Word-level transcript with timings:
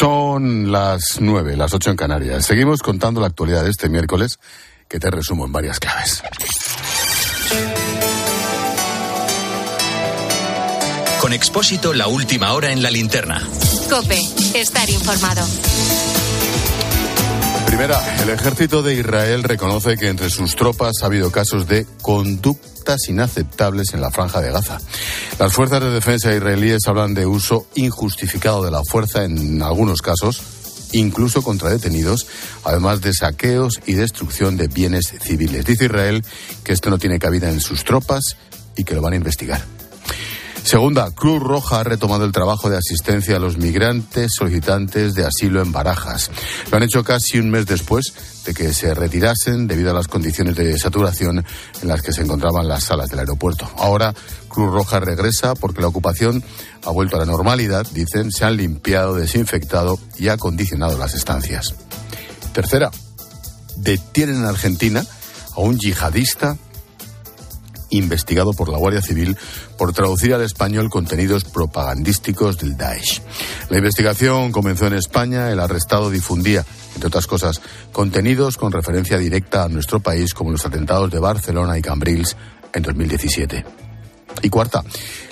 Son 0.00 0.72
las 0.72 1.20
nueve, 1.20 1.58
las 1.58 1.74
ocho 1.74 1.90
en 1.90 1.96
Canarias. 1.96 2.46
Seguimos 2.46 2.80
contando 2.80 3.20
la 3.20 3.26
actualidad 3.26 3.64
de 3.64 3.68
este 3.68 3.90
miércoles, 3.90 4.38
que 4.88 4.98
te 4.98 5.10
resumo 5.10 5.44
en 5.44 5.52
varias 5.52 5.78
claves. 5.78 6.22
Con 11.20 11.34
Expósito, 11.34 11.92
la 11.92 12.06
última 12.06 12.54
hora 12.54 12.72
en 12.72 12.82
la 12.82 12.90
linterna. 12.90 13.46
Cope, 13.90 14.18
estar 14.54 14.88
informado. 14.88 15.46
Primera, 17.66 18.22
el 18.22 18.30
ejército 18.30 18.82
de 18.82 18.94
Israel 18.94 19.42
reconoce 19.42 19.98
que 19.98 20.08
entre 20.08 20.30
sus 20.30 20.56
tropas 20.56 21.02
ha 21.02 21.06
habido 21.06 21.30
casos 21.30 21.68
de 21.68 21.86
conductas 22.00 23.06
inaceptables 23.06 23.92
en 23.92 24.00
la 24.00 24.10
franja 24.10 24.40
de 24.40 24.50
Gaza. 24.50 24.78
Las 25.40 25.54
fuerzas 25.54 25.80
de 25.80 25.88
defensa 25.88 26.34
israelíes 26.34 26.86
hablan 26.86 27.14
de 27.14 27.24
uso 27.24 27.66
injustificado 27.74 28.62
de 28.62 28.70
la 28.70 28.84
fuerza 28.84 29.24
en 29.24 29.62
algunos 29.62 30.02
casos, 30.02 30.42
incluso 30.92 31.40
contra 31.40 31.70
detenidos, 31.70 32.26
además 32.62 33.00
de 33.00 33.14
saqueos 33.14 33.80
y 33.86 33.94
destrucción 33.94 34.58
de 34.58 34.68
bienes 34.68 35.14
civiles. 35.22 35.64
Dice 35.64 35.86
Israel 35.86 36.22
que 36.62 36.74
esto 36.74 36.90
no 36.90 36.98
tiene 36.98 37.18
cabida 37.18 37.48
en 37.48 37.62
sus 37.62 37.84
tropas 37.84 38.36
y 38.76 38.84
que 38.84 38.94
lo 38.94 39.00
van 39.00 39.14
a 39.14 39.16
investigar. 39.16 39.64
Segunda, 40.62 41.10
Cruz 41.10 41.42
Roja 41.42 41.80
ha 41.80 41.84
retomado 41.84 42.26
el 42.26 42.32
trabajo 42.32 42.68
de 42.68 42.76
asistencia 42.76 43.36
a 43.36 43.40
los 43.40 43.56
migrantes 43.56 44.32
solicitantes 44.36 45.14
de 45.14 45.24
asilo 45.24 45.62
en 45.62 45.72
Barajas. 45.72 46.30
Lo 46.70 46.76
han 46.76 46.82
hecho 46.82 47.02
casi 47.02 47.38
un 47.38 47.50
mes 47.50 47.64
después 47.64 48.12
que 48.54 48.72
se 48.72 48.94
retirasen 48.94 49.66
debido 49.66 49.90
a 49.90 49.94
las 49.94 50.08
condiciones 50.08 50.56
de 50.56 50.78
saturación 50.78 51.44
en 51.82 51.88
las 51.88 52.02
que 52.02 52.12
se 52.12 52.22
encontraban 52.22 52.68
las 52.68 52.84
salas 52.84 53.08
del 53.10 53.20
aeropuerto. 53.20 53.70
Ahora 53.76 54.14
Cruz 54.48 54.72
Roja 54.72 55.00
regresa 55.00 55.54
porque 55.54 55.80
la 55.80 55.88
ocupación 55.88 56.42
ha 56.84 56.90
vuelto 56.90 57.16
a 57.16 57.20
la 57.20 57.26
normalidad, 57.26 57.86
dicen, 57.92 58.30
se 58.30 58.44
han 58.44 58.56
limpiado, 58.56 59.14
desinfectado 59.14 59.98
y 60.18 60.28
acondicionado 60.28 60.98
las 60.98 61.14
estancias. 61.14 61.74
Tercera, 62.52 62.90
detienen 63.76 64.36
en 64.36 64.44
Argentina 64.44 65.04
a 65.54 65.60
un 65.60 65.78
yihadista 65.78 66.56
investigado 67.90 68.52
por 68.52 68.68
la 68.68 68.78
Guardia 68.78 69.02
Civil 69.02 69.36
por 69.76 69.92
traducir 69.92 70.34
al 70.34 70.42
español 70.42 70.90
contenidos 70.90 71.44
propagandísticos 71.44 72.58
del 72.58 72.76
Daesh. 72.76 73.22
La 73.68 73.78
investigación 73.78 74.52
comenzó 74.52 74.86
en 74.86 74.94
España, 74.94 75.50
el 75.50 75.60
arrestado 75.60 76.10
difundía, 76.10 76.64
entre 76.94 77.08
otras 77.08 77.26
cosas, 77.26 77.60
contenidos 77.92 78.56
con 78.56 78.72
referencia 78.72 79.18
directa 79.18 79.64
a 79.64 79.68
nuestro 79.68 80.00
país 80.00 80.34
como 80.34 80.50
los 80.50 80.64
atentados 80.64 81.10
de 81.10 81.18
Barcelona 81.18 81.78
y 81.78 81.82
Cambrils 81.82 82.36
en 82.72 82.82
2017. 82.82 83.64
Y 84.42 84.48
cuarta, 84.48 84.84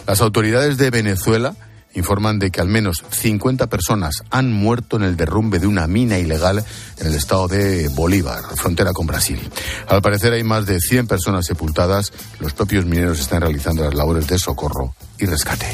las 0.06 0.20
autoridades 0.20 0.77
de 0.77 0.91
Venezuela 0.91 1.55
informan 1.94 2.39
de 2.39 2.50
que 2.50 2.61
al 2.61 2.69
menos 2.69 3.05
50 3.11 3.67
personas 3.69 4.22
han 4.31 4.53
muerto 4.53 4.97
en 4.97 5.03
el 5.03 5.17
derrumbe 5.17 5.58
de 5.58 5.67
una 5.67 5.86
mina 5.86 6.19
ilegal 6.19 6.64
en 6.98 7.06
el 7.06 7.14
estado 7.14 7.48
de 7.48 7.89
Bolívar, 7.89 8.42
frontera 8.56 8.92
con 8.92 9.06
Brasil. 9.06 9.41
Al 9.89 10.03
parecer 10.03 10.33
hay 10.33 10.44
más 10.44 10.66
de 10.66 10.81
100 10.81 11.06
personas 11.06 11.47
sepultadas. 11.47 12.12
Los 12.41 12.53
propios 12.53 12.84
mineros 12.84 13.20
están 13.20 13.41
realizando 13.41 13.84
las 13.84 13.94
labores 13.94 14.27
de 14.27 14.39
socorro 14.39 14.94
y 15.19 15.27
rescate. 15.27 15.66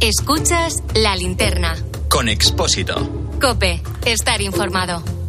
Escuchas 0.00 0.82
la 0.94 1.14
linterna. 1.14 1.76
Con 2.08 2.28
Expósito. 2.28 2.96
Cope, 3.40 3.82
estar 4.06 4.40
informado. 4.40 5.19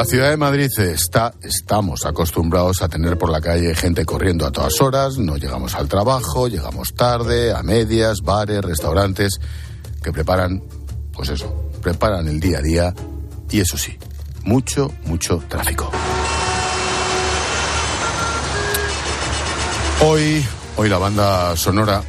La 0.00 0.06
ciudad 0.06 0.30
de 0.30 0.38
Madrid 0.38 0.70
está, 0.78 1.34
estamos 1.42 2.06
acostumbrados 2.06 2.80
a 2.80 2.88
tener 2.88 3.18
por 3.18 3.28
la 3.28 3.38
calle 3.38 3.74
gente 3.74 4.06
corriendo 4.06 4.46
a 4.46 4.50
todas 4.50 4.80
horas, 4.80 5.18
no 5.18 5.36
llegamos 5.36 5.74
al 5.74 5.88
trabajo, 5.88 6.48
llegamos 6.48 6.94
tarde, 6.94 7.52
a 7.52 7.62
medias, 7.62 8.22
bares, 8.22 8.62
restaurantes, 8.62 9.38
que 10.02 10.10
preparan, 10.10 10.62
pues 11.12 11.28
eso, 11.28 11.70
preparan 11.82 12.26
el 12.28 12.40
día 12.40 12.60
a 12.60 12.62
día 12.62 12.94
y 13.50 13.60
eso 13.60 13.76
sí, 13.76 13.98
mucho, 14.42 14.90
mucho 15.04 15.36
tráfico. 15.46 15.90
Hoy, 20.00 20.42
hoy 20.78 20.88
la 20.88 20.96
banda 20.96 21.54
sonora 21.58 22.02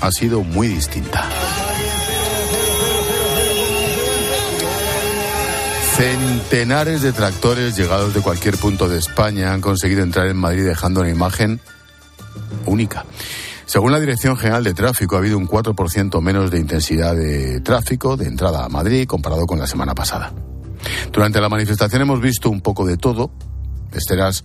ha 0.00 0.10
sido 0.10 0.42
muy 0.42 0.66
distinta. 0.66 1.28
Centenares 6.00 7.02
de 7.02 7.12
tractores 7.12 7.76
llegados 7.76 8.14
de 8.14 8.22
cualquier 8.22 8.56
punto 8.56 8.88
de 8.88 8.98
España 8.98 9.52
han 9.52 9.60
conseguido 9.60 10.02
entrar 10.02 10.28
en 10.28 10.36
Madrid 10.38 10.64
dejando 10.64 11.02
una 11.02 11.10
imagen 11.10 11.60
única. 12.64 13.04
Según 13.66 13.92
la 13.92 14.00
Dirección 14.00 14.38
General 14.38 14.64
de 14.64 14.72
Tráfico, 14.72 15.16
ha 15.16 15.18
habido 15.18 15.36
un 15.36 15.46
4% 15.46 16.22
menos 16.22 16.50
de 16.50 16.58
intensidad 16.58 17.14
de 17.14 17.60
tráfico 17.60 18.16
de 18.16 18.28
entrada 18.28 18.64
a 18.64 18.70
Madrid 18.70 19.06
comparado 19.06 19.44
con 19.44 19.58
la 19.58 19.66
semana 19.66 19.94
pasada. 19.94 20.32
Durante 21.12 21.38
la 21.38 21.50
manifestación 21.50 22.00
hemos 22.00 22.22
visto 22.22 22.48
un 22.48 22.62
poco 22.62 22.86
de 22.86 22.96
todo, 22.96 23.30
escenas 23.92 24.42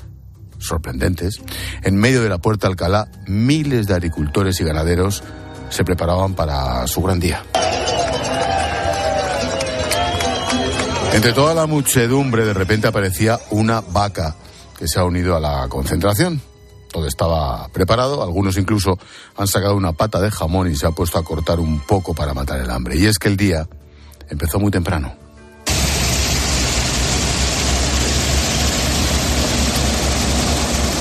sorprendentes. 0.57 1.39
En 1.83 1.95
medio 1.95 2.21
de 2.21 2.27
la 2.27 2.39
Puerta 2.39 2.67
Alcalá, 2.67 3.07
miles 3.27 3.87
de 3.87 3.93
agricultores 3.93 4.59
y 4.59 4.65
ganaderos 4.65 5.23
se 5.69 5.85
preparaban 5.85 6.33
para 6.33 6.85
su 6.87 7.01
gran 7.01 7.21
día. 7.21 7.43
Entre 11.15 11.31
toda 11.31 11.53
la 11.53 11.65
muchedumbre 11.65 12.43
de 12.43 12.53
repente 12.53 12.89
aparecía 12.89 13.39
una 13.49 13.79
vaca 13.79 14.35
que 14.77 14.85
se 14.85 14.99
ha 14.99 15.05
unido 15.05 15.37
a 15.37 15.39
la 15.39 15.65
concentración. 15.69 16.41
Todo 16.91 17.07
estaba 17.07 17.69
preparado, 17.69 18.21
algunos 18.21 18.57
incluso 18.57 18.99
han 19.37 19.47
sacado 19.47 19.77
una 19.77 19.93
pata 19.93 20.19
de 20.19 20.29
jamón 20.29 20.69
y 20.69 20.75
se 20.75 20.85
ha 20.85 20.91
puesto 20.91 21.17
a 21.17 21.23
cortar 21.23 21.61
un 21.61 21.79
poco 21.79 22.13
para 22.13 22.33
matar 22.33 22.59
el 22.59 22.69
hambre. 22.69 22.97
Y 22.97 23.05
es 23.05 23.17
que 23.17 23.29
el 23.29 23.37
día 23.37 23.65
empezó 24.29 24.59
muy 24.59 24.71
temprano. 24.71 25.15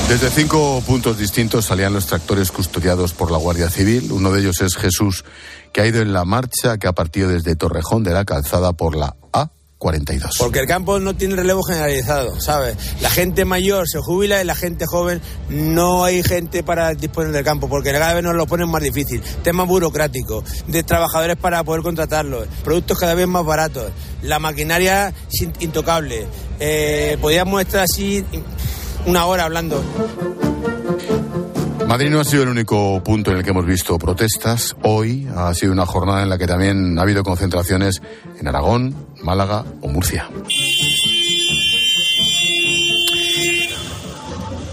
Desde 0.08 0.30
cinco 0.30 0.80
puntos 0.86 1.18
distintos 1.18 1.64
salían 1.64 1.92
los 1.92 2.06
tractores 2.06 2.52
custodiados 2.52 3.14
por 3.14 3.32
la 3.32 3.38
Guardia 3.38 3.68
Civil. 3.68 4.12
Uno 4.12 4.30
de 4.30 4.42
ellos 4.42 4.60
es 4.60 4.76
Jesús, 4.76 5.24
que 5.72 5.80
ha 5.80 5.86
ido 5.88 6.00
en 6.00 6.12
la 6.12 6.24
marcha 6.24 6.78
que 6.78 6.86
ha 6.86 6.92
partido 6.92 7.30
desde 7.30 7.56
Torrejón 7.56 8.04
de 8.04 8.12
la 8.12 8.24
Calzada 8.24 8.74
por 8.74 8.94
la 8.94 9.16
A 9.32 9.50
42. 9.84 10.36
Porque 10.38 10.60
el 10.60 10.66
campo 10.66 10.98
no 10.98 11.14
tiene 11.14 11.36
relevo 11.36 11.62
generalizado, 11.62 12.40
¿sabes? 12.40 12.74
La 13.02 13.10
gente 13.10 13.44
mayor 13.44 13.86
se 13.86 13.98
jubila 13.98 14.40
y 14.40 14.44
la 14.46 14.54
gente 14.54 14.86
joven 14.86 15.20
no 15.50 16.04
hay 16.04 16.22
gente 16.22 16.62
para 16.62 16.94
disponer 16.94 17.32
del 17.32 17.44
campo, 17.44 17.68
porque 17.68 17.92
cada 17.92 18.14
vez 18.14 18.24
nos 18.24 18.34
lo 18.34 18.46
ponen 18.46 18.70
más 18.70 18.82
difícil. 18.82 19.20
Temas 19.42 19.68
burocráticos, 19.68 20.42
de 20.66 20.82
trabajadores 20.84 21.36
para 21.36 21.62
poder 21.64 21.82
contratarlos, 21.82 22.48
productos 22.64 22.98
cada 22.98 23.12
vez 23.12 23.28
más 23.28 23.44
baratos, 23.44 23.92
la 24.22 24.38
maquinaria 24.38 25.12
intocable. 25.60 26.28
Eh, 26.60 27.18
podríamos 27.20 27.60
estar 27.60 27.82
así 27.82 28.24
una 29.04 29.26
hora 29.26 29.44
hablando. 29.44 29.84
Madrid 31.88 32.10
no 32.10 32.20
ha 32.20 32.24
sido 32.24 32.42
el 32.42 32.48
único 32.48 33.02
punto 33.04 33.30
en 33.30 33.38
el 33.38 33.44
que 33.44 33.50
hemos 33.50 33.66
visto 33.66 33.98
protestas. 33.98 34.74
Hoy 34.82 35.28
ha 35.36 35.52
sido 35.54 35.72
una 35.72 35.86
jornada 35.86 36.22
en 36.22 36.28
la 36.28 36.38
que 36.38 36.46
también 36.46 36.98
ha 36.98 37.02
habido 37.02 37.22
concentraciones 37.22 38.00
en 38.38 38.48
Aragón, 38.48 38.94
Málaga 39.22 39.64
o 39.80 39.88
Murcia. 39.88 40.28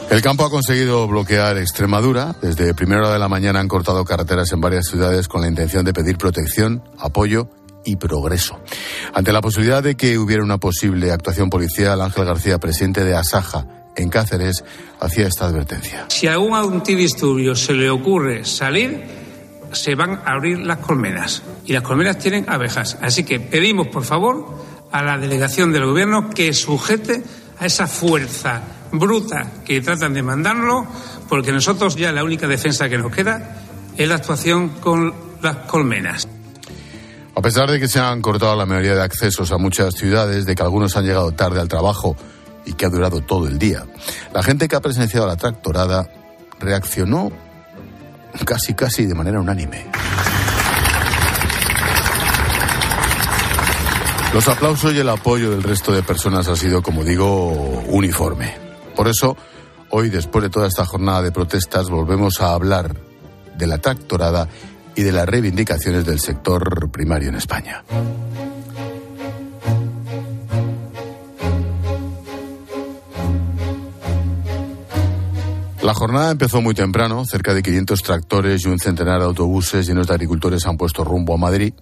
El 0.10 0.22
campo 0.22 0.46
ha 0.46 0.50
conseguido 0.50 1.08
bloquear 1.08 1.58
Extremadura. 1.58 2.36
Desde 2.42 2.74
primera 2.74 3.02
hora 3.02 3.14
de 3.14 3.20
la 3.20 3.30
mañana 3.30 3.60
han 3.60 3.68
cortado 3.68 4.04
carreteras 4.04 4.52
en 4.52 4.62
varias 4.62 4.88
ciudades 4.88 5.28
con 5.28 5.42
la 5.42 5.48
intención 5.48 5.86
de 5.86 5.94
pedir 5.94 6.18
protección, 6.18 6.84
apoyo 6.98 7.50
y 7.86 7.96
progreso. 7.96 8.60
Ante 9.14 9.32
la 9.32 9.42
posibilidad 9.42 9.84
de 9.84 9.96
que 9.96 10.18
hubiera 10.18 10.44
una 10.44 10.58
posible 10.58 11.12
actuación 11.12 11.50
policial, 11.50 12.02
Ángel 12.02 12.26
García, 12.26 12.58
presidente 12.58 13.04
de 13.04 13.16
Asaja, 13.16 13.66
en 14.01 14.09
Cáceres 14.09 14.63
hacía 15.00 15.27
esta 15.27 15.45
advertencia. 15.45 16.06
Si 16.09 16.27
a 16.27 16.33
algún 16.33 16.56
antidisturbio 16.56 17.56
se 17.56 17.74
le 17.74 17.89
ocurre 17.89 18.45
salir, 18.45 19.03
se 19.71 19.95
van 19.95 20.21
a 20.25 20.33
abrir 20.33 20.59
las 20.59 20.80
colmenas. 20.80 21.42
Y 21.65 21.74
las 21.74 21.83
colmenas 21.83 22.18
tienen 22.18 22.50
abejas. 22.50 22.98
Así 23.01 23.24
que 23.24 23.39
pedimos, 23.39 23.88
por 23.88 24.03
favor, 24.03 24.45
a 24.92 25.03
la 25.03 25.18
delegación 25.18 25.71
del 25.71 25.86
gobierno 25.86 26.30
que 26.30 26.53
sujete 26.53 27.24
a 27.59 27.65
esa 27.65 27.88
fuerza 27.88 28.62
bruta 28.92 29.51
que 29.65 29.81
tratan 29.81 30.13
de 30.13 30.24
mandarlo, 30.24 30.86
porque 31.30 31.51
nosotros 31.51 31.95
ya 31.95 32.12
la 32.12 32.24
única 32.24 32.47
defensa 32.47 32.89
que 32.89 32.97
nos 32.97 33.13
queda 33.13 33.57
es 33.97 34.07
la 34.07 34.15
actuación 34.15 34.69
con 34.69 35.13
las 35.42 35.57
colmenas. 35.68 36.27
A 37.33 37.42
pesar 37.42 37.71
de 37.71 37.80
que 37.80 37.88
se 37.88 38.00
han 38.00 38.21
cortado 38.21 38.56
la 38.56 38.65
mayoría 38.65 38.95
de 38.95 39.04
accesos 39.04 39.51
a 39.51 39.57
muchas 39.57 39.95
ciudades, 39.95 40.45
de 40.45 40.54
que 40.54 40.63
algunos 40.63 40.97
han 40.97 41.06
llegado 41.06 41.31
tarde 41.31 41.62
al 41.62 41.69
trabajo 41.69 42.18
y 42.66 42.74
que 42.74 42.86
ha 42.86 42.90
durado 42.90 43.22
todo 43.22 43.48
el 43.48 43.60
día. 43.60 43.86
La 44.34 44.44
gente 44.44 44.68
que 44.68 44.75
ha 44.75 44.81
presenciado 44.81 45.28
la 45.28 45.38
tractorada 45.38 46.10
reaccionó 46.60 47.31
casi 48.46 48.74
casi 48.74 49.06
de 49.06 49.16
manera 49.16 49.40
unánime. 49.40 49.86
Los 54.34 54.48
aplausos 54.48 54.94
y 54.94 55.00
el 55.00 55.10
apoyo 55.10 55.52
del 55.52 55.63
resto 55.63 55.92
de 55.92 56.04
personas 56.04 56.48
ha 56.48 56.56
sido, 56.56 56.81
como 56.81 57.04
digo, 57.04 57.50
uniforme. 57.88 58.56
Por 58.96 59.10
eso, 59.10 59.36
Hoy, 59.94 60.10
después 60.10 60.42
de 60.42 60.50
toda 60.50 60.68
esta 60.68 60.86
jornada 60.86 61.22
de 61.22 61.34
protestas, 61.34 61.90
volvemos 61.90 62.40
a 62.40 62.54
hablar 62.54 62.96
de 63.57 63.68
la 63.68 63.78
tractorada 63.80 64.48
y 64.96 65.04
de 65.04 65.12
las 65.12 65.28
reivindicaciones 65.28 66.06
del 66.06 66.22
sector 66.22 66.90
primario 66.90 67.28
en 67.28 67.36
España. 67.36 67.84
La 75.83 75.95
jornada 75.95 76.31
empezó 76.31 76.62
muy 76.62 76.75
temprano, 76.75 77.25
cerca 77.25 77.54
de 77.54 77.63
500 77.63 78.04
tractores 78.04 78.63
y 78.66 78.68
un 78.68 78.80
centenar 78.80 79.19
de 79.19 79.25
autobuses 79.25 79.88
llenos 79.88 80.07
de 80.07 80.13
agricultores 80.13 80.66
han 80.68 80.78
puesto 80.78 81.04
rumbo 81.04 81.33
a 81.33 81.38
Madrid 81.38 81.74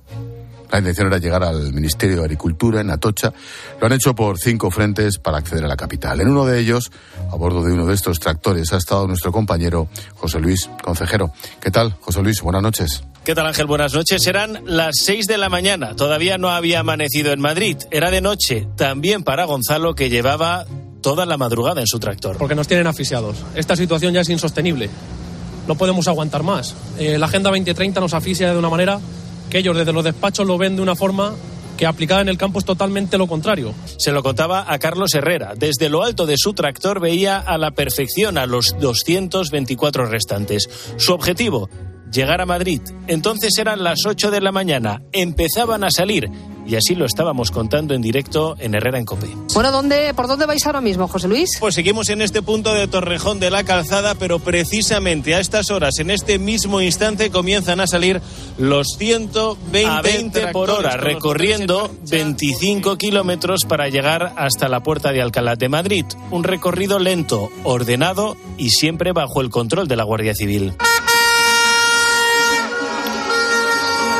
la 0.71 0.79
intención 0.79 1.07
era 1.07 1.17
llegar 1.17 1.43
al 1.43 1.73
Ministerio 1.73 2.17
de 2.17 2.23
Agricultura 2.23 2.81
en 2.81 2.91
Atocha. 2.91 3.33
Lo 3.79 3.87
han 3.87 3.93
hecho 3.93 4.13
por 4.13 4.37
cinco 4.37 4.69
frentes 4.69 5.17
para 5.17 5.37
acceder 5.37 5.65
a 5.65 5.67
la 5.67 5.75
capital. 5.75 6.21
En 6.21 6.29
uno 6.29 6.45
de 6.45 6.59
ellos, 6.59 6.91
a 7.31 7.35
bordo 7.35 7.63
de 7.63 7.73
uno 7.73 7.85
de 7.85 7.95
estos 7.95 8.19
tractores, 8.19 8.71
ha 8.73 8.77
estado 8.77 9.07
nuestro 9.07 9.31
compañero 9.31 9.89
José 10.15 10.39
Luis 10.39 10.69
Concejero. 10.83 11.33
¿Qué 11.59 11.71
tal, 11.71 11.95
José 12.01 12.21
Luis? 12.21 12.41
Buenas 12.41 12.61
noches. 12.61 13.03
¿Qué 13.23 13.35
tal 13.35 13.47
Ángel? 13.47 13.65
Buenas 13.65 13.93
noches. 13.93 14.25
Eran 14.27 14.61
las 14.65 14.95
seis 15.03 15.27
de 15.27 15.37
la 15.37 15.49
mañana. 15.49 15.95
Todavía 15.95 16.37
no 16.37 16.49
había 16.49 16.79
amanecido 16.79 17.31
en 17.31 17.41
Madrid. 17.41 17.77
Era 17.91 18.11
de 18.11 18.21
noche. 18.21 18.67
También 18.77 19.23
para 19.23 19.45
Gonzalo, 19.45 19.95
que 19.95 20.09
llevaba 20.09 20.65
toda 21.09 21.25
la 21.25 21.37
madrugada 21.37 21.81
en 21.81 21.87
su 21.87 21.97
tractor. 21.97 22.37
Porque 22.37 22.53
nos 22.53 22.67
tienen 22.67 22.85
asfixiados. 22.85 23.37
Esta 23.55 23.75
situación 23.75 24.13
ya 24.13 24.21
es 24.21 24.29
insostenible. 24.29 24.91
No 25.67 25.73
podemos 25.73 26.07
aguantar 26.07 26.43
más. 26.43 26.75
Eh, 26.99 27.17
la 27.17 27.25
Agenda 27.25 27.49
2030 27.49 27.99
nos 27.99 28.13
asfixia 28.13 28.53
de 28.53 28.59
una 28.59 28.69
manera 28.69 28.99
que 29.49 29.57
ellos 29.57 29.75
desde 29.75 29.91
los 29.91 30.03
despachos 30.03 30.45
lo 30.45 30.59
ven 30.59 30.75
de 30.75 30.83
una 30.83 30.95
forma 30.95 31.33
que 31.77 31.87
aplicada 31.87 32.21
en 32.21 32.29
el 32.29 32.37
campo 32.37 32.59
es 32.59 32.65
totalmente 32.65 33.17
lo 33.17 33.25
contrario. 33.25 33.73
Se 33.97 34.11
lo 34.11 34.21
contaba 34.21 34.71
a 34.71 34.77
Carlos 34.77 35.15
Herrera. 35.15 35.53
Desde 35.57 35.89
lo 35.89 36.03
alto 36.03 36.27
de 36.27 36.35
su 36.37 36.53
tractor 36.53 36.99
veía 36.99 37.39
a 37.39 37.57
la 37.57 37.71
perfección 37.71 38.37
a 38.37 38.45
los 38.45 38.75
224 38.79 40.05
restantes. 40.05 40.69
Su 40.97 41.13
objetivo, 41.13 41.71
llegar 42.11 42.41
a 42.41 42.45
Madrid. 42.45 42.81
Entonces 43.07 43.57
eran 43.57 43.83
las 43.83 44.05
8 44.05 44.31
de 44.31 44.41
la 44.41 44.51
mañana. 44.51 45.01
Empezaban 45.11 45.83
a 45.83 45.91
salir 45.91 46.29
y 46.69 46.75
así 46.75 46.93
lo 46.93 47.05
estábamos 47.05 47.49
contando 47.49 47.95
en 47.95 48.01
directo 48.01 48.55
en 48.59 48.75
Herrera 48.75 48.99
en 48.99 49.05
Cope. 49.05 49.27
Bueno, 49.55 49.71
¿dónde, 49.71 50.13
¿por 50.13 50.27
dónde 50.27 50.45
vais 50.45 50.63
ahora 50.67 50.81
mismo, 50.81 51.07
José 51.07 51.27
Luis? 51.27 51.49
Pues 51.59 51.73
seguimos 51.73 52.09
en 52.09 52.21
este 52.21 52.43
punto 52.43 52.75
de 52.75 52.87
Torrejón 52.87 53.39
de 53.39 53.49
la 53.49 53.63
Calzada, 53.63 54.13
pero 54.13 54.37
precisamente 54.37 55.33
a 55.33 55.39
estas 55.39 55.71
horas, 55.71 55.97
en 55.97 56.11
este 56.11 56.37
mismo 56.37 56.79
instante, 56.79 57.31
comienzan 57.31 57.79
a 57.79 57.87
salir 57.87 58.21
los 58.59 58.87
120 58.99 60.01
20 60.03 60.47
por 60.49 60.69
hora, 60.69 60.95
recorriendo 60.95 61.89
25 62.07 62.97
kilómetros 62.97 63.65
para 63.65 63.89
llegar 63.89 64.33
hasta 64.37 64.69
la 64.69 64.83
puerta 64.83 65.11
de 65.11 65.23
Alcalá 65.23 65.55
de 65.55 65.69
Madrid. 65.69 66.05
Un 66.29 66.43
recorrido 66.43 66.99
lento, 66.99 67.49
ordenado 67.63 68.37
y 68.59 68.69
siempre 68.69 69.11
bajo 69.11 69.41
el 69.41 69.49
control 69.49 69.87
de 69.87 69.95
la 69.95 70.03
Guardia 70.03 70.35
Civil. 70.35 70.73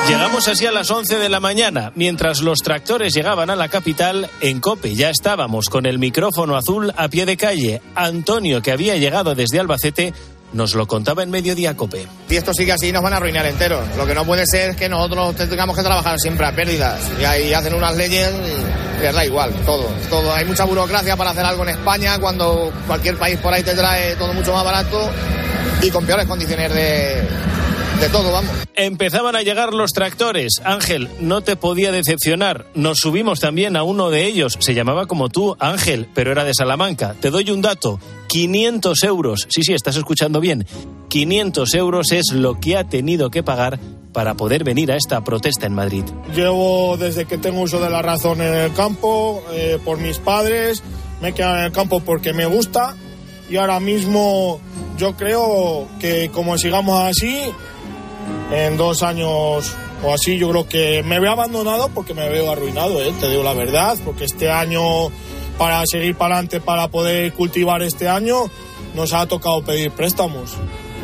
Llegamos 0.10 0.48
así 0.48 0.66
a 0.66 0.72
las 0.72 0.90
11 0.90 1.20
de 1.20 1.30
la 1.30 1.40
mañana. 1.40 1.92
Mientras 1.94 2.42
los 2.42 2.60
tractores 2.64 3.14
llegaban 3.14 3.52
a 3.52 3.56
la 3.56 3.70
capital, 3.70 4.28
en 4.42 4.60
Cope 4.60 4.96
ya 4.96 5.12
estábamos 5.12 5.70
con 5.70 5.86
el 5.86 6.00
micrófono 6.00 6.56
azul 6.56 6.92
a 6.98 7.10
pie 7.10 7.28
de 7.28 7.38
calle. 7.38 7.80
Antonio, 7.94 8.60
que 8.64 8.72
había 8.72 8.98
llegado 8.98 9.36
desde 9.36 9.60
Albacete, 9.60 10.12
nos 10.52 10.74
lo 10.74 10.88
contaba 10.88 11.22
en 11.22 11.30
mediodía 11.30 11.78
Cope. 11.78 12.08
Si 12.28 12.38
esto 12.38 12.56
sigue 12.56 12.72
así, 12.72 12.92
nos 12.92 13.04
van 13.04 13.14
a 13.14 13.18
arruinar 13.18 13.46
enteros. 13.46 13.84
Lo 13.98 14.08
que 14.08 14.16
no 14.16 14.26
puede 14.26 14.48
ser 14.48 14.72
es 14.72 14.78
que 14.78 14.90
nosotros 14.90 15.36
tengamos 15.36 15.78
que 15.78 15.84
trabajar 15.84 16.20
siempre 16.20 16.48
a 16.48 16.56
pérdidas. 16.56 17.00
Y 17.22 17.26
ahí 17.26 17.54
hacen 17.54 17.76
unas 17.76 17.96
leyes 17.96 18.32
y 18.34 19.04
les 19.04 19.14
da 19.14 19.24
igual, 19.24 19.54
todo, 19.64 19.86
todo. 20.10 20.34
Hay 20.34 20.44
mucha 20.44 20.66
burocracia 20.66 21.16
para 21.18 21.30
hacer 21.30 21.46
algo 21.46 21.62
en 21.62 21.70
España 21.70 22.18
cuando 22.18 22.74
cualquier 22.88 23.16
país 23.16 23.38
por 23.38 23.54
ahí 23.54 23.62
te 23.62 23.76
trae 23.76 24.16
todo 24.16 24.34
mucho 24.34 24.54
más 24.54 24.66
barato 24.66 25.08
y 25.84 25.92
con 25.92 26.04
peores 26.04 26.26
condiciones 26.26 26.74
de, 26.74 27.28
de 28.00 28.10
todo, 28.10 28.32
vamos. 28.32 28.52
Empezaban 28.76 29.36
a 29.36 29.42
llegar 29.42 29.74
los 29.74 29.92
tractores. 29.92 30.62
Ángel, 30.64 31.10
no 31.20 31.42
te 31.42 31.56
podía 31.56 31.92
decepcionar. 31.92 32.66
Nos 32.74 33.00
subimos 33.00 33.40
también 33.40 33.76
a 33.76 33.84
uno 33.84 34.10
de 34.10 34.26
ellos. 34.26 34.58
Se 34.60 34.74
llamaba 34.74 35.06
como 35.06 35.30
tú, 35.30 35.58
Ángel, 35.60 36.08
pero 36.14 36.32
era 36.32 36.46
de 36.46 36.54
Salamanca. 36.54 37.16
Te 37.20 37.30
doy 37.30 37.50
un 37.52 37.62
dato. 37.62 38.00
500 38.28 39.04
euros. 39.04 39.48
Sí, 39.50 39.64
sí, 39.64 39.74
estás 39.74 39.98
escuchando 39.98 40.40
bien. 40.40 40.66
500 41.10 41.74
euros 41.74 42.12
es 42.12 42.32
lo 42.32 42.60
que 42.60 42.78
ha 42.78 42.86
tenido 42.86 43.32
que 43.32 43.44
pagar 43.44 43.80
para 44.14 44.36
poder 44.36 44.64
venir 44.64 44.92
a 44.92 44.96
esta 44.96 45.22
protesta 45.24 45.66
en 45.66 45.74
Madrid. 45.74 46.04
Llevo 46.34 46.96
desde 46.98 47.26
que 47.26 47.38
tengo 47.38 47.62
uso 47.62 47.80
de 47.80 47.90
la 47.90 48.02
razón 48.02 48.42
en 48.42 48.54
el 48.54 48.74
campo, 48.74 49.44
eh, 49.52 49.78
por 49.84 49.98
mis 49.98 50.20
padres, 50.20 50.84
me 51.22 51.30
he 51.30 51.34
quedado 51.34 51.58
en 51.58 51.66
el 51.66 51.72
campo 51.72 52.00
porque 52.00 52.34
me 52.34 52.46
gusta 52.46 52.96
y 53.50 53.58
ahora 53.58 53.80
mismo 53.80 54.60
yo 54.98 55.16
creo 55.16 55.88
que 56.00 56.30
como 56.32 56.58
sigamos 56.58 57.02
así, 57.02 57.42
en 58.52 58.78
dos 58.78 59.04
años 59.04 59.76
o 60.04 60.14
así, 60.14 60.38
yo 60.38 60.50
creo 60.50 60.68
que 60.68 61.04
me 61.04 61.20
veo 61.20 61.32
abandonado 61.32 61.90
porque 61.90 62.14
me 62.14 62.30
veo 62.30 62.52
arruinado, 62.52 63.02
¿eh? 63.04 63.14
te 63.20 63.30
digo 63.30 63.44
la 63.44 63.54
verdad, 63.54 63.98
porque 64.06 64.26
este 64.26 64.50
año, 64.50 64.82
para 65.58 65.84
seguir 65.86 66.16
para 66.16 66.36
adelante, 66.36 66.62
para 66.62 66.88
poder 66.88 67.34
cultivar 67.34 67.82
este 67.84 68.08
año, 68.08 68.50
nos 68.96 69.14
ha 69.14 69.26
tocado 69.28 69.62
pedir 69.62 69.92
préstamos. 69.92 70.56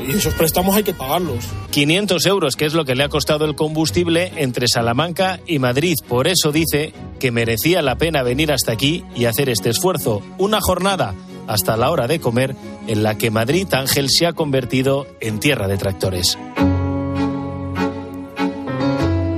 Y 0.08 0.12
esos 0.12 0.34
préstamos 0.34 0.76
hay 0.76 0.84
que 0.84 0.94
pagarlos. 0.94 1.46
500 1.72 2.26
euros, 2.28 2.56
que 2.56 2.66
es 2.66 2.74
lo 2.74 2.86
que 2.86 2.96
le 2.96 3.04
ha 3.04 3.10
costado 3.10 3.46
el 3.46 3.56
combustible 3.56 4.32
entre 4.36 4.68
Salamanca 4.68 5.40
y 5.48 5.60
Madrid. 5.60 5.96
Por 6.08 6.28
eso 6.28 6.52
dice 6.52 6.94
que 7.20 7.32
merecía 7.32 7.82
la 7.82 7.96
pena 7.96 8.22
venir 8.22 8.52
hasta 8.52 8.72
aquí 8.72 9.04
y 9.16 9.26
hacer 9.26 9.50
este 9.50 9.70
esfuerzo. 9.70 10.22
Una 10.38 10.62
jornada 10.62 11.16
hasta 11.48 11.76
la 11.76 11.90
hora 11.90 12.08
de 12.08 12.20
comer 12.20 12.56
en 12.88 13.04
la 13.04 13.18
que 13.18 13.32
Madrid 13.32 13.68
Ángel 13.74 14.08
se 14.10 14.28
ha 14.28 14.34
convertido 14.34 15.08
en 15.22 15.40
tierra 15.40 15.68
de 15.68 15.78
tractores. 15.78 16.38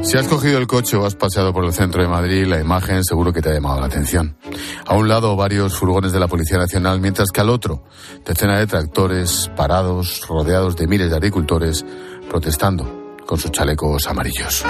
Si 0.08 0.18
has 0.18 0.26
cogido 0.30 0.58
el 0.58 0.68
coche 0.68 0.96
o 0.96 1.06
has 1.06 1.16
paseado 1.16 1.52
por 1.52 1.66
el 1.66 1.74
centro 1.74 2.02
de 2.02 2.08
Madrid, 2.08 2.46
la 2.48 2.62
imagen 2.62 3.04
seguro 3.04 3.34
que 3.34 3.42
te 3.42 3.50
ha 3.50 3.54
llamado 3.54 3.82
la 3.82 3.88
atención. 3.88 4.38
A 4.86 4.96
un 4.96 5.10
lado 5.10 5.36
varios 5.36 5.78
furgones 5.78 6.14
de 6.14 6.20
la 6.22 6.30
Policía 6.30 6.58
Nacional, 6.58 7.02
mientras 7.02 7.30
que 7.30 7.42
al 7.42 7.50
otro 7.50 7.84
decenas 8.26 8.60
de 8.60 8.68
tractores 8.68 9.52
parados, 9.58 10.26
rodeados 10.26 10.78
de 10.78 10.88
miles 10.88 11.10
de 11.10 11.18
agricultores, 11.18 11.86
protestando 12.30 13.18
con 13.26 13.38
sus 13.38 13.52
chalecos 13.52 14.08
amarillos. 14.08 14.64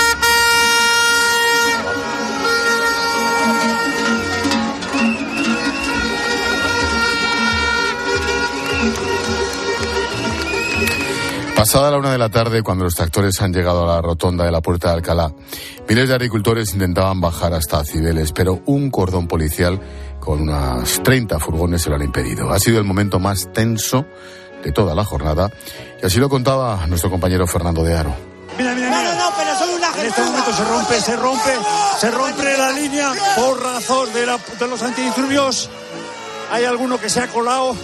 Pasada 11.58 11.90
la 11.90 11.98
una 11.98 12.12
de 12.12 12.20
la 12.20 12.30
tarde, 12.30 12.62
cuando 12.62 12.84
los 12.84 12.94
tractores 12.94 13.42
han 13.42 13.52
llegado 13.52 13.84
a 13.84 13.96
la 13.96 14.00
rotonda 14.00 14.46
de 14.46 14.52
la 14.52 14.62
Puerta 14.62 14.90
de 14.90 14.98
Alcalá, 14.98 15.34
miles 15.90 16.08
de 16.08 16.14
agricultores 16.14 16.72
intentaban 16.76 17.20
bajar 17.20 17.52
hasta 17.56 17.84
Cibeles, 17.84 18.32
pero 18.32 18.62
un 18.68 18.92
cordón 18.92 19.28
policial 19.28 19.82
con 20.20 20.42
unas 20.42 21.02
30 21.02 21.40
furgones 21.40 21.82
se 21.82 21.90
lo 21.90 21.96
han 21.96 22.04
impedido. 22.04 22.52
Ha 22.52 22.60
sido 22.60 22.78
el 22.78 22.84
momento 22.84 23.20
más 23.20 23.52
tenso 23.54 24.06
de 24.64 24.72
toda 24.72 24.94
la 24.94 25.04
jornada 25.04 25.50
y 26.00 26.06
así 26.06 26.20
lo 26.20 26.30
contaba 26.30 26.86
nuestro 26.86 27.10
compañero 27.10 27.48
Fernando 27.48 27.84
de 27.84 27.98
Aro. 27.98 28.16
Mira, 28.56 28.76
mira, 28.76 28.90
mira. 28.90 29.08
En 30.00 30.06
este 30.06 30.22
momento 30.22 30.54
se 30.54 30.64
rompe, 30.64 31.02
se 31.02 31.16
rompe, 31.16 31.52
se 32.00 32.12
rompe 32.12 32.56
la 32.56 32.72
línea 32.72 33.12
por 33.36 33.60
razón 33.64 34.14
de, 34.14 34.28
la, 34.28 34.38
de 34.60 34.68
los 34.68 34.84
antidisturbios. 34.84 35.72
Hay 36.52 36.66
alguno 36.66 37.00
que 37.00 37.10
se 37.10 37.20
ha 37.20 37.28
colado 37.28 37.76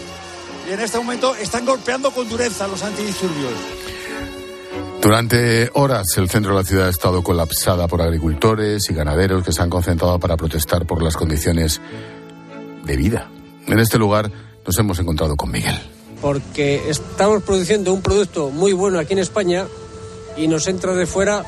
y 0.67 0.73
en 0.73 0.79
este 0.79 0.97
momento 0.97 1.35
están 1.35 1.65
golpeando 1.65 2.11
con 2.11 2.27
dureza 2.27 2.67
los 2.67 2.81
antidisturbios. 2.83 3.53
Durante 5.01 5.69
horas 5.73 6.07
el 6.17 6.29
centro 6.29 6.51
de 6.51 6.61
la 6.61 6.65
ciudad 6.65 6.87
ha 6.87 6.89
estado 6.89 7.23
colapsada 7.23 7.87
por 7.87 8.01
agricultores 8.01 8.89
y 8.89 8.93
ganaderos 8.93 9.43
que 9.43 9.51
se 9.51 9.61
han 9.61 9.69
concentrado 9.69 10.17
para 10.19 10.37
protestar 10.37 10.85
por 10.85 11.03
las 11.03 11.17
condiciones 11.17 11.81
de 12.85 12.95
vida. 12.95 13.29
En 13.67 13.79
este 13.79 13.97
lugar 13.97 14.31
nos 14.65 14.77
hemos 14.77 14.99
encontrado 14.99 15.35
con 15.35 15.51
Miguel. 15.51 15.77
Porque 16.21 16.89
estamos 16.89 17.43
produciendo 17.43 17.91
un 17.93 18.01
producto 18.01 18.49
muy 18.49 18.71
bueno 18.71 18.97
aquí 18.97 19.11
en 19.11 19.19
España 19.19 19.67
y 20.37 20.47
nos 20.47 20.67
entra 20.67 20.93
de 20.93 21.05
fuera 21.05 21.43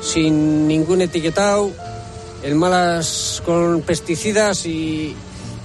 sin 0.00 0.66
ningún 0.66 1.02
etiquetado, 1.02 1.70
en 2.42 2.58
malas 2.58 3.42
con 3.44 3.82
pesticidas 3.82 4.64
y, 4.64 5.14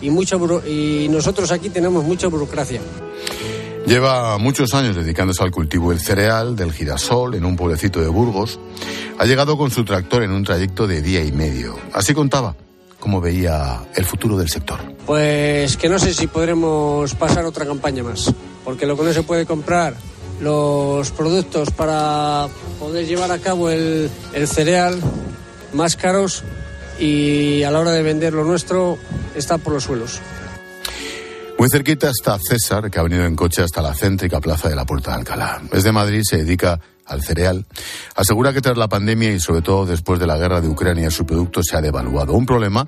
y, 0.01 0.09
mucha 0.09 0.37
y 0.67 1.07
nosotros 1.09 1.51
aquí 1.51 1.69
tenemos 1.69 2.03
mucha 2.03 2.27
burocracia. 2.27 2.81
Lleva 3.85 4.37
muchos 4.37 4.73
años 4.73 4.95
dedicándose 4.95 5.41
al 5.43 5.51
cultivo 5.51 5.89
del 5.89 5.99
cereal, 5.99 6.55
del 6.55 6.71
girasol, 6.71 7.35
en 7.35 7.45
un 7.45 7.55
pueblecito 7.55 7.99
de 7.99 8.07
Burgos. 8.07 8.59
Ha 9.17 9.25
llegado 9.25 9.57
con 9.57 9.71
su 9.71 9.83
tractor 9.83 10.23
en 10.23 10.31
un 10.31 10.43
trayecto 10.43 10.85
de 10.85 11.01
día 11.01 11.23
y 11.23 11.31
medio. 11.31 11.75
Así 11.93 12.13
contaba 12.13 12.55
cómo 12.99 13.19
veía 13.19 13.81
el 13.95 14.05
futuro 14.05 14.37
del 14.37 14.49
sector. 14.49 14.79
Pues 15.05 15.75
que 15.77 15.89
no 15.89 15.97
sé 15.97 16.13
si 16.13 16.27
podremos 16.27 17.15
pasar 17.15 17.45
otra 17.45 17.65
campaña 17.65 18.03
más, 18.03 18.31
porque 18.63 18.85
lo 18.85 18.95
que 18.95 19.03
no 19.03 19.13
se 19.13 19.23
puede 19.23 19.45
comprar 19.45 19.95
los 20.41 21.11
productos 21.11 21.71
para 21.71 22.47
poder 22.79 23.07
llevar 23.07 23.31
a 23.31 23.39
cabo 23.39 23.69
el, 23.69 24.09
el 24.33 24.47
cereal 24.47 24.99
más 25.73 25.95
caros 25.95 26.43
y 26.99 27.63
a 27.63 27.71
la 27.71 27.79
hora 27.79 27.91
de 27.91 28.03
vender 28.03 28.33
lo 28.33 28.43
nuestro 28.43 28.97
está 29.35 29.57
por 29.57 29.73
los 29.73 29.83
suelos. 29.83 30.19
Muy 31.57 31.67
cerquita 31.69 32.09
está 32.09 32.37
César, 32.39 32.89
que 32.89 32.99
ha 32.99 33.03
venido 33.03 33.25
en 33.25 33.35
coche 33.35 33.61
hasta 33.63 33.81
la 33.81 33.93
céntrica 33.93 34.39
plaza 34.39 34.69
de 34.69 34.75
la 34.75 34.85
Puerta 34.85 35.11
de 35.11 35.17
Alcalá. 35.17 35.61
Es 35.71 35.83
de 35.83 35.91
Madrid, 35.91 36.21
se 36.23 36.37
dedica 36.37 36.79
al 37.05 37.21
cereal. 37.21 37.65
Asegura 38.15 38.53
que 38.53 38.61
tras 38.61 38.77
la 38.77 38.87
pandemia 38.87 39.31
y 39.31 39.39
sobre 39.39 39.61
todo 39.61 39.85
después 39.85 40.19
de 40.19 40.27
la 40.27 40.37
guerra 40.37 40.61
de 40.61 40.69
Ucrania 40.69 41.11
su 41.11 41.25
producto 41.25 41.61
se 41.61 41.75
ha 41.75 41.81
devaluado. 41.81 42.33
Un 42.33 42.45
problema 42.45 42.87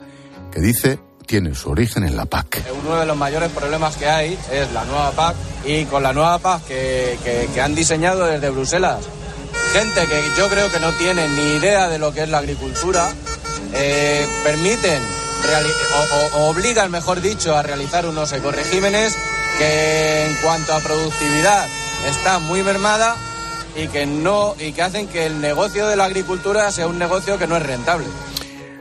que 0.52 0.62
dice 0.62 1.00
tiene 1.26 1.54
su 1.56 1.70
origen 1.70 2.04
en 2.04 2.16
la 2.16 2.26
PAC. 2.26 2.64
Uno 2.86 3.00
de 3.00 3.06
los 3.06 3.18
mayores 3.18 3.52
problemas 3.52 3.96
que 3.98 4.08
hay 4.08 4.38
es 4.52 4.72
la 4.74 4.86
nueva 4.86 5.12
PAC 5.12 5.36
y 5.66 5.86
con 5.86 6.04
la 6.04 6.14
nueva 6.14 6.40
PAC 6.40 6.66
que, 6.66 7.48
que 7.54 7.62
han 7.62 7.76
diseñado 7.76 8.26
desde 8.26 8.50
Bruselas 8.50 9.06
gente 9.72 10.06
que 10.06 10.22
yo 10.38 10.50
creo 10.50 10.70
que 10.70 10.80
no 10.82 10.92
tiene 10.94 11.30
ni 11.30 11.58
idea 11.58 11.88
de 11.88 11.98
lo 11.98 12.14
que 12.14 12.24
es 12.24 12.30
la 12.30 12.40
agricultura, 12.40 13.10
eh, 13.74 14.28
permiten 14.44 15.02
o, 16.34 16.50
obligan, 16.50 16.92
mejor 16.92 17.22
dicho, 17.22 17.56
a 17.56 17.64
realizar 17.64 18.06
unos 18.06 18.32
ecoregímenes 18.32 19.18
que 19.58 20.26
en 20.28 20.36
cuanto 20.42 20.74
a 20.74 20.80
productividad 20.80 21.68
está 22.08 22.40
muy 22.40 22.64
mermada 22.64 23.16
y 23.76 23.88
que 23.88 24.06
no 24.06 24.56
y 24.60 24.72
que 24.72 24.82
hacen 24.82 25.08
que 25.08 25.26
el 25.26 25.42
negocio 25.42 25.88
de 25.88 25.96
la 25.96 26.06
agricultura 26.06 26.72
sea 26.72 26.88
un 26.88 27.00
negocio 27.00 27.38
que 27.38 27.48
no 27.48 27.58
es 27.58 27.64
rentable. 27.64 28.06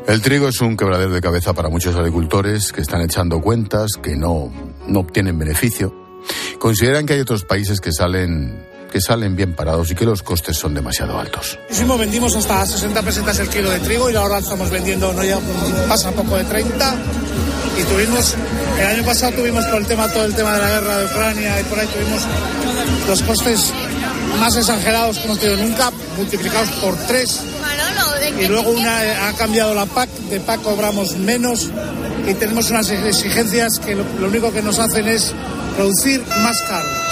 El 0.07 0.23
trigo 0.23 0.49
es 0.49 0.61
un 0.61 0.77
quebradero 0.77 1.13
de 1.13 1.21
cabeza 1.21 1.53
para 1.53 1.69
muchos 1.69 1.95
agricultores 1.97 2.73
que 2.73 2.81
están 2.81 3.03
echando 3.03 3.41
cuentas, 3.41 3.93
que 4.03 4.17
no, 4.17 4.53
no 4.87 5.01
obtienen 5.01 5.39
beneficio. 5.39 5.95
Consideran 6.59 7.07
que 7.07 7.15
hay 7.15 7.21
otros 7.21 7.45
países 7.45 7.81
que 7.81 7.93
salen 7.93 8.67
que 8.91 9.01
salen 9.01 9.37
bien 9.37 9.55
parados 9.55 9.91
y 9.91 9.95
que 9.95 10.05
los 10.05 10.23
costes 10.23 10.57
son 10.57 10.75
demasiado 10.75 11.19
altos. 11.19 11.59
vendimos 11.99 12.35
hasta 12.37 12.67
60 12.67 13.03
pesetas 13.03 13.39
el 13.39 13.49
kilo 13.49 13.71
de 13.71 13.79
trigo 13.81 14.11
y 14.11 14.17
ahora 14.17 14.39
estamos 14.39 14.71
vendiendo, 14.71 15.13
no 15.13 15.25
ya 15.25 15.39
pasa 15.89 16.11
poco 16.13 16.37
de 16.37 16.45
30. 16.45 16.97
Y 17.79 17.85
tuvimos, 17.85 18.35
el 18.79 18.87
año 18.87 19.05
pasado 19.05 19.33
tuvimos 19.33 19.65
por 19.67 19.81
el 19.81 19.87
tema, 19.87 20.09
todo 20.09 20.25
el 20.25 20.35
tema 20.35 20.55
de 20.55 20.59
la 20.61 20.69
guerra 20.69 20.99
de 20.99 21.07
Ucrania 21.07 21.61
y 21.61 21.65
por 21.65 21.79
ahí 21.79 21.87
tuvimos 21.87 22.23
los 23.09 23.23
costes 23.23 23.73
más 24.39 24.57
exagerados 24.57 25.19
que 25.19 25.25
hemos 25.25 25.39
tenido 25.39 25.63
nunca, 25.63 25.91
multiplicados 26.17 26.71
por 26.73 26.97
tres. 27.07 27.41
Y 28.39 28.47
luego 28.47 28.71
una, 28.71 29.29
ha 29.29 29.33
cambiado 29.35 29.75
la 29.75 29.87
PAC, 29.87 30.09
de 30.31 30.41
PAC 30.41 30.63
cobramos 30.63 31.17
menos 31.17 31.71
y 32.27 32.35
tenemos 32.35 32.71
unas 32.71 32.91
exigencias 32.91 33.79
que 33.79 33.95
lo 33.95 34.29
único 34.29 34.53
que 34.53 34.63
nos 34.63 34.79
hacen 34.79 35.09
es 35.09 35.33
producir 35.77 36.23
más 36.43 36.61
caro. 36.63 37.10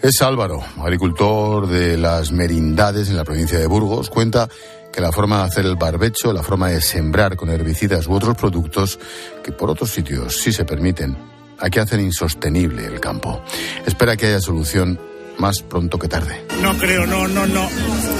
Es 0.00 0.22
Álvaro, 0.22 0.62
agricultor 0.80 1.66
de 1.66 1.98
las 1.98 2.30
merindades 2.30 3.08
en 3.08 3.16
la 3.16 3.24
provincia 3.24 3.58
de 3.58 3.66
Burgos. 3.66 4.10
Cuenta 4.10 4.48
que 4.92 5.00
la 5.00 5.10
forma 5.10 5.38
de 5.38 5.44
hacer 5.44 5.66
el 5.66 5.74
barbecho, 5.74 6.32
la 6.32 6.44
forma 6.44 6.68
de 6.68 6.80
sembrar 6.80 7.34
con 7.34 7.50
herbicidas 7.50 8.06
u 8.06 8.12
otros 8.12 8.36
productos 8.36 9.00
que 9.42 9.50
por 9.50 9.70
otros 9.70 9.90
sitios 9.90 10.36
sí 10.36 10.52
se 10.52 10.64
permiten, 10.64 11.18
aquí 11.58 11.80
hacen 11.80 12.00
insostenible 12.00 12.86
el 12.86 13.00
campo. 13.00 13.42
Espera 13.86 14.16
que 14.16 14.26
haya 14.26 14.40
solución 14.40 15.00
más 15.38 15.62
pronto 15.62 15.98
que 15.98 16.06
tarde. 16.06 16.44
No 16.62 16.78
creo, 16.78 17.04
no, 17.04 17.26
no, 17.26 17.46
no. 17.46 17.68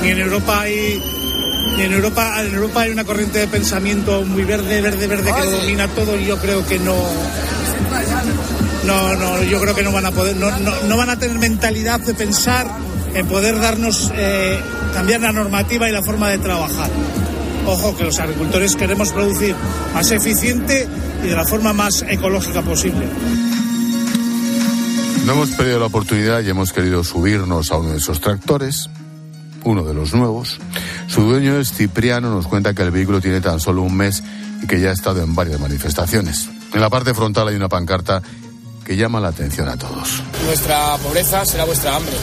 Ni 0.02 0.08
en 0.08 0.18
Europa 0.18 0.62
hay 0.62 1.00
ni 1.76 1.84
en 1.84 1.92
Europa, 1.92 2.42
en 2.42 2.54
Europa 2.54 2.80
hay 2.80 2.90
una 2.90 3.04
corriente 3.04 3.38
de 3.38 3.46
pensamiento 3.46 4.24
muy 4.24 4.42
verde, 4.42 4.80
verde, 4.80 5.06
verde 5.06 5.32
que 5.32 5.44
lo 5.44 5.50
domina 5.52 5.86
todo 5.88 6.18
y 6.18 6.26
yo 6.26 6.36
creo 6.38 6.66
que 6.66 6.80
no 6.80 6.96
no, 8.88 9.14
no, 9.16 9.42
yo 9.42 9.60
creo 9.60 9.74
que 9.74 9.82
no 9.82 9.92
van 9.92 10.06
a 10.06 10.12
poder, 10.12 10.34
no, 10.36 10.50
no, 10.50 10.96
van 10.96 11.10
a 11.10 11.18
tener 11.18 11.38
mentalidad 11.38 12.00
de 12.00 12.14
pensar 12.14 12.66
en 13.14 13.26
poder 13.26 13.60
darnos, 13.60 14.10
eh, 14.14 14.58
cambiar 14.94 15.20
la 15.20 15.30
normativa 15.30 15.86
y 15.90 15.92
la 15.92 16.02
forma 16.02 16.30
de 16.30 16.38
trabajar. 16.38 16.88
Ojo, 17.66 17.94
que 17.94 18.04
los 18.04 18.18
agricultores 18.18 18.76
queremos 18.76 19.12
producir 19.12 19.54
más 19.92 20.10
eficiente 20.10 20.88
y 21.22 21.26
de 21.26 21.36
la 21.36 21.44
forma 21.44 21.74
más 21.74 22.02
ecológica 22.08 22.62
posible. 22.62 23.06
No 25.26 25.34
hemos 25.34 25.50
perdido 25.50 25.80
la 25.80 25.86
oportunidad 25.86 26.40
y 26.40 26.48
hemos 26.48 26.72
querido 26.72 27.04
subirnos 27.04 27.70
a 27.70 27.76
uno 27.76 27.90
de 27.90 27.98
esos 27.98 28.22
tractores, 28.22 28.88
uno 29.64 29.84
de 29.84 29.92
los 29.92 30.14
nuevos. 30.14 30.58
Su 31.08 31.20
dueño 31.24 31.58
es 31.58 31.74
Cipriano, 31.74 32.30
nos 32.30 32.46
cuenta 32.46 32.72
que 32.72 32.84
el 32.84 32.90
vehículo 32.90 33.20
tiene 33.20 33.42
tan 33.42 33.60
solo 33.60 33.82
un 33.82 33.94
mes 33.94 34.22
y 34.62 34.66
que 34.66 34.80
ya 34.80 34.88
ha 34.88 34.92
estado 34.92 35.22
en 35.22 35.34
varias 35.34 35.60
manifestaciones. 35.60 36.48
En 36.72 36.80
la 36.80 36.88
parte 36.88 37.12
frontal 37.12 37.48
hay 37.48 37.56
una 37.56 37.68
pancarta 37.68 38.22
que 38.88 38.96
llama 38.96 39.20
la 39.20 39.28
atención 39.28 39.68
a 39.68 39.76
todos. 39.76 40.22
Nuestra 40.46 40.96
pobreza 40.96 41.44
será 41.44 41.64
vuestra 41.64 41.94
hambre. 41.94 42.14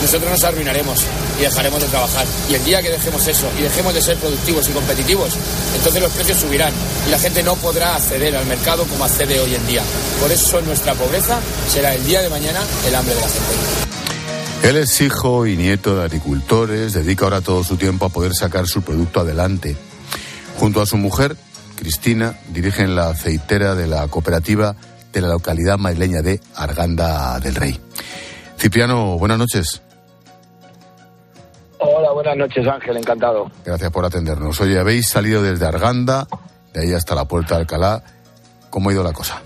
Nosotros 0.00 0.30
nos 0.30 0.42
arruinaremos 0.44 1.04
y 1.38 1.42
dejaremos 1.42 1.78
de 1.78 1.88
trabajar. 1.88 2.26
Y 2.48 2.54
el 2.54 2.64
día 2.64 2.80
que 2.80 2.88
dejemos 2.88 3.28
eso 3.28 3.46
y 3.58 3.62
dejemos 3.62 3.92
de 3.92 4.00
ser 4.00 4.16
productivos 4.16 4.66
y 4.70 4.72
competitivos, 4.72 5.34
entonces 5.76 6.02
los 6.02 6.10
precios 6.12 6.38
subirán 6.38 6.72
y 7.06 7.10
la 7.10 7.18
gente 7.18 7.42
no 7.42 7.54
podrá 7.56 7.96
acceder 7.96 8.34
al 8.34 8.46
mercado 8.46 8.84
como 8.84 9.04
accede 9.04 9.38
hoy 9.40 9.54
en 9.54 9.66
día. 9.66 9.82
Por 10.22 10.32
eso 10.32 10.62
nuestra 10.62 10.94
pobreza 10.94 11.38
será 11.68 11.94
el 11.94 12.02
día 12.06 12.22
de 12.22 12.30
mañana 12.30 12.60
el 12.88 12.94
hambre 12.94 13.14
de 13.14 13.20
la 13.20 13.28
gente. 13.28 14.68
Él 14.70 14.76
es 14.78 14.98
hijo 15.02 15.46
y 15.46 15.58
nieto 15.58 15.96
de 15.96 16.04
agricultores, 16.04 16.94
dedica 16.94 17.26
ahora 17.26 17.42
todo 17.42 17.62
su 17.62 17.76
tiempo 17.76 18.06
a 18.06 18.08
poder 18.08 18.34
sacar 18.34 18.66
su 18.66 18.80
producto 18.80 19.20
adelante. 19.20 19.76
Junto 20.58 20.80
a 20.80 20.86
su 20.86 20.96
mujer, 20.96 21.36
Cristina, 21.76 22.38
dirigen 22.48 22.96
la 22.96 23.10
aceitera 23.10 23.74
de 23.74 23.86
la 23.86 24.08
cooperativa 24.08 24.76
de 25.12 25.20
la 25.20 25.28
localidad 25.28 25.78
madrileña 25.78 26.22
de 26.22 26.40
Arganda 26.56 27.38
del 27.40 27.54
Rey. 27.54 27.78
Cipriano, 28.56 29.18
buenas 29.18 29.38
noches. 29.38 29.82
Hola, 31.78 32.12
buenas 32.12 32.36
noches 32.36 32.66
Ángel, 32.66 32.96
encantado. 32.98 33.50
Gracias 33.64 33.90
por 33.90 34.04
atendernos. 34.04 34.60
Oye, 34.60 34.78
habéis 34.78 35.08
salido 35.08 35.42
desde 35.42 35.66
Arganda, 35.66 36.26
de 36.74 36.82
ahí 36.82 36.92
hasta 36.92 37.14
la 37.14 37.24
puerta 37.24 37.54
de 37.54 37.62
Alcalá. 37.62 38.02
¿Cómo 38.68 38.90
ha 38.90 38.92
ido 38.92 39.02
la 39.02 39.12
cosa? 39.12 39.40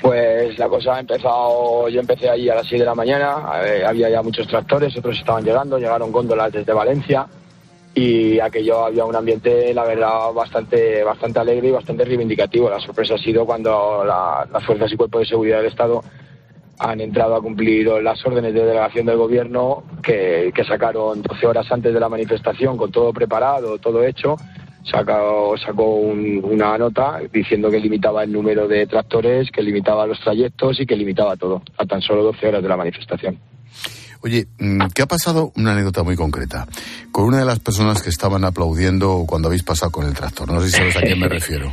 Pues 0.00 0.58
la 0.58 0.68
cosa 0.68 0.96
ha 0.96 1.00
empezado, 1.00 1.88
yo 1.88 2.00
empecé 2.00 2.28
allí 2.28 2.48
a 2.48 2.56
las 2.56 2.66
6 2.66 2.80
de 2.80 2.86
la 2.86 2.94
mañana, 2.94 3.52
eh, 3.64 3.84
había 3.86 4.10
ya 4.10 4.22
muchos 4.22 4.48
tractores, 4.48 4.96
otros 4.96 5.16
estaban 5.16 5.44
llegando, 5.44 5.78
llegaron 5.78 6.10
góndolas 6.10 6.52
desde 6.52 6.72
Valencia 6.72 7.26
y 7.94 8.40
aquello 8.40 8.86
había 8.86 9.04
un 9.04 9.14
ambiente, 9.14 9.74
la 9.74 9.84
verdad, 9.84 10.32
bastante, 10.34 11.04
bastante 11.04 11.38
alegre 11.38 11.68
y 11.68 11.72
bastante 11.72 12.04
reivindicativo. 12.04 12.70
La 12.70 12.80
sorpresa 12.80 13.14
ha 13.14 13.18
sido 13.18 13.44
cuando 13.44 14.04
las 14.04 14.64
fuerzas 14.64 14.90
y 14.92 14.96
cuerpos 14.96 15.20
de 15.20 15.26
seguridad 15.26 15.58
del 15.58 15.66
Estado 15.66 16.02
han 16.78 17.00
entrado 17.00 17.36
a 17.36 17.42
cumplir 17.42 17.86
las 18.02 18.24
órdenes 18.24 18.54
de 18.54 18.64
delegación 18.64 19.06
del 19.06 19.16
gobierno 19.16 19.84
que, 20.02 20.52
sacaron 20.66 21.22
12 21.22 21.46
horas 21.46 21.70
antes 21.70 21.92
de 21.92 22.00
la 22.00 22.08
manifestación 22.08 22.76
con 22.76 22.90
todo 22.90 23.12
preparado, 23.12 23.78
todo 23.78 24.02
hecho. 24.04 24.36
Sacó, 24.84 25.54
sacó 25.64 25.94
una 25.94 26.76
nota 26.76 27.20
diciendo 27.32 27.70
que 27.70 27.78
limitaba 27.78 28.24
el 28.24 28.32
número 28.32 28.66
de 28.66 28.86
tractores, 28.86 29.48
que 29.52 29.62
limitaba 29.62 30.06
los 30.06 30.18
trayectos 30.20 30.80
y 30.80 30.86
que 30.86 30.96
limitaba 30.96 31.36
todo 31.36 31.62
a 31.78 31.86
tan 31.86 32.00
solo 32.00 32.24
12 32.24 32.48
horas 32.48 32.62
de 32.62 32.68
la 32.68 32.76
manifestación. 32.76 33.51
Oye, 34.22 34.46
mm, 34.58 34.86
¿qué 34.94 35.02
ha 35.02 35.06
pasado? 35.06 35.52
Una 35.56 35.72
anécdota 35.72 36.02
muy 36.02 36.16
concreta. 36.16 36.66
Con 37.10 37.24
una 37.24 37.38
de 37.38 37.44
las 37.44 37.58
personas 37.58 38.02
que 38.02 38.08
estaban 38.08 38.44
aplaudiendo 38.44 39.24
cuando 39.26 39.48
habéis 39.48 39.64
pasado 39.64 39.90
con 39.90 40.06
el 40.06 40.14
tractor. 40.14 40.50
No 40.50 40.60
sé 40.60 40.70
si 40.70 40.76
sabes 40.76 40.96
a 40.96 41.00
quién 41.00 41.18
me 41.18 41.28
refiero. 41.28 41.72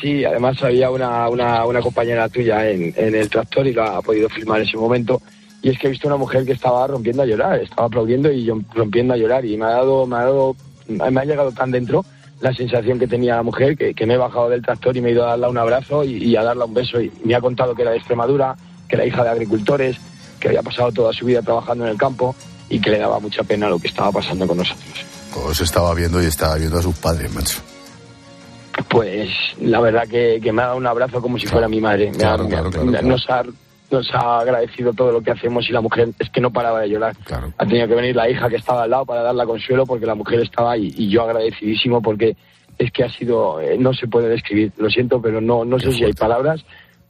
Sí, 0.00 0.24
además 0.24 0.62
había 0.62 0.90
una, 0.90 1.28
una, 1.28 1.64
una 1.64 1.80
compañera 1.80 2.28
tuya 2.28 2.68
en, 2.68 2.92
en, 2.96 3.14
el 3.14 3.28
tractor 3.28 3.66
y 3.66 3.72
lo 3.72 3.82
ha 3.82 4.02
podido 4.02 4.28
filmar 4.28 4.60
en 4.60 4.68
ese 4.68 4.76
momento. 4.76 5.22
Y 5.62 5.70
es 5.70 5.78
que 5.78 5.88
he 5.88 5.90
visto 5.90 6.06
una 6.06 6.16
mujer 6.16 6.44
que 6.44 6.52
estaba 6.52 6.86
rompiendo 6.86 7.22
a 7.22 7.26
llorar, 7.26 7.58
estaba 7.58 7.86
aplaudiendo 7.86 8.30
y 8.30 8.44
yo 8.44 8.60
rompiendo 8.74 9.14
a 9.14 9.16
llorar. 9.16 9.44
Y 9.44 9.56
me 9.56 9.64
ha 9.64 9.70
dado, 9.70 10.06
me 10.06 10.16
ha 10.16 10.24
dado, 10.24 10.54
me 10.86 11.20
ha 11.20 11.24
llegado 11.24 11.50
tan 11.52 11.70
dentro 11.70 12.04
la 12.40 12.54
sensación 12.54 12.98
que 12.98 13.08
tenía 13.08 13.36
la 13.36 13.42
mujer 13.42 13.76
que, 13.76 13.94
que 13.94 14.06
me 14.06 14.14
he 14.14 14.18
bajado 14.18 14.50
del 14.50 14.62
tractor 14.62 14.96
y 14.96 15.00
me 15.00 15.08
he 15.08 15.12
ido 15.12 15.24
a 15.24 15.30
darle 15.30 15.48
un 15.48 15.58
abrazo 15.58 16.04
y, 16.04 16.16
y 16.18 16.36
a 16.36 16.44
darle 16.44 16.64
un 16.64 16.74
beso. 16.74 17.00
Y 17.00 17.10
me 17.24 17.34
ha 17.34 17.40
contado 17.40 17.74
que 17.74 17.82
era 17.82 17.90
de 17.90 17.96
Extremadura, 17.96 18.54
que 18.86 18.94
era 18.94 19.04
hija 19.04 19.24
de 19.24 19.30
agricultores, 19.30 19.98
que 20.38 20.48
había 20.48 20.62
pasado 20.62 20.92
toda 20.92 21.12
su 21.12 21.26
vida 21.26 21.42
trabajando 21.42 21.84
en 21.84 21.90
el 21.90 21.98
campo 21.98 22.34
y 22.68 22.80
que 22.80 22.90
le 22.90 22.98
daba 22.98 23.18
mucha 23.18 23.42
pena 23.42 23.68
lo 23.68 23.78
que 23.78 23.88
estaba 23.88 24.12
pasando 24.12 24.46
con 24.46 24.58
nosotros. 24.58 25.04
Pues 25.34 25.60
estaba 25.60 25.94
viendo 25.94 26.22
y 26.22 26.26
estaba 26.26 26.56
viendo 26.56 26.78
a 26.78 26.82
sus 26.82 26.96
padres, 26.96 27.32
macho. 27.32 27.60
Pues 28.88 29.28
la 29.60 29.80
verdad 29.80 30.06
que, 30.08 30.40
me 30.52 30.62
ha 30.62 30.66
dado 30.66 30.76
un 30.76 30.86
abrazo 30.86 31.20
como 31.20 31.38
si 31.38 31.46
fuera 31.46 31.68
mi 31.68 31.80
madre. 31.80 32.10
nos, 33.02 33.28
ha, 33.28 33.42
nos 33.90 34.14
ha 34.14 34.40
agradecido 34.40 34.92
todo 34.92 35.12
lo 35.12 35.20
que 35.20 35.30
hacemos 35.30 35.68
y 35.68 35.72
la 35.72 35.80
mujer 35.80 36.10
es 36.18 36.30
que 36.30 36.40
no 36.40 36.52
paraba 36.52 36.80
de 36.80 36.90
llorar. 36.90 37.16
Ha 37.58 37.66
tenido 37.66 37.88
que 37.88 37.94
venir 37.94 38.16
la 38.16 38.28
hija 38.28 38.48
que 38.48 38.56
estaba 38.56 38.84
al 38.84 38.90
lado 38.90 39.04
para 39.04 39.22
darla 39.22 39.46
consuelo 39.46 39.84
porque 39.86 40.06
la 40.06 40.14
mujer 40.14 40.40
estaba 40.40 40.72
ahí 40.72 40.92
y 40.96 41.08
yo 41.08 41.22
agradecidísimo 41.22 42.00
porque 42.00 42.36
es 42.78 42.92
que 42.92 43.04
ha 43.04 43.10
sido, 43.10 43.60
eh, 43.60 43.76
no 43.76 43.92
se 43.92 44.06
puede 44.06 44.28
describir, 44.28 44.72
lo 44.76 44.88
siento, 44.88 45.20
pero 45.20 45.40
no, 45.40 45.64
no 45.64 45.80
sé 45.80 45.92
si 45.92 46.04
hay 46.04 46.12
palabras 46.12 46.64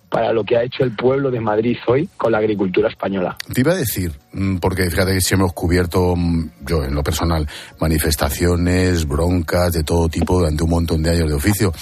para 0.09 0.33
lo 0.33 0.45
que 0.45 0.57
ha 0.57 0.63
hecho 0.63 0.85
el 0.85 0.95
pueblo 0.95 1.31
de 1.31 1.41
Madrid 1.41 1.77
hoy 1.87 2.09
con 2.17 2.33
la 2.33 2.39
agricultura 2.39 2.89
española. 2.89 3.37
Te 3.53 3.61
iba 3.61 3.73
a 3.73 3.77
decir, 3.77 4.13
mm, 4.33 4.57
porque 4.57 4.89
fíjate 4.91 5.13
que 5.13 5.21
siempre 5.21 5.45
hemos 5.45 5.53
cubierto, 5.53 6.15
mm, 6.17 6.51
yo 6.67 6.85
en 6.85 6.95
lo 6.95 7.03
personal, 7.03 7.47
manifestaciones, 7.81 9.07
broncas 9.07 9.73
de 9.73 9.85
todo 9.85 10.09
tipo 10.09 10.39
durante 10.39 10.65
un 10.65 10.71
montón 10.71 11.03
de 11.03 11.11
años 11.11 11.29
de 11.29 11.35
oficio, 11.35 11.73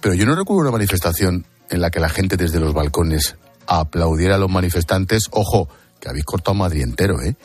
pero 0.00 0.14
yo 0.14 0.26
no 0.26 0.34
recuerdo 0.34 0.62
una 0.62 0.70
manifestación 0.70 1.44
en 1.70 1.80
la 1.80 1.90
que 1.90 2.00
la 2.00 2.08
gente 2.08 2.36
desde 2.36 2.60
los 2.60 2.72
balcones 2.72 3.36
aplaudiera 3.66 4.36
a 4.36 4.38
los 4.38 4.50
manifestantes, 4.50 5.24
ojo, 5.30 5.68
que 6.00 6.08
habéis 6.08 6.24
cortado 6.24 6.54
Madrid 6.54 6.82
entero, 6.82 7.20
¿eh? 7.20 7.36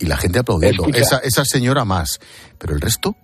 Y 0.00 0.06
la 0.06 0.16
gente 0.16 0.38
aplaudiendo. 0.38 0.86
Esa, 0.94 1.18
esa 1.18 1.44
señora 1.44 1.84
más. 1.84 2.20
Pero 2.58 2.74
el 2.74 2.80
resto. 2.80 3.16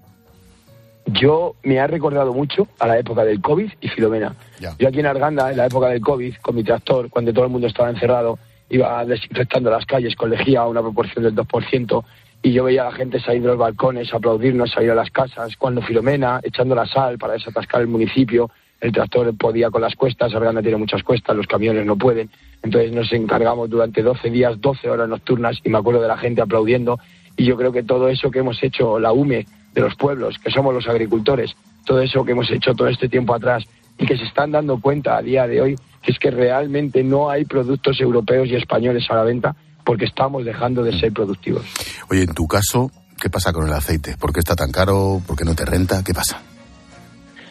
Yo 1.06 1.56
me 1.62 1.78
ha 1.80 1.86
recordado 1.86 2.32
mucho 2.32 2.68
a 2.78 2.86
la 2.86 2.98
época 2.98 3.24
del 3.24 3.40
COVID 3.40 3.70
y 3.80 3.88
Filomena. 3.88 4.34
Yo 4.78 4.88
aquí 4.88 5.00
en 5.00 5.06
Arganda, 5.06 5.50
en 5.50 5.56
la 5.56 5.66
época 5.66 5.88
del 5.88 6.00
COVID, 6.00 6.36
con 6.36 6.54
mi 6.54 6.64
tractor, 6.64 7.10
cuando 7.10 7.32
todo 7.32 7.44
el 7.44 7.50
mundo 7.50 7.66
estaba 7.66 7.90
encerrado, 7.90 8.38
iba 8.70 9.04
desinfectando 9.04 9.70
las 9.70 9.84
calles 9.84 10.16
con 10.16 10.30
lejía 10.30 10.60
a 10.60 10.68
una 10.68 10.80
proporción 10.80 11.24
del 11.24 11.34
2%, 11.34 12.04
y 12.42 12.52
yo 12.52 12.64
veía 12.64 12.82
a 12.82 12.90
la 12.90 12.96
gente 12.96 13.20
salir 13.20 13.42
de 13.42 13.48
los 13.48 13.58
balcones, 13.58 14.12
aplaudirnos, 14.12 14.70
salir 14.70 14.90
a 14.90 14.94
las 14.94 15.10
casas, 15.10 15.56
cuando 15.56 15.82
Filomena, 15.82 16.40
echando 16.42 16.74
la 16.74 16.86
sal 16.86 17.18
para 17.18 17.34
desatascar 17.34 17.82
el 17.82 17.88
municipio, 17.88 18.50
el 18.80 18.92
tractor 18.92 19.34
podía 19.36 19.70
con 19.70 19.80
las 19.80 19.94
cuestas, 19.94 20.34
Arganda 20.34 20.60
tiene 20.60 20.76
muchas 20.76 21.02
cuestas, 21.02 21.36
los 21.36 21.46
camiones 21.46 21.86
no 21.86 21.96
pueden, 21.96 22.28
entonces 22.62 22.92
nos 22.92 23.12
encargamos 23.12 23.70
durante 23.70 24.02
12 24.02 24.30
días, 24.30 24.60
12 24.60 24.90
horas 24.90 25.08
nocturnas, 25.08 25.58
y 25.64 25.70
me 25.70 25.78
acuerdo 25.78 26.02
de 26.02 26.08
la 26.08 26.18
gente 26.18 26.42
aplaudiendo, 26.42 26.98
y 27.36 27.44
yo 27.44 27.56
creo 27.56 27.72
que 27.72 27.82
todo 27.82 28.08
eso 28.08 28.30
que 28.30 28.40
hemos 28.40 28.62
hecho, 28.62 28.98
la 28.98 29.12
UME, 29.12 29.46
de 29.74 29.80
los 29.80 29.94
pueblos, 29.96 30.38
que 30.38 30.50
somos 30.50 30.72
los 30.72 30.86
agricultores, 30.86 31.54
todo 31.84 32.00
eso 32.00 32.24
que 32.24 32.32
hemos 32.32 32.50
hecho 32.50 32.74
todo 32.74 32.88
este 32.88 33.08
tiempo 33.08 33.34
atrás 33.34 33.64
y 33.98 34.06
que 34.06 34.16
se 34.16 34.24
están 34.24 34.52
dando 34.52 34.80
cuenta 34.80 35.16
a 35.16 35.22
día 35.22 35.46
de 35.46 35.60
hoy 35.60 35.76
que 36.04 36.12
es 36.12 36.18
que 36.18 36.30
realmente 36.30 37.02
no 37.02 37.30
hay 37.30 37.44
productos 37.44 37.98
europeos 38.00 38.48
y 38.48 38.56
españoles 38.56 39.04
a 39.08 39.14
la 39.14 39.24
venta 39.24 39.56
porque 39.84 40.04
estamos 40.04 40.44
dejando 40.44 40.82
de 40.82 40.98
ser 40.98 41.12
productivos. 41.12 41.64
Oye, 42.10 42.22
en 42.22 42.34
tu 42.34 42.46
caso, 42.46 42.90
¿qué 43.20 43.30
pasa 43.30 43.52
con 43.52 43.66
el 43.66 43.72
aceite? 43.72 44.16
¿Por 44.18 44.32
qué 44.32 44.40
está 44.40 44.54
tan 44.54 44.70
caro? 44.70 45.22
¿Por 45.26 45.36
qué 45.36 45.44
no 45.44 45.54
te 45.54 45.64
renta? 45.64 46.02
¿Qué 46.04 46.12
pasa? 46.12 46.40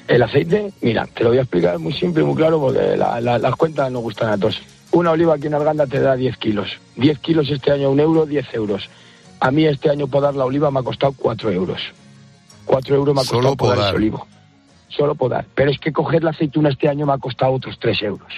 El 0.08 0.22
aceite, 0.22 0.72
mira, 0.82 1.08
te 1.08 1.24
lo 1.24 1.30
voy 1.30 1.39
a 1.39 1.42
explicar 1.42 1.80
muy 1.80 1.94
simple 1.94 2.24
y 2.24 2.25
muy 2.25 2.36
claro 2.36 2.60
porque 2.60 2.96
las 2.98 3.56
cuentas 3.56 3.92
no 3.92 4.00
gustan 4.00 4.32
a 4.32 4.38
todos. 4.38 4.62
Una 4.92 5.12
oliva 5.12 5.36
aquí 5.36 5.48
en 5.48 5.56
Arganda 5.56 5.88
te 5.88 6.00
da 6.00 6.15
10 6.15 6.38
kilos. 6.38 6.70
10 6.98 7.20
kilos 7.20 7.50
este 7.50 7.72
año, 7.72 7.89
un 7.89 8.00
euro, 8.00 8.25
10 8.25 8.53
euros. 8.53 8.89
A 9.39 9.50
mí 9.50 9.65
este 9.65 9.89
año 9.89 10.08
podar 10.08 10.36
la 10.36 10.46
oliva 10.46 10.70
me 10.70 10.80
ha 10.80 10.84
costado 10.84 11.13
4 11.18 11.51
euros. 11.51 11.82
4 12.65 12.96
euros 12.96 13.15
me 13.15 13.22
ha 13.22 13.24
costado 13.24 13.55
podar 13.55 13.79
ese 13.79 13.96
olivo. 13.96 14.27
Solo 14.89 15.15
podar. 15.15 15.46
Pero 15.55 15.72
es 15.72 15.79
que 15.79 15.91
coger 15.91 16.24
la 16.24 16.32
aceituna 16.32 16.70
este 16.70 16.88
año 16.88 17.05
me 17.05 17.13
ha 17.13 17.17
costado 17.17 17.53
otros 17.53 17.79
3 17.79 18.03
euros. 18.03 18.34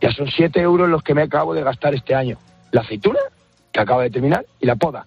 Ya 0.00 0.12
son 0.12 0.28
7 0.28 0.60
euros 0.60 0.88
los 0.88 1.02
que 1.02 1.14
me 1.14 1.22
acabo 1.22 1.54
de 1.54 1.62
gastar 1.62 1.94
este 1.94 2.14
año. 2.14 2.36
La 2.70 2.82
aceituna, 2.82 3.20
que 3.72 3.80
acaba 3.80 4.02
de 4.02 4.10
terminar, 4.10 4.44
y 4.60 4.66
la 4.66 4.76
poda. 4.76 5.06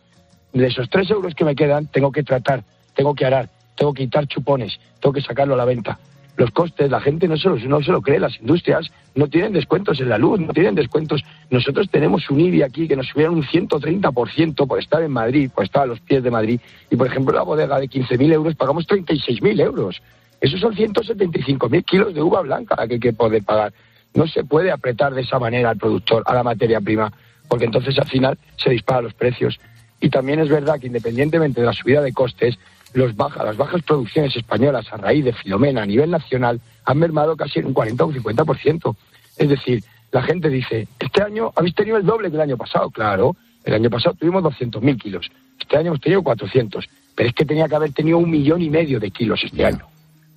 De 0.54 0.66
esos 0.66 0.90
3 0.90 1.12
euros 1.12 1.36
que 1.36 1.46
me 1.46 1.56
quedan, 1.56 1.88
tengo 1.88 2.12
que 2.12 2.24
tratar, 2.24 2.64
tengo 2.96 3.14
que 3.14 3.26
arar, 3.26 3.50
tengo 3.76 3.94
que 3.94 4.04
quitar 4.04 4.28
chupones, 4.28 4.80
tengo 5.00 5.14
que 5.14 5.22
sacarlo 5.22 5.54
a 5.54 5.58
la 5.58 5.66
venta 5.66 6.00
los 6.38 6.52
costes, 6.52 6.90
la 6.90 7.02
gente 7.02 7.28
no 7.28 7.36
se, 7.36 7.50
lo, 7.50 7.58
no 7.58 7.82
se 7.82 7.92
lo 7.92 8.02
cree, 8.02 8.20
las 8.20 8.40
industrias 8.40 8.92
no 9.16 9.28
tienen 9.28 9.54
descuentos 9.54 10.00
en 10.00 10.10
la 10.10 10.20
luz, 10.20 10.40
no 10.40 10.54
tienen 10.54 10.76
descuentos. 10.76 11.24
Nosotros 11.50 11.90
tenemos 11.90 12.30
un 12.30 12.40
IBI 12.40 12.62
aquí 12.62 12.88
que 12.88 12.96
nos 12.96 13.08
subieron 13.08 13.36
un 13.36 13.44
130% 13.44 14.68
por 14.68 14.80
estar 14.80 15.02
en 15.02 15.12
Madrid, 15.12 15.50
por 15.54 15.66
estar 15.66 15.84
a 15.84 15.86
los 15.88 16.00
pies 16.00 16.24
de 16.24 16.30
Madrid, 16.30 16.62
y 16.92 16.96
por 16.96 17.08
ejemplo 17.08 17.34
la 17.36 17.42
bodega 17.42 17.80
de 17.80 17.90
15.000 17.90 18.32
euros 18.32 18.56
pagamos 18.56 18.88
36.000 18.88 19.62
euros. 19.62 20.02
Esos 20.40 20.60
son 20.60 20.76
175.000 20.76 21.84
kilos 21.84 22.14
de 22.14 22.22
uva 22.22 22.42
blanca 22.42 22.76
que 22.88 22.94
hay 22.94 23.00
que 23.00 23.14
poder 23.14 23.44
pagar. 23.44 23.74
No 24.14 24.28
se 24.28 24.44
puede 24.44 24.72
apretar 24.72 25.16
de 25.16 25.22
esa 25.22 25.40
manera 25.40 25.72
al 25.72 25.78
productor, 25.78 26.22
a 26.28 26.36
la 26.36 26.44
materia 26.44 26.80
prima, 26.80 27.12
porque 27.48 27.66
entonces 27.66 27.98
al 27.98 28.08
final 28.08 28.38
se 28.58 28.70
disparan 28.70 29.06
los 29.06 29.16
precios. 29.16 29.60
Y 30.00 30.12
también 30.12 30.40
es 30.40 30.50
verdad 30.50 30.80
que 30.80 30.88
independientemente 30.88 31.62
de 31.62 31.66
la 31.66 31.74
subida 31.74 32.02
de 32.02 32.14
costes, 32.14 32.60
los 32.98 33.16
las 33.16 33.58
bajas 33.58 33.84
producciones 33.84 34.36
españolas 34.36 34.92
a 34.92 34.98
raíz 34.98 35.24
de 35.24 35.32
Filomena 35.32 35.84
a 35.84 35.86
nivel 35.86 36.10
nacional 36.10 36.60
han 36.84 36.98
mermado 36.98 37.38
casi 37.38 37.60
en 37.60 37.68
un 37.68 37.74
40 37.74 38.04
o 38.04 38.08
un 38.08 38.16
50%. 38.16 38.96
Es 39.38 39.50
decir, 39.50 39.84
la 40.12 40.24
gente 40.24 40.50
dice, 40.50 40.88
este 41.00 41.22
año 41.22 41.52
habéis 41.56 41.76
tenido 41.76 41.98
el 41.98 42.06
doble 42.06 42.30
que 42.30 42.36
el 42.36 42.42
año 42.42 42.58
pasado. 42.58 42.90
Claro, 42.90 43.36
el 43.64 43.74
año 43.76 43.90
pasado 43.92 44.16
tuvimos 44.16 44.44
200.000 44.44 45.00
kilos, 45.00 45.28
este 45.60 45.78
año 45.78 45.90
hemos 45.90 46.02
tenido 46.02 46.24
400, 46.24 46.90
pero 47.14 47.30
es 47.30 47.36
que 47.36 47.46
tenía 47.46 47.68
que 47.68 47.76
haber 47.76 47.94
tenido 47.94 48.18
un 48.18 48.32
millón 48.32 48.62
y 48.64 48.70
medio 48.70 49.00
de 49.00 49.12
kilos 49.12 49.42
este 49.44 49.64
año, 49.64 49.86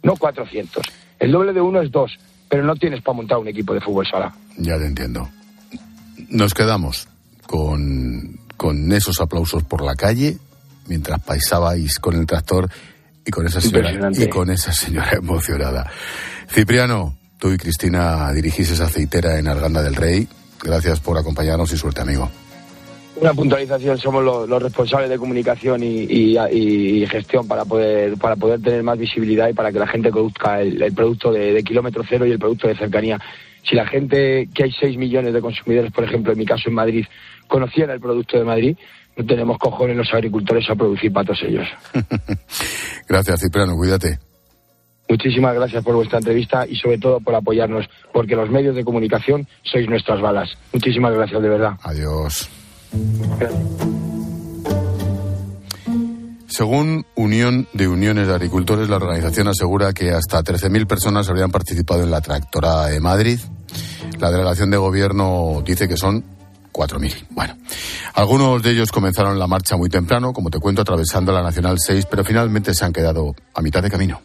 no 0.02 0.16
400. 0.16 0.84
El 1.18 1.32
doble 1.32 1.54
de 1.54 1.62
uno 1.62 1.80
es 1.80 1.90
dos, 1.90 2.18
pero 2.48 2.62
no 2.62 2.76
tienes 2.76 3.00
para 3.00 3.16
montar 3.16 3.38
un 3.38 3.48
equipo 3.48 3.72
de 3.72 3.80
fútbol 3.80 4.06
sala. 4.06 4.34
Ya 4.58 4.76
te 4.76 4.86
entiendo. 4.86 5.26
Nos 6.28 6.52
quedamos 6.52 7.08
con, 7.46 8.38
con 8.58 8.92
esos 8.92 9.18
aplausos 9.20 9.64
por 9.64 9.82
la 9.82 9.94
calle 9.94 10.36
mientras 10.86 11.20
paisabais 11.22 11.98
con 11.98 12.16
el 12.16 12.26
tractor 12.26 12.68
y 13.24 13.30
con 13.30 13.46
esa 13.46 13.60
señora, 13.60 14.10
y 14.12 14.28
con 14.28 14.50
esa 14.50 14.72
señora 14.72 15.12
emocionada. 15.16 15.90
Cipriano, 16.48 17.16
tú 17.38 17.52
y 17.52 17.58
Cristina 17.58 18.32
dirigís 18.32 18.70
esa 18.70 18.84
aceitera 18.84 19.38
en 19.38 19.48
Arganda 19.48 19.82
del 19.82 19.94
Rey. 19.94 20.26
Gracias 20.62 21.00
por 21.00 21.16
acompañarnos 21.16 21.72
y 21.72 21.76
suerte, 21.76 22.02
amigo. 22.02 22.30
Una 23.16 23.34
puntualización, 23.34 23.98
somos 23.98 24.24
los, 24.24 24.62
responsables 24.62 25.10
de 25.10 25.18
comunicación 25.18 25.82
y, 25.82 27.06
gestión 27.06 27.46
para 27.46 27.64
poder, 27.64 28.16
para 28.16 28.36
poder 28.36 28.62
tener 28.62 28.82
más 28.82 28.98
visibilidad 28.98 29.48
y 29.48 29.52
para 29.52 29.72
que 29.72 29.78
la 29.78 29.86
gente 29.86 30.10
conozca 30.10 30.62
el, 30.62 30.92
producto 30.94 31.30
de, 31.30 31.52
de, 31.52 31.62
kilómetro 31.62 32.02
cero 32.08 32.24
y 32.24 32.30
el 32.30 32.38
producto 32.38 32.68
de 32.68 32.76
cercanía. 32.76 33.18
Si 33.62 33.74
la 33.74 33.86
gente, 33.86 34.48
que 34.54 34.64
hay 34.64 34.72
6 34.72 34.96
millones 34.96 35.34
de 35.34 35.40
consumidores, 35.40 35.92
por 35.92 36.04
ejemplo, 36.04 36.32
en 36.32 36.38
mi 36.38 36.46
caso 36.46 36.68
en 36.68 36.74
Madrid, 36.74 37.04
conociera 37.46 37.92
el 37.92 38.00
producto 38.00 38.38
de 38.38 38.44
Madrid, 38.44 38.76
no 39.20 39.26
tenemos 39.26 39.58
cojones 39.58 39.96
los 39.96 40.12
agricultores 40.12 40.68
a 40.70 40.74
producir 40.74 41.12
para 41.12 41.26
todos 41.26 41.42
ellos. 41.42 41.66
gracias, 43.08 43.40
Cipriano, 43.40 43.76
cuídate. 43.76 44.18
Muchísimas 45.08 45.54
gracias 45.54 45.82
por 45.82 45.96
vuestra 45.96 46.18
entrevista 46.18 46.66
y 46.66 46.76
sobre 46.76 46.98
todo 46.98 47.20
por 47.20 47.34
apoyarnos, 47.34 47.86
porque 48.12 48.36
los 48.36 48.48
medios 48.48 48.76
de 48.76 48.84
comunicación 48.84 49.46
sois 49.62 49.88
nuestras 49.88 50.20
balas. 50.20 50.48
Muchísimas 50.72 51.12
gracias, 51.12 51.42
de 51.42 51.48
verdad. 51.48 51.72
Adiós. 51.82 52.48
Según 56.46 57.06
Unión 57.16 57.66
de 57.72 57.88
Uniones 57.88 58.28
de 58.28 58.34
Agricultores, 58.34 58.88
la 58.88 58.96
organización 58.96 59.48
asegura 59.48 59.92
que 59.92 60.10
hasta 60.10 60.42
13.000 60.42 60.86
personas 60.86 61.28
habrían 61.28 61.50
participado 61.50 62.02
en 62.04 62.10
la 62.10 62.20
tractora 62.20 62.86
de 62.86 63.00
Madrid. 63.00 63.40
La 64.20 64.30
delegación 64.30 64.70
de 64.70 64.76
gobierno 64.76 65.62
dice 65.64 65.88
que 65.88 65.96
son 65.96 66.24
4.000. 66.80 67.26
Bueno, 67.30 67.56
algunos 68.14 68.62
de 68.62 68.70
ellos 68.70 68.90
comenzaron 68.90 69.38
la 69.38 69.46
marcha 69.46 69.76
muy 69.76 69.90
temprano, 69.90 70.32
como 70.32 70.48
te 70.48 70.58
cuento, 70.58 70.80
atravesando 70.80 71.30
la 71.30 71.42
Nacional 71.42 71.76
6, 71.78 72.06
pero 72.10 72.24
finalmente 72.24 72.72
se 72.74 72.84
han 72.84 72.92
quedado 72.92 73.34
a 73.54 73.60
mitad 73.60 73.82
de 73.82 73.90
camino. 73.90 74.22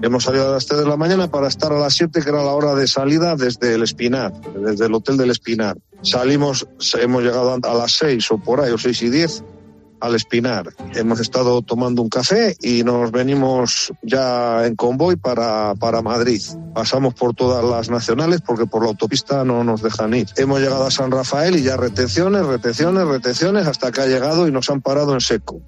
Hemos 0.00 0.24
salido 0.24 0.48
a 0.48 0.52
las 0.52 0.66
3 0.66 0.80
de 0.80 0.86
la 0.86 0.96
mañana 0.96 1.28
para 1.28 1.48
estar 1.48 1.72
a 1.72 1.78
las 1.78 1.94
7, 1.94 2.22
que 2.22 2.28
era 2.28 2.44
la 2.44 2.52
hora 2.52 2.74
de 2.74 2.86
salida 2.86 3.34
desde 3.34 3.74
el 3.74 3.82
Espinar, 3.82 4.32
desde 4.54 4.86
el 4.86 4.94
Hotel 4.94 5.16
del 5.16 5.30
Espinar. 5.30 5.76
Salimos, 6.02 6.68
hemos 7.00 7.22
llegado 7.22 7.58
a 7.60 7.74
las 7.74 7.92
6 7.92 8.30
o 8.30 8.38
por 8.38 8.60
ahí, 8.60 8.70
o 8.70 8.78
6 8.78 9.02
y 9.02 9.10
10, 9.10 9.44
al 10.00 10.14
Espinar. 10.14 10.74
Hemos 10.94 11.20
estado 11.20 11.62
tomando 11.62 12.02
un 12.02 12.08
café 12.08 12.56
y 12.60 12.82
nos 12.82 13.10
venimos 13.10 13.92
ya 14.02 14.66
en 14.66 14.76
convoy 14.76 15.16
para, 15.16 15.74
para 15.74 16.02
Madrid. 16.02 16.40
Pasamos 16.74 17.14
por 17.14 17.34
todas 17.34 17.64
las 17.64 17.90
nacionales 17.90 18.40
porque 18.40 18.66
por 18.66 18.82
la 18.82 18.90
autopista 18.90 19.44
no 19.44 19.64
nos 19.64 19.82
dejan 19.82 20.14
ir. 20.14 20.28
Hemos 20.36 20.60
llegado 20.60 20.86
a 20.86 20.90
San 20.90 21.10
Rafael 21.10 21.56
y 21.56 21.62
ya 21.62 21.76
retenciones, 21.76 22.44
retenciones, 22.46 23.06
retenciones 23.06 23.66
hasta 23.66 23.92
que 23.92 24.02
ha 24.02 24.06
llegado 24.06 24.46
y 24.46 24.52
nos 24.52 24.70
han 24.70 24.80
parado 24.80 25.14
en 25.14 25.20
seco. 25.20 25.60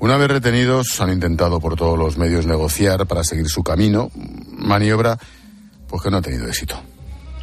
Una 0.00 0.16
vez 0.16 0.28
retenidos, 0.28 1.00
han 1.00 1.12
intentado 1.12 1.58
por 1.60 1.74
todos 1.74 1.98
los 1.98 2.18
medios 2.18 2.46
negociar 2.46 3.06
para 3.06 3.24
seguir 3.24 3.48
su 3.48 3.64
camino, 3.64 4.10
maniobra 4.50 5.18
pues 5.88 6.02
que 6.02 6.10
no 6.10 6.18
ha 6.18 6.22
tenido 6.22 6.46
éxito 6.46 6.76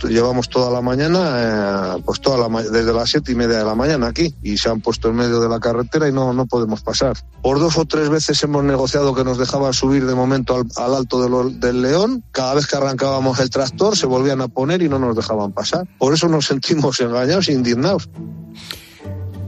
llevamos 0.03 0.49
toda 0.49 0.71
la 0.71 0.81
mañana, 0.81 1.95
eh, 1.97 2.01
pues 2.05 2.21
toda 2.21 2.47
la, 2.47 2.61
desde 2.61 2.93
las 2.93 3.09
siete 3.09 3.31
y 3.31 3.35
media 3.35 3.59
de 3.59 3.65
la 3.65 3.75
mañana 3.75 4.07
aquí 4.07 4.33
y 4.43 4.57
se 4.57 4.69
han 4.69 4.81
puesto 4.81 5.09
en 5.09 5.15
medio 5.15 5.39
de 5.39 5.49
la 5.49 5.59
carretera 5.59 6.07
y 6.07 6.11
no, 6.11 6.33
no 6.33 6.45
podemos 6.45 6.81
pasar. 6.81 7.17
Por 7.41 7.59
dos 7.59 7.77
o 7.77 7.85
tres 7.85 8.09
veces 8.09 8.41
hemos 8.43 8.63
negociado 8.63 9.13
que 9.15 9.23
nos 9.23 9.37
dejaban 9.37 9.73
subir 9.73 10.05
de 10.05 10.15
momento 10.15 10.55
al, 10.55 10.95
alto 10.95 11.49
del 11.49 11.81
León. 11.81 12.23
Cada 12.31 12.55
vez 12.55 12.67
que 12.67 12.75
arrancábamos 12.75 13.39
el 13.39 13.49
tractor 13.49 13.97
se 13.97 14.05
volvían 14.05 14.41
a 14.41 14.47
poner 14.47 14.81
y 14.81 14.89
no 14.89 14.99
nos 14.99 15.15
dejaban 15.15 15.51
pasar. 15.51 15.87
Por 15.97 16.13
eso 16.13 16.27
nos 16.27 16.45
sentimos 16.45 16.99
engañados 16.99 17.47
e 17.49 17.53
indignados. 17.53 18.09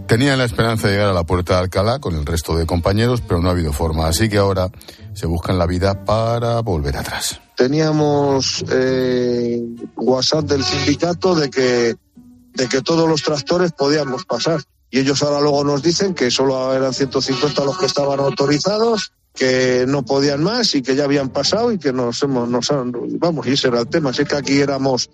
Tenían 0.08 0.38
la 0.38 0.46
esperanza 0.46 0.88
de 0.88 0.94
llegar 0.94 1.10
a 1.10 1.14
la 1.14 1.26
puerta 1.26 1.56
de 1.56 1.60
Alcalá 1.60 2.00
con 2.00 2.16
el 2.16 2.26
resto 2.26 2.56
de 2.56 2.66
compañeros, 2.66 3.22
pero 3.22 3.42
no 3.42 3.50
ha 3.50 3.52
habido 3.52 3.74
forma. 3.74 4.08
Así 4.08 4.30
que 4.30 4.38
ahora 4.38 4.70
se 5.14 5.28
buscan 5.28 5.58
la 5.58 5.66
vida 5.66 6.06
para 6.06 6.62
volver 6.62 6.96
atrás 6.96 7.42
teníamos 7.58 8.64
eh, 8.72 9.60
WhatsApp 9.96 10.46
del 10.46 10.64
sindicato 10.64 11.34
de 11.34 11.50
que, 11.50 11.96
de 12.54 12.70
que 12.70 12.82
todos 12.84 13.10
los 13.10 13.24
tractores 13.24 13.72
podíamos 13.72 14.26
pasar. 14.26 14.62
Y 14.92 15.00
ellos 15.00 15.22
ahora 15.24 15.42
luego 15.42 15.64
nos 15.64 15.82
dicen 15.82 16.14
que 16.14 16.30
solo 16.30 16.74
eran 16.74 16.94
150 16.94 17.66
los 17.66 17.78
que 17.78 17.88
estaban 17.88 18.20
autorizados, 18.20 19.12
que 19.34 19.86
no 19.88 20.06
podían 20.06 20.44
más 20.44 20.76
y 20.76 20.84
que 20.84 20.96
ya 20.96 21.06
habían 21.06 21.30
pasado 21.30 21.72
y 21.72 21.80
que 21.80 21.92
nos 21.92 22.22
hemos, 22.22 22.48
nos 22.48 22.70
vamos, 23.20 23.48
y 23.48 23.54
ese 23.54 23.70
era 23.70 23.82
el 23.82 23.88
tema. 23.88 24.12
Así 24.12 24.24
que 24.24 24.36
aquí 24.36 24.60
éramos, 24.60 25.10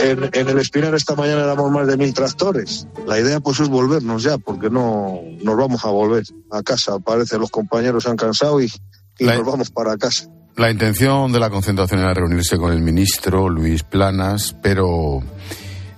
en, 0.00 0.30
en, 0.32 0.48
el 0.48 0.58
Espinar 0.58 0.94
esta 0.94 1.16
mañana 1.16 1.42
éramos 1.42 1.72
más 1.72 1.88
de 1.88 1.96
mil 1.96 2.14
tractores. 2.14 2.86
La 3.04 3.18
idea 3.18 3.40
pues 3.40 3.58
es 3.58 3.68
volvernos 3.68 4.22
ya, 4.22 4.38
porque 4.38 4.70
no 4.70 5.20
nos 5.42 5.56
vamos 5.56 5.84
a 5.84 5.88
volver 5.88 6.22
a 6.52 6.62
casa. 6.62 7.00
Parece 7.00 7.36
los 7.36 7.50
compañeros 7.50 8.04
se 8.04 8.10
han 8.10 8.16
cansado 8.16 8.62
y, 8.62 8.72
y 9.18 9.24
nos 9.24 9.44
vamos 9.44 9.70
para 9.70 9.96
casa. 9.96 10.30
La 10.56 10.70
intención 10.70 11.32
de 11.32 11.38
la 11.38 11.50
concentración 11.50 12.00
era 12.00 12.14
reunirse 12.14 12.56
con 12.56 12.72
el 12.72 12.80
ministro 12.80 13.50
Luis 13.50 13.82
Planas, 13.82 14.56
pero, 14.62 15.20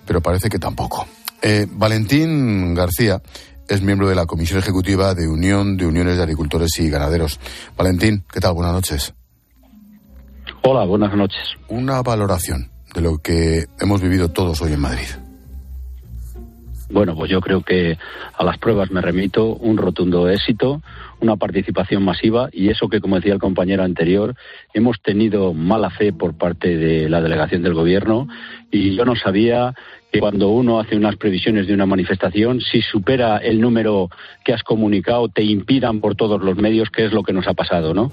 pero 0.04 0.20
parece 0.20 0.48
que 0.48 0.58
tampoco. 0.58 1.06
Eh, 1.40 1.66
Valentín 1.70 2.74
García 2.74 3.22
es 3.68 3.82
miembro 3.82 4.08
de 4.08 4.16
la 4.16 4.26
Comisión 4.26 4.58
Ejecutiva 4.58 5.14
de 5.14 5.28
Unión 5.28 5.76
de 5.76 5.86
Uniones 5.86 6.16
de 6.16 6.24
Agricultores 6.24 6.76
y 6.80 6.90
Ganaderos. 6.90 7.38
Valentín, 7.76 8.24
¿qué 8.32 8.40
tal? 8.40 8.54
Buenas 8.54 8.72
noches. 8.72 9.14
Hola, 10.62 10.84
buenas 10.86 11.14
noches. 11.14 11.54
Una 11.68 12.02
valoración 12.02 12.72
de 12.92 13.00
lo 13.00 13.18
que 13.18 13.66
hemos 13.78 14.00
vivido 14.00 14.32
todos 14.32 14.60
hoy 14.60 14.72
en 14.72 14.80
Madrid. 14.80 15.06
Bueno, 16.90 17.14
pues 17.14 17.30
yo 17.30 17.40
creo 17.40 17.62
que 17.62 17.96
a 18.36 18.44
las 18.44 18.58
pruebas 18.58 18.90
me 18.90 19.00
remito, 19.00 19.54
un 19.54 19.76
rotundo 19.76 20.28
éxito, 20.28 20.82
una 21.20 21.36
participación 21.36 22.02
masiva 22.04 22.48
y 22.52 22.68
eso 22.68 22.88
que, 22.88 23.00
como 23.00 23.16
decía 23.16 23.34
el 23.34 23.40
compañero 23.40 23.82
anterior, 23.82 24.34
hemos 24.74 25.00
tenido 25.00 25.54
mala 25.54 25.90
fe 25.90 26.12
por 26.12 26.36
parte 26.36 26.76
de 26.76 27.08
la 27.08 27.20
delegación 27.20 27.62
del 27.62 27.74
Gobierno 27.74 28.28
y 28.70 28.94
yo 28.94 29.04
no 29.04 29.16
sabía 29.16 29.74
que 30.12 30.20
cuando 30.20 30.48
uno 30.48 30.80
hace 30.80 30.96
unas 30.96 31.16
previsiones 31.16 31.66
de 31.66 31.74
una 31.74 31.86
manifestación, 31.86 32.60
si 32.60 32.80
supera 32.82 33.38
el 33.38 33.60
número 33.60 34.08
que 34.44 34.54
has 34.54 34.62
comunicado, 34.62 35.28
te 35.28 35.42
impidan 35.42 36.00
por 36.00 36.14
todos 36.14 36.42
los 36.42 36.56
medios, 36.56 36.90
que 36.90 37.04
es 37.04 37.12
lo 37.12 37.22
que 37.22 37.32
nos 37.32 37.46
ha 37.46 37.54
pasado, 37.54 37.92
¿no? 37.92 38.10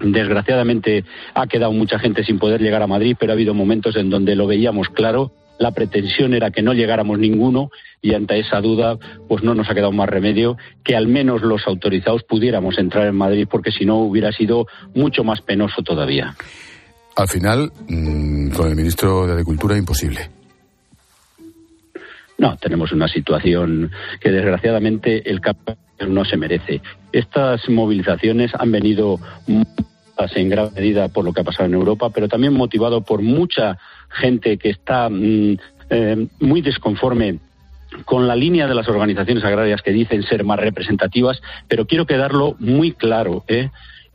Desgraciadamente 0.00 1.04
ha 1.34 1.46
quedado 1.46 1.72
mucha 1.72 1.98
gente 1.98 2.24
sin 2.24 2.38
poder 2.38 2.60
llegar 2.60 2.82
a 2.82 2.86
Madrid, 2.86 3.16
pero 3.18 3.32
ha 3.32 3.34
habido 3.34 3.54
momentos 3.54 3.96
en 3.96 4.10
donde 4.10 4.36
lo 4.36 4.46
veíamos 4.46 4.88
claro 4.88 5.32
la 5.58 5.70
pretensión 5.72 6.34
era 6.34 6.50
que 6.50 6.62
no 6.62 6.72
llegáramos 6.72 7.18
ninguno 7.18 7.70
y 8.02 8.14
ante 8.14 8.38
esa 8.38 8.60
duda 8.60 8.98
pues 9.28 9.42
no 9.42 9.54
nos 9.54 9.70
ha 9.70 9.74
quedado 9.74 9.92
más 9.92 10.08
remedio 10.08 10.56
que 10.82 10.96
al 10.96 11.08
menos 11.08 11.42
los 11.42 11.66
autorizados 11.66 12.24
pudiéramos 12.24 12.78
entrar 12.78 13.06
en 13.06 13.14
Madrid 13.14 13.46
porque 13.50 13.70
si 13.70 13.84
no 13.84 13.98
hubiera 13.98 14.32
sido 14.32 14.66
mucho 14.94 15.24
más 15.24 15.40
penoso 15.40 15.82
todavía. 15.82 16.34
Al 17.16 17.28
final, 17.28 17.70
mm, 17.88 18.50
con 18.50 18.68
el 18.68 18.76
ministro 18.76 19.26
de 19.26 19.32
Agricultura, 19.32 19.76
imposible. 19.76 20.28
No, 22.36 22.56
tenemos 22.56 22.90
una 22.90 23.06
situación 23.06 23.92
que 24.20 24.32
desgraciadamente 24.32 25.30
el 25.30 25.40
CAP 25.40 25.76
no 26.08 26.24
se 26.24 26.36
merece. 26.36 26.82
Estas 27.12 27.68
movilizaciones 27.68 28.50
han 28.58 28.72
venido 28.72 29.20
en 30.34 30.48
gran 30.48 30.72
medida 30.74 31.08
por 31.08 31.24
lo 31.24 31.32
que 31.32 31.40
ha 31.40 31.44
pasado 31.44 31.66
en 31.66 31.74
Europa, 31.74 32.10
pero 32.10 32.28
también 32.28 32.52
motivado 32.52 33.02
por 33.02 33.22
mucha 33.22 33.78
gente 34.14 34.56
que 34.58 34.70
está 34.70 35.08
mm, 35.08 35.56
eh, 35.90 36.26
muy 36.40 36.62
desconforme 36.62 37.38
con 38.04 38.26
la 38.26 38.34
línea 38.34 38.66
de 38.66 38.74
las 38.74 38.88
organizaciones 38.88 39.44
agrarias 39.44 39.82
que 39.82 39.92
dicen 39.92 40.22
ser 40.22 40.44
más 40.44 40.58
representativas, 40.58 41.40
pero 41.68 41.86
quiero 41.86 42.06
quedarlo 42.06 42.56
muy 42.58 42.92
claro. 42.92 43.44
¿eh? 43.48 43.70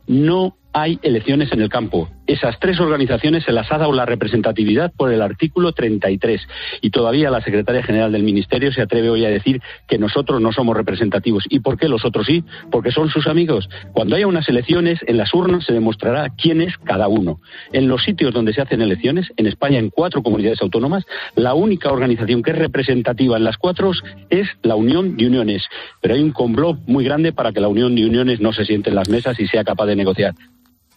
No 0.06 0.56
hay 0.72 0.98
elecciones 1.02 1.52
en 1.52 1.60
el 1.60 1.68
campo. 1.68 2.08
Esas 2.30 2.60
tres 2.60 2.78
organizaciones 2.78 3.42
se 3.42 3.50
las 3.50 3.72
ha 3.72 3.78
dado 3.78 3.92
la 3.92 4.06
representatividad 4.06 4.92
por 4.96 5.12
el 5.12 5.20
artículo 5.20 5.72
33 5.72 6.40
y 6.80 6.90
todavía 6.90 7.28
la 7.28 7.40
secretaria 7.40 7.82
general 7.82 8.12
del 8.12 8.22
Ministerio 8.22 8.72
se 8.72 8.82
atreve 8.82 9.10
hoy 9.10 9.24
a 9.24 9.30
decir 9.30 9.60
que 9.88 9.98
nosotros 9.98 10.40
no 10.40 10.52
somos 10.52 10.76
representativos. 10.76 11.42
¿Y 11.50 11.58
por 11.58 11.76
qué 11.76 11.88
los 11.88 12.04
otros 12.04 12.26
sí? 12.26 12.44
Porque 12.70 12.92
son 12.92 13.08
sus 13.08 13.26
amigos. 13.26 13.68
Cuando 13.92 14.14
haya 14.14 14.28
unas 14.28 14.48
elecciones, 14.48 15.00
en 15.08 15.16
las 15.16 15.34
urnas 15.34 15.64
se 15.64 15.72
demostrará 15.72 16.28
quién 16.40 16.60
es 16.60 16.78
cada 16.78 17.08
uno. 17.08 17.40
En 17.72 17.88
los 17.88 18.04
sitios 18.04 18.32
donde 18.32 18.52
se 18.52 18.62
hacen 18.62 18.80
elecciones, 18.80 19.26
en 19.36 19.48
España 19.48 19.80
en 19.80 19.90
cuatro 19.90 20.22
comunidades 20.22 20.62
autónomas, 20.62 21.06
la 21.34 21.54
única 21.54 21.90
organización 21.90 22.44
que 22.44 22.52
es 22.52 22.58
representativa 22.58 23.38
en 23.38 23.42
las 23.42 23.56
cuatro 23.56 23.90
es 24.28 24.46
la 24.62 24.76
Unión 24.76 25.16
de 25.16 25.26
Uniones. 25.26 25.64
Pero 26.00 26.14
hay 26.14 26.22
un 26.22 26.30
complot 26.30 26.78
muy 26.86 27.04
grande 27.04 27.32
para 27.32 27.50
que 27.50 27.58
la 27.58 27.66
Unión 27.66 27.96
de 27.96 28.06
Uniones 28.06 28.40
no 28.40 28.52
se 28.52 28.64
siente 28.64 28.90
en 28.90 28.94
las 28.94 29.08
mesas 29.08 29.40
y 29.40 29.48
sea 29.48 29.64
capaz 29.64 29.86
de 29.86 29.96
negociar. 29.96 30.34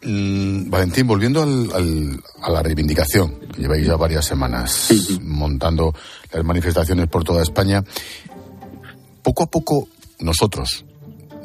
Mm, 0.05 0.69
Valentín, 0.69 1.07
volviendo 1.07 1.43
a 1.43 2.51
la 2.51 2.61
reivindicación, 2.61 3.39
lleváis 3.57 3.85
ya 3.85 3.95
varias 3.95 4.25
semanas 4.25 4.89
montando 5.21 5.93
las 6.33 6.43
manifestaciones 6.43 7.07
por 7.07 7.23
toda 7.23 7.41
España, 7.41 7.83
poco 9.21 9.43
a 9.43 9.47
poco 9.47 9.87
nosotros, 10.19 10.85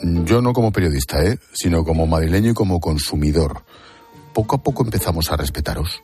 yo 0.03 0.43
no 0.43 0.53
como 0.53 0.73
periodista, 0.73 1.25
¿eh? 1.25 1.39
sino 1.53 1.85
como 1.85 2.07
madrileño 2.07 2.51
y 2.51 2.55
como 2.55 2.81
consumidor, 2.81 3.63
poco 4.35 4.57
a 4.57 4.63
poco 4.63 4.85
empezamos 4.85 5.31
a 5.31 5.37
respetaros. 5.37 6.03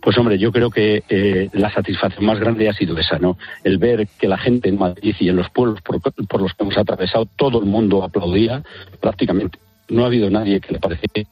Pues 0.00 0.16
hombre, 0.16 0.38
yo 0.38 0.52
creo 0.52 0.70
que 0.70 1.02
eh, 1.08 1.50
la 1.52 1.72
satisfacción 1.74 2.24
más 2.24 2.38
grande 2.38 2.68
ha 2.68 2.72
sido 2.72 2.96
esa, 2.96 3.18
¿no? 3.18 3.36
El 3.64 3.78
ver 3.78 4.06
que 4.18 4.28
la 4.28 4.38
gente 4.38 4.68
en 4.68 4.78
Madrid 4.78 5.14
y 5.18 5.28
en 5.28 5.36
los 5.36 5.50
pueblos 5.50 5.82
por, 5.82 6.00
por 6.00 6.40
los 6.40 6.54
que 6.54 6.62
hemos 6.62 6.78
atravesado, 6.78 7.26
todo 7.36 7.58
el 7.58 7.66
mundo 7.66 8.04
aplaudía 8.04 8.62
prácticamente 9.00 9.58
no 9.88 10.04
ha 10.04 10.06
habido 10.06 10.30
nadie 10.30 10.60
que 10.60 10.72
le 10.72 10.78
pareciera. 10.78 11.28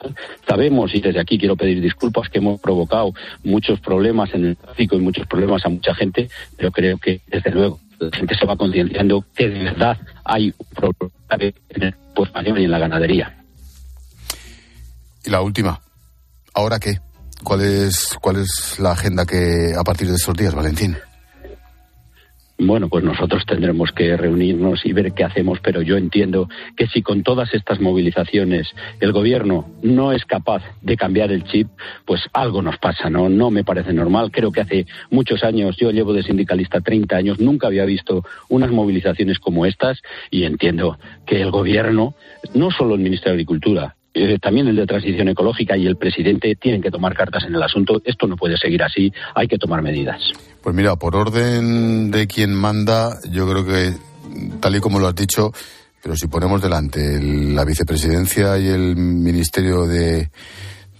Sabemos, 0.46 0.94
y 0.94 1.00
desde 1.00 1.20
aquí 1.20 1.38
quiero 1.38 1.56
pedir 1.56 1.80
disculpas, 1.80 2.28
que 2.28 2.38
hemos 2.38 2.60
provocado 2.60 3.12
muchos 3.44 3.80
problemas 3.80 4.32
en 4.34 4.46
el 4.46 4.56
tráfico 4.56 4.96
y 4.96 5.00
muchos 5.00 5.26
problemas 5.26 5.64
a 5.64 5.68
mucha 5.68 5.94
gente, 5.94 6.28
pero 6.56 6.70
creo 6.70 6.98
que, 6.98 7.20
desde 7.26 7.50
luego, 7.50 7.80
la 7.98 8.10
gente 8.16 8.34
se 8.36 8.46
va 8.46 8.56
concienciando 8.56 9.24
que 9.34 9.48
de 9.48 9.64
verdad 9.64 9.98
hay 10.24 10.52
un 10.58 10.66
problema 10.74 11.14
en 11.30 11.82
el 11.82 11.94
español 12.16 12.60
y 12.60 12.64
en 12.64 12.70
la 12.70 12.78
ganadería. 12.78 13.36
Y 15.24 15.30
la 15.30 15.40
última, 15.40 15.80
¿ahora 16.54 16.78
qué? 16.78 16.98
¿Cuál 17.42 17.62
es, 17.62 18.16
¿Cuál 18.20 18.36
es 18.36 18.78
la 18.78 18.92
agenda 18.92 19.26
que 19.26 19.72
a 19.78 19.82
partir 19.84 20.08
de 20.08 20.14
estos 20.14 20.34
días, 20.36 20.54
Valentín? 20.54 20.96
Bueno, 22.58 22.88
pues 22.88 23.04
nosotros 23.04 23.44
tendremos 23.44 23.92
que 23.92 24.16
reunirnos 24.16 24.86
y 24.86 24.92
ver 24.92 25.12
qué 25.12 25.24
hacemos, 25.24 25.58
pero 25.60 25.82
yo 25.82 25.96
entiendo 25.96 26.48
que 26.76 26.86
si 26.86 27.02
con 27.02 27.22
todas 27.22 27.52
estas 27.52 27.80
movilizaciones 27.80 28.68
el 29.00 29.12
gobierno 29.12 29.68
no 29.82 30.12
es 30.12 30.24
capaz 30.24 30.62
de 30.80 30.96
cambiar 30.96 31.32
el 31.32 31.44
chip, 31.44 31.68
pues 32.06 32.22
algo 32.32 32.62
nos 32.62 32.78
pasa, 32.78 33.10
¿no? 33.10 33.28
No 33.28 33.50
me 33.50 33.64
parece 33.64 33.92
normal. 33.92 34.30
Creo 34.30 34.52
que 34.52 34.62
hace 34.62 34.86
muchos 35.10 35.44
años, 35.44 35.76
yo 35.76 35.90
llevo 35.90 36.14
de 36.14 36.22
sindicalista 36.22 36.80
30 36.80 37.16
años, 37.16 37.40
nunca 37.40 37.66
había 37.66 37.84
visto 37.84 38.24
unas 38.48 38.70
movilizaciones 38.70 39.38
como 39.38 39.66
estas 39.66 40.00
y 40.30 40.44
entiendo 40.44 40.98
que 41.26 41.42
el 41.42 41.50
gobierno, 41.50 42.14
no 42.54 42.70
solo 42.70 42.94
el 42.94 43.00
Ministerio 43.00 43.32
de 43.32 43.42
Agricultura, 43.42 43.96
eh, 44.18 44.38
también 44.40 44.66
el 44.66 44.76
de 44.76 44.86
transición 44.86 45.28
ecológica 45.28 45.76
y 45.76 45.86
el 45.86 45.96
presidente 45.96 46.56
tienen 46.56 46.80
que 46.80 46.90
tomar 46.90 47.14
cartas 47.14 47.44
en 47.44 47.54
el 47.54 47.62
asunto. 47.62 48.00
Esto 48.02 48.26
no 48.26 48.36
puede 48.36 48.56
seguir 48.56 48.82
así, 48.82 49.12
hay 49.34 49.46
que 49.46 49.58
tomar 49.58 49.82
medidas. 49.82 50.32
Pues 50.62 50.74
mira, 50.74 50.96
por 50.96 51.14
orden 51.14 52.10
de 52.10 52.26
quien 52.26 52.54
manda, 52.54 53.18
yo 53.30 53.46
creo 53.46 53.66
que, 53.66 53.92
tal 54.58 54.74
y 54.74 54.80
como 54.80 54.98
lo 54.98 55.06
has 55.06 55.14
dicho, 55.14 55.52
pero 56.02 56.16
si 56.16 56.28
ponemos 56.28 56.62
delante 56.62 57.20
la 57.20 57.64
vicepresidencia 57.66 58.56
y 58.58 58.68
el 58.68 58.96
Ministerio 58.96 59.86
de, 59.86 60.30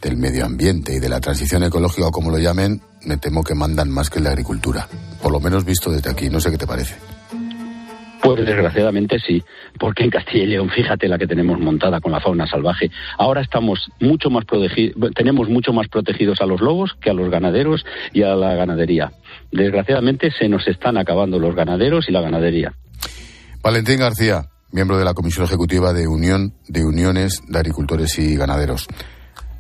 del 0.02 0.16
Medio 0.18 0.44
Ambiente 0.44 0.94
y 0.94 0.98
de 0.98 1.09
la 1.09 1.18
Transición 1.18 1.62
Ecológica, 1.62 2.09
o 2.09 2.11
como 2.11 2.31
lo 2.31 2.38
llamen, 2.38 2.83
me 3.07 3.16
temo 3.16 3.42
que 3.42 3.55
mandan 3.55 3.90
más 3.90 4.11
que 4.11 4.20
la 4.20 4.31
agricultura. 4.31 4.87
Por 5.22 5.33
lo 5.33 5.40
menos 5.40 5.64
visto 5.64 5.90
desde 5.90 6.11
aquí. 6.11 6.29
No 6.29 6.38
sé 6.38 6.50
qué 6.50 6.59
te 6.59 6.66
parece. 6.66 6.96
Pues 8.27 8.45
desgraciadamente 8.45 9.19
sí, 9.21 9.43
porque 9.79 10.03
en 10.03 10.11
Castilla 10.11 10.45
y 10.45 10.47
León, 10.49 10.69
fíjate 10.71 11.07
la 11.07 11.17
que 11.17 11.27
tenemos 11.27 11.61
montada 11.61 12.01
con 12.01 12.11
la 12.11 12.21
fauna 12.21 12.47
salvaje. 12.47 12.91
Ahora 13.19 13.41
estamos 13.41 13.89
mucho 14.01 14.31
más 14.31 14.45
protegidos, 14.45 15.12
tenemos 15.15 15.49
mucho 15.49 15.73
más 15.73 15.87
protegidos 15.89 16.41
a 16.41 16.47
los 16.47 16.61
lobos 16.61 16.97
que 17.01 17.11
a 17.11 17.12
los 17.12 17.31
ganaderos 17.31 17.85
y 18.12 18.23
a 18.23 18.35
la 18.35 18.55
ganadería. 18.55 19.12
Desgraciadamente 19.53 20.33
se 20.33 20.49
nos 20.49 20.67
están 20.67 20.99
acabando 20.99 21.39
los 21.39 21.55
ganaderos 21.55 22.09
y 22.09 22.12
la 22.12 22.21
ganadería. 22.21 22.75
Valentín 23.62 23.99
García, 23.99 24.47
miembro 24.73 24.99
de 24.99 25.05
la 25.05 25.15
Comisión 25.15 25.45
Ejecutiva 25.45 25.93
de 25.93 26.09
Unión 26.09 26.55
de 26.67 26.85
Uniones 26.85 27.43
de 27.47 27.59
Agricultores 27.59 28.19
y 28.19 28.35
Ganaderos. 28.35 28.89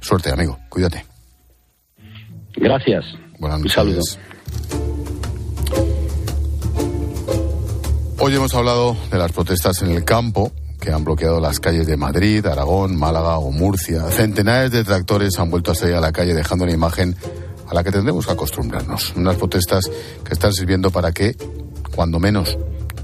Suerte, 0.00 0.32
amigo. 0.32 0.58
Cuídate. 0.68 1.04
Gracias. 2.56 3.04
Buenas 3.38 3.60
noches. 3.60 3.76
Un 3.76 3.84
saludo. 3.84 4.85
Hoy 8.18 8.34
hemos 8.34 8.54
hablado 8.54 8.96
de 9.10 9.18
las 9.18 9.30
protestas 9.32 9.82
en 9.82 9.90
el 9.90 10.04
campo 10.04 10.50
que 10.80 10.90
han 10.90 11.04
bloqueado 11.04 11.38
las 11.38 11.60
calles 11.60 11.86
de 11.86 11.96
Madrid, 11.98 12.44
Aragón, 12.46 12.96
Málaga 12.96 13.38
o 13.38 13.50
Murcia. 13.50 14.10
Centenares 14.10 14.70
de 14.70 14.84
tractores 14.84 15.38
han 15.38 15.50
vuelto 15.50 15.72
a 15.72 15.74
salir 15.74 15.94
a 15.96 16.00
la 16.00 16.12
calle 16.12 16.34
dejando 16.34 16.64
una 16.64 16.72
imagen 16.72 17.14
a 17.68 17.74
la 17.74 17.84
que 17.84 17.92
tendremos 17.92 18.26
que 18.26 18.32
acostumbrarnos. 18.32 19.12
Unas 19.16 19.36
protestas 19.36 19.90
que 20.24 20.32
están 20.32 20.52
sirviendo 20.52 20.90
para 20.90 21.12
que, 21.12 21.36
cuando 21.94 22.18
menos, 22.18 22.56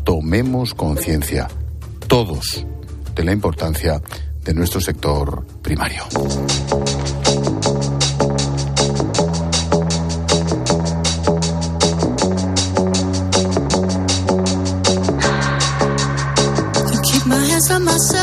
tomemos 0.02 0.74
conciencia, 0.74 1.48
todos, 2.08 2.64
de 3.14 3.24
la 3.24 3.32
importancia 3.32 4.00
de 4.42 4.54
nuestro 4.54 4.80
sector 4.80 5.44
primario. 5.62 6.04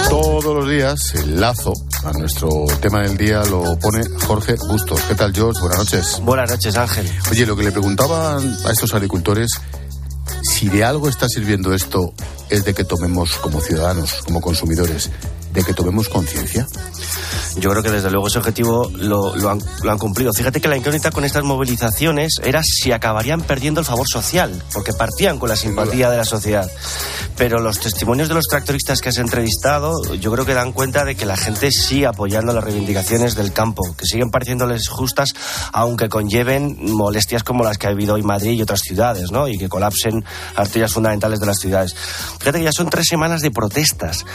Todos 0.09 0.43
los 0.43 0.67
días 0.67 1.13
el 1.13 1.39
lazo 1.39 1.71
a 2.03 2.11
nuestro 2.13 2.65
tema 2.81 3.03
del 3.03 3.15
día 3.15 3.43
lo 3.43 3.77
pone 3.77 4.03
Jorge 4.25 4.55
Bustos. 4.55 4.99
¿Qué 5.01 5.13
tal, 5.13 5.31
George? 5.35 5.61
Buenas 5.61 5.77
noches. 5.77 6.19
Buenas 6.23 6.49
noches, 6.49 6.75
Ángel. 6.75 7.07
Oye, 7.29 7.45
lo 7.45 7.55
que 7.55 7.63
le 7.63 7.71
preguntaba 7.71 8.37
a 8.37 8.71
estos 8.71 8.91
agricultores, 8.95 9.51
si 10.41 10.69
de 10.69 10.83
algo 10.83 11.07
está 11.07 11.29
sirviendo 11.29 11.75
esto, 11.75 12.11
es 12.49 12.65
de 12.65 12.73
que 12.73 12.83
tomemos 12.83 13.37
como 13.37 13.61
ciudadanos, 13.61 14.21
como 14.25 14.41
consumidores, 14.41 15.11
de 15.60 15.65
que 15.65 15.74
tomemos 15.74 16.08
conciencia? 16.08 16.65
Yo 17.58 17.72
creo 17.72 17.84
que 17.84 17.89
desde 17.89 18.10
luego 18.12 18.28
ese 18.28 18.38
objetivo 18.38 18.89
lo, 18.95 19.36
lo, 19.36 19.50
han, 19.50 19.60
lo, 19.84 19.91
han, 19.91 19.98
cumplido. 19.98 20.32
Fíjate 20.34 20.62
que 20.62 20.67
la 20.67 20.78
incógnita 20.78 21.12
con 21.12 21.26
estas 21.26 21.43
movilizaciones 21.43 22.36
era 22.43 22.62
si 22.63 22.91
acabarían 22.91 23.41
perdiendo 23.41 23.82
el 23.82 23.86
favor 23.86 24.08
social, 24.08 24.63
porque 24.72 24.93
partían 24.93 25.39
con 25.39 25.50
la 25.50 25.56
simpatía 25.56 26.10
de 26.10 26.17
la 26.17 26.26
sociedad. 26.26 26.72
Pero 27.36 27.60
los 27.60 27.80
testimonios 27.80 28.30
de 28.30 28.36
los 28.36 28.45
tractoristas 28.45 29.02
que 29.02 29.10
has 29.10 29.17
entrevistado, 29.17 29.91
yo 30.15 30.32
creo 30.32 30.45
que 30.45 30.54
dan 30.54 30.72
cuenta 30.72 31.04
de 31.06 31.15
que 31.15 31.26
la 31.26 31.36
gente 31.36 31.72
sigue 31.72 32.06
apoyando 32.06 32.54
las 32.54 32.63
reivindicaciones 32.63 33.36
del 33.36 33.52
campo, 33.52 33.82
que 33.98 34.06
siguen 34.06 34.30
pareciéndoles 34.30 34.88
justas, 34.88 35.34
aunque 35.74 36.08
conlleven 36.08 36.78
molestias 36.80 37.43
como 37.43 37.63
las 37.63 37.78
que 37.78 37.88
ha 37.88 37.89
habido 37.89 38.13
hoy 38.13 38.24
Madrid 38.24 38.52
y 38.52 38.62
otras 38.62 38.82
ciudades, 38.82 39.32
¿no? 39.32 39.48
Y 39.48 39.58
que 39.58 39.67
colapsen 39.67 40.24
arterias 40.56 40.93
fundamentales 40.93 41.39
de 41.39 41.45
las 41.45 41.58
ciudades. 41.58 41.95
Fíjate 42.39 42.60
que 42.60 42.65
ya 42.65 42.72
son 42.72 42.89
tres 42.89 43.08
semanas 43.10 43.41
de 43.41 43.52
protestas. 43.52 44.26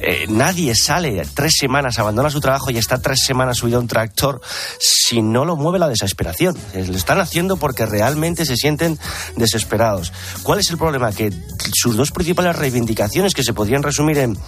Eh, 0.00 0.26
nadie 0.28 0.73
sale 0.74 1.26
tres 1.34 1.54
semanas, 1.58 1.98
abandona 1.98 2.30
su 2.30 2.40
trabajo 2.40 2.70
y 2.70 2.78
está 2.78 3.00
tres 3.00 3.20
semanas 3.24 3.58
subido 3.58 3.78
a 3.78 3.80
un 3.80 3.88
tractor 3.88 4.40
si 4.78 5.22
no 5.22 5.44
lo 5.44 5.56
mueve 5.56 5.78
la 5.78 5.88
desesperación. 5.88 6.56
Lo 6.74 6.96
están 6.96 7.20
haciendo 7.20 7.56
porque 7.56 7.86
realmente 7.86 8.44
se 8.44 8.56
sienten 8.56 8.98
desesperados. 9.36 10.12
¿Cuál 10.42 10.60
es 10.60 10.70
el 10.70 10.78
problema? 10.78 11.12
Que 11.12 11.32
sus 11.72 11.96
dos 11.96 12.10
principales 12.10 12.56
reivindicaciones, 12.56 13.34
que 13.34 13.42
se 13.42 13.52
podrían 13.52 13.82
resumir 13.82 14.18
en, 14.18 14.38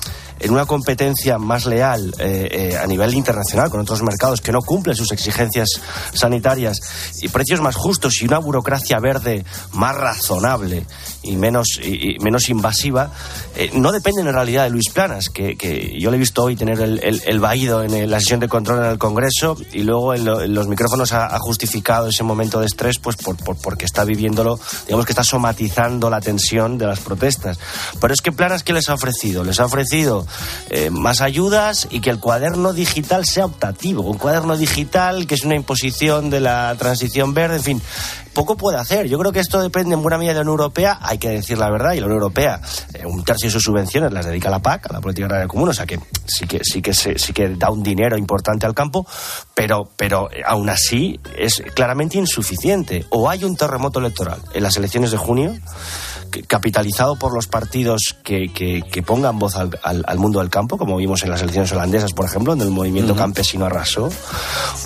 en 0.41 0.51
una 0.51 0.67
competencia 0.67 1.39
más 1.39 1.67
leal 1.67 2.15
eh, 2.19 2.49
eh, 2.51 2.77
a 2.77 2.87
nivel 2.87 3.15
internacional 3.15 3.71
con 3.71 3.81
otros 3.81 4.03
mercados 4.03 4.41
que 4.41 4.53
no 4.53 4.61
cumplen 4.61 4.97
sus 4.97 5.13
exigencias 5.13 5.69
sanitarias 6.13 6.79
y 7.23 7.29
precios 7.29 7.61
más 7.61 7.77
justos 7.77 8.21
y 8.21 8.27
una 8.27 8.39
burocracia 8.39 8.99
verde 8.99 9.45
más 9.73 9.95
razonable 9.95 10.87
y 11.27 11.37
menos, 11.37 11.81
y, 11.83 12.17
menos 12.21 12.49
invasiva, 12.49 13.11
eh, 13.55 13.71
no 13.75 13.93
dependen 13.93 14.27
en 14.27 14.35
realidad 14.35 14.65
de 14.65 14.71
Luis 14.71 14.91
Planas, 14.93 15.31
que, 15.31 15.57
que 15.57 15.99
yo 15.99 16.11
le 16.11 16.17
he 16.17 16.21
visto 16.21 16.45
hoy 16.45 16.57
tener 16.57 16.81
el, 16.81 17.01
el, 17.03 17.23
el 17.27 17.41
vaído 17.41 17.83
en 17.83 18.11
la 18.11 18.21
sesión 18.21 18.41
de 18.41 18.49
control 18.49 18.85
en 18.85 18.91
el 18.93 18.99
Congreso 18.99 19.57
y 19.73 19.83
luego 19.83 20.15
en, 20.15 20.25
lo, 20.25 20.41
en 20.41 20.55
los 20.55 20.69
micrófonos 20.69 21.13
ha, 21.13 21.35
ha, 21.35 21.39
justificado 21.39 22.09
ese 22.09 22.23
momento 22.23 22.61
de 22.61 22.67
estrés 22.67 22.99
pues 22.99 23.17
por, 23.17 23.37
por, 23.37 23.57
porque 23.57 23.85
está 23.85 24.05
viviéndolo, 24.05 24.59
digamos 24.87 25.07
que 25.07 25.13
está 25.13 25.25
somatizando 25.25 26.11
la 26.11 26.21
tensión 26.21 26.79
de 26.79 26.87
las 26.87 27.01
protestas. 27.01 27.59
Pero 28.01 28.15
es 28.15 28.21
que 28.21 28.33
Planas, 28.33 28.63
¿qué 28.63 28.73
les 28.73 28.89
ha 28.89 28.95
ofrecido? 28.95 29.45
Les 29.45 29.61
ha 29.61 29.65
ofrecido 29.65 30.27
eh, 30.71 30.91
más 30.91 31.21
ayudas 31.21 31.89
y 31.91 32.01
que 32.01 32.11
el 32.11 32.19
cuaderno 32.19 32.73
digital 32.73 33.25
sea 33.25 33.47
optativo. 33.47 34.03
Un 34.03 34.19
cuaderno 34.19 34.57
digital 34.57 35.27
que 35.27 35.35
es 35.35 35.45
una 35.45 35.55
imposición 35.55 36.31
de 36.31 36.41
la 36.41 36.75
transición 36.79 37.35
verde, 37.35 37.57
en 37.57 37.63
fin, 37.63 37.83
poco 38.37 38.55
puede 38.55 38.77
hacer. 38.77 39.09
Yo 39.09 39.19
creo 39.19 39.33
que 39.33 39.41
esto 39.41 39.63
depende 39.63 39.95
en 39.95 40.03
buena 40.03 40.19
medida 40.19 40.33
de 40.33 40.41
la 40.41 40.43
Unión 40.43 40.61
Europea, 40.61 40.99
hay 41.01 41.17
que 41.17 41.31
decir 41.31 41.57
la 41.57 41.71
verdad, 41.71 41.95
y 41.95 42.01
la 42.01 42.07
Unión 42.07 42.21
Europea, 42.21 42.61
eh, 42.93 43.07
un 43.07 43.25
tercio 43.25 43.47
de 43.47 43.53
sus 43.53 43.63
subvenciones 43.63 44.13
las 44.13 44.27
dedica 44.27 44.49
a 44.49 44.51
la 44.51 44.61
PAC, 44.61 44.91
a 44.91 44.93
la 44.93 45.01
política 45.01 45.25
agraria 45.25 45.49
común, 45.49 45.71
o 45.71 45.73
sea 45.73 45.87
que 45.87 45.99
sí 46.27 46.47
que 46.47 46.61
sí 46.63 46.83
que 46.83 46.93
se, 46.93 47.19
sí 47.19 47.33
que 47.33 47.49
da 47.57 47.71
un 47.71 47.83
dinero 47.83 48.19
importante 48.19 48.67
al 48.67 48.75
campo, 48.75 49.07
pero 49.55 49.89
pero 49.97 50.31
eh, 50.31 50.43
aún 50.47 50.69
así 50.69 51.19
es 51.39 51.63
claramente 51.75 52.19
insuficiente. 52.19 53.07
O 53.09 53.31
hay 53.31 53.43
un 53.43 53.57
terremoto 53.57 54.01
electoral 54.01 54.43
en 54.53 54.63
las 54.63 54.77
elecciones 54.77 55.11
de 55.13 55.17
junio 55.17 55.57
capitalizado 56.43 57.17
por 57.17 57.35
los 57.35 57.47
partidos 57.47 58.17
que, 58.23 58.53
que, 58.53 58.83
que 58.83 59.03
pongan 59.03 59.39
voz 59.39 59.57
al, 59.57 59.79
al, 59.83 60.05
al, 60.07 60.19
mundo 60.19 60.41
del 60.41 60.51
campo, 60.51 60.77
como 60.79 60.97
vimos 60.97 61.23
en 61.23 61.31
las 61.31 61.43
elecciones 61.43 61.73
holandesas, 61.73 62.13
por 62.13 62.27
ejemplo, 62.27 62.53
donde 62.53 62.65
el 62.65 62.71
movimiento 62.71 63.13
uh 63.13 63.17
-huh. 63.17 63.21
campesino 63.21 63.67
arrasó, 63.67 64.11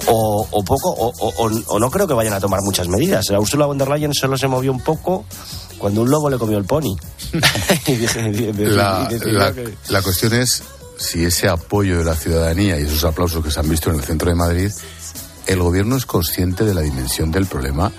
o, 0.07 0.47
o 0.51 0.65
poco, 0.65 0.91
o, 0.91 1.13
o, 1.19 1.51
o, 1.67 1.79
no 1.79 1.91
creo 1.91 2.07
que 2.07 2.15
vayan 2.15 2.35
a 2.35 2.41
tomar 2.41 2.61
muchas 2.63 2.89
medidas. 2.89 3.27
La 3.31 3.41
Ursula 3.41 3.67
von 3.67 3.79
der 3.79 3.89
Leyen 3.89 4.15
solo 4.15 4.37
se 4.37 4.49
movió 4.49 4.73
un 4.73 4.81
poco 4.81 5.25
cuando 5.79 6.03
un 6.03 6.11
lobo 6.11 6.29
le 6.31 6.39
comió 6.39 6.59
el 6.59 6.65
pony. 6.65 6.97
la, 8.57 9.09
la, 9.25 9.55
la 9.89 10.03
cuestión 10.03 10.35
es 10.35 10.63
si 10.99 11.25
ese 11.25 11.49
apoyo 11.49 11.99
de 11.99 12.05
la 12.05 12.15
ciudadanía 12.15 12.79
y 12.79 12.83
esos 12.83 13.05
aplausos 13.05 13.43
que 13.43 13.51
se 13.51 13.59
han 13.59 13.69
visto 13.69 13.91
en 13.91 13.97
el 13.97 14.03
centro 14.03 14.29
de 14.29 14.37
Madrid, 14.37 14.71
el 15.47 15.63
gobierno 15.63 15.97
es 15.97 16.05
consciente 16.05 16.65
de 16.65 16.75
la 16.75 16.83
dimensión 16.83 17.31
del 17.31 17.47
problema 17.47 17.91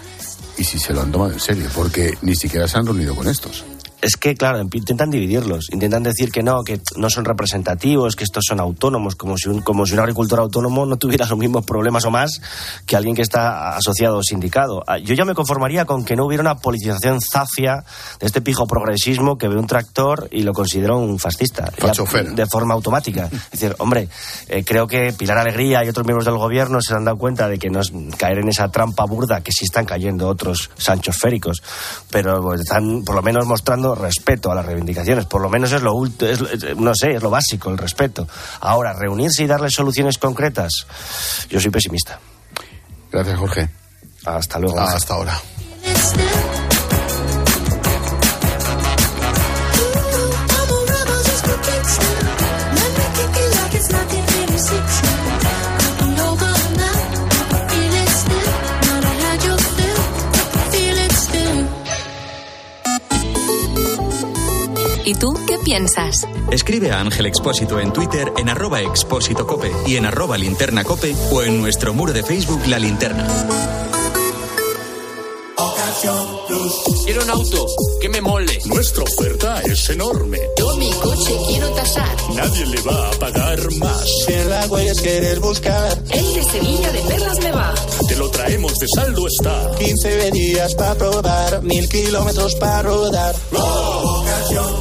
y 0.62 0.63
si 0.63 0.78
se 0.78 0.93
lo 0.93 1.02
han 1.02 1.12
tomado 1.12 1.32
en 1.32 1.39
serio, 1.39 1.67
porque 1.74 2.13
ni 2.21 2.36
siquiera 2.36 2.67
se 2.67 2.78
han 2.78 2.86
reunido 2.86 3.15
con 3.15 3.28
estos. 3.28 3.65
Es 4.02 4.18
que, 4.18 4.36
claro, 4.36 4.60
intentan 4.60 5.12
dividirlos, 5.12 5.68
intentan 5.72 6.02
decir 6.02 6.32
que 6.32 6.42
no, 6.42 6.64
que 6.64 6.82
no 6.98 7.10
son 7.10 7.24
representativos, 7.24 8.16
que 8.16 8.24
estos 8.24 8.46
son 8.48 8.60
autónomos, 8.60 9.16
como 9.16 9.38
si 9.38 9.50
un, 9.50 9.62
como 9.62 9.86
si 9.86 9.94
un 9.94 10.00
agricultor 10.00 10.40
autónomo 10.40 10.86
no 10.86 10.98
tuviera 10.98 11.28
los 11.28 11.38
mismos 11.38 11.66
problemas 11.66 12.06
o 12.06 12.12
más 12.12 12.42
que 12.86 12.96
alguien 12.96 13.16
que 13.16 13.22
está 13.22 13.76
asociado 13.76 14.18
o 14.18 14.24
sindicado. 14.24 14.84
Yo 15.04 15.14
ya 15.14 15.26
me 15.26 15.36
conformaría 15.36 15.86
con 15.86 16.04
que 16.04 16.16
no 16.16 16.26
hubiera 16.26 16.42
una 16.42 16.58
politización 16.58 17.20
zafia 17.22 17.84
de 18.20 18.26
este 18.26 18.42
pijo 18.42 18.66
progresismo 18.66 19.38
que 19.38 19.48
ve 19.48 19.58
un 19.58 19.68
tractor 19.68 20.28
y 20.32 20.42
lo 20.42 20.54
considera 20.54 20.96
un 20.96 21.20
fascista. 21.20 21.72
de 22.36 22.46
forma 22.48 22.74
automática. 22.74 23.30
Es 23.52 23.60
decir, 23.60 23.76
hombre, 23.80 24.08
eh, 24.48 24.64
creo 24.64 24.88
que 24.88 25.14
Pilar 25.14 25.38
Alegría 25.38 25.84
y 25.84 25.90
otros 25.90 26.06
miembros 26.06 26.26
del 26.26 26.38
gobierno 26.38 26.82
se 26.82 26.94
han 26.94 27.04
dado 27.04 27.18
cuenta 27.18 27.48
de 27.50 27.60
que 27.60 27.70
no 27.70 27.82
es 27.82 27.92
caer 28.18 28.40
en 28.40 28.50
esa 28.50 28.70
trampa 28.70 29.06
burda 29.06 29.42
que 29.42 29.52
sí 29.52 29.66
están 29.66 29.86
cayendo 29.86 30.28
otros 30.28 30.70
sanchos 30.78 31.18
féricos, 31.18 31.62
pero 32.10 32.54
están 32.54 33.04
por 33.04 33.16
lo 33.16 33.22
menos 33.22 33.46
mostrando 33.46 33.90
respeto 33.95 34.51
a 34.51 34.56
las 34.56 34.65
reivindicaciones, 34.65 35.25
por 35.25 35.41
lo 35.41 35.49
menos 35.49 35.71
es 35.71 35.82
lo 35.82 36.06
es, 36.06 36.77
no 36.77 36.93
sé, 36.95 37.13
es 37.15 37.21
lo 37.23 37.30
básico, 37.30 37.69
el 37.69 37.77
respeto. 37.77 38.27
Ahora, 38.60 38.93
reunirse 38.93 39.43
y 39.43 39.47
darle 39.47 39.69
soluciones 39.69 40.17
concretas, 40.17 40.88
yo 41.49 41.60
soy 41.60 41.71
pesimista. 41.71 42.19
Gracias, 43.12 43.38
Jorge. 43.38 43.69
Hasta 44.25 44.60
luego. 44.60 44.80
Hasta 44.80 45.13
ahora. 45.13 45.41
Piensas? 65.71 66.27
Escribe 66.51 66.91
a 66.91 66.99
Ángel 66.99 67.27
Expósito 67.27 67.79
en 67.79 67.93
Twitter 67.93 68.34
en 68.36 68.49
arroba 68.49 68.81
expósito 68.81 69.47
cope 69.47 69.71
y 69.88 69.95
en 69.95 70.05
arroba 70.05 70.38
linterna 70.38 70.84
cope 70.84 71.15
o 71.31 71.43
en 71.43 71.62
nuestro 71.62 71.93
muro 71.93 72.12
de 72.12 72.23
Facebook 72.23 72.62
La 72.67 72.77
Linterna. 72.77 73.25
Quiero 77.05 77.23
un 77.23 77.29
auto 77.29 77.65
que 78.01 78.10
me 78.10 78.19
mole. 78.19 78.60
Nuestra 78.65 79.03
oferta 79.03 79.62
es 79.62 79.89
enorme. 79.89 80.39
Yo 80.57 80.75
mi 80.75 80.91
coche 80.91 81.38
quiero 81.47 81.69
tasar. 81.69 82.17
Nadie 82.36 82.65
le 82.65 82.81
va 82.81 83.10
a 83.10 83.12
pagar 83.12 83.60
más. 83.75 84.10
Si 84.25 84.34
en 84.34 84.49
la 84.49 84.65
huellas 84.67 84.99
quieres 84.99 85.39
buscar. 85.39 85.97
El 86.10 86.34
de 86.34 86.43
Sevilla 86.43 86.91
de 86.91 86.99
Perlas 87.01 87.39
me 87.39 87.51
va. 87.53 87.73
Te 88.10 88.15
lo 88.17 88.29
traemos 88.29 88.77
de 88.77 88.88
saldo 88.93 89.25
está. 89.25 89.71
15 89.77 90.31
días 90.31 90.75
para 90.75 90.95
probar, 90.95 91.63
mil 91.63 91.88
kilómetros 91.88 92.55
para 92.55 92.81
rodar. 92.81 93.36
Ocasión 93.53 94.81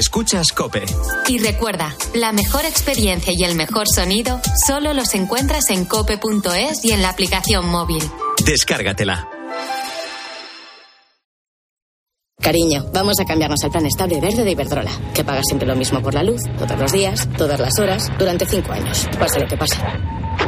Escuchas 0.00 0.52
Cope. 0.52 0.82
Y 1.28 1.40
recuerda, 1.40 1.94
la 2.14 2.32
mejor 2.32 2.64
experiencia 2.64 3.34
y 3.36 3.44
el 3.44 3.54
mejor 3.54 3.84
sonido 3.86 4.40
solo 4.66 4.94
los 4.94 5.14
encuentras 5.14 5.68
en 5.68 5.84
cope.es 5.84 6.82
y 6.86 6.92
en 6.92 7.02
la 7.02 7.10
aplicación 7.10 7.68
móvil. 7.68 8.02
Descárgatela. 8.42 9.28
Cariño, 12.40 12.86
vamos 12.94 13.20
a 13.20 13.26
cambiarnos 13.26 13.62
al 13.62 13.70
plan 13.72 13.84
estable 13.84 14.22
verde 14.22 14.42
de 14.42 14.52
Iberdrola, 14.52 14.90
que 15.12 15.22
paga 15.22 15.42
siempre 15.44 15.68
lo 15.68 15.76
mismo 15.76 16.00
por 16.00 16.14
la 16.14 16.22
luz, 16.22 16.40
todos 16.58 16.78
los 16.78 16.92
días, 16.92 17.28
todas 17.36 17.60
las 17.60 17.78
horas, 17.78 18.10
durante 18.18 18.46
cinco 18.46 18.72
años, 18.72 19.06
pase 19.18 19.38
lo 19.38 19.46
que 19.46 19.58
pase. 19.58 19.76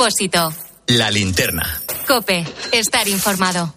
Expósito. 0.00 0.50
La 0.86 1.10
linterna. 1.10 1.62
Cope. 2.08 2.42
Estar 2.72 3.06
informado. 3.06 3.74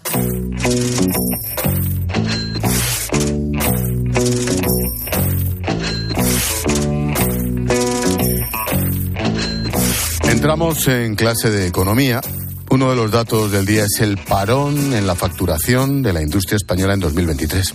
Entramos 10.30 10.88
en 10.88 11.16
clase 11.16 11.50
de 11.50 11.68
economía. 11.68 12.22
Uno 12.70 12.90
de 12.92 12.96
los 12.96 13.12
datos 13.12 13.52
del 13.52 13.66
día 13.66 13.84
es 13.84 14.00
el 14.00 14.18
parón 14.18 14.94
en 14.94 15.06
la 15.06 15.16
facturación 15.16 16.02
de 16.04 16.14
la 16.14 16.22
industria 16.22 16.56
española 16.56 16.94
en 16.94 17.02
2023. 17.02 17.74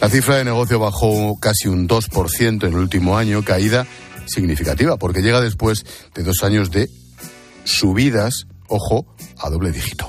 La 0.00 0.08
cifra 0.08 0.36
de 0.36 0.44
negocio 0.46 0.78
bajó 0.78 1.38
casi 1.38 1.68
un 1.68 1.86
2% 1.86 2.62
en 2.62 2.72
el 2.72 2.78
último 2.78 3.18
año, 3.18 3.44
caída 3.44 3.86
significativa, 4.24 4.96
porque 4.96 5.20
llega 5.20 5.42
después 5.42 5.84
de 6.14 6.22
dos 6.22 6.42
años 6.42 6.70
de 6.70 6.88
subidas, 7.64 8.46
ojo, 8.68 9.06
a 9.38 9.50
doble 9.50 9.72
dígito. 9.72 10.08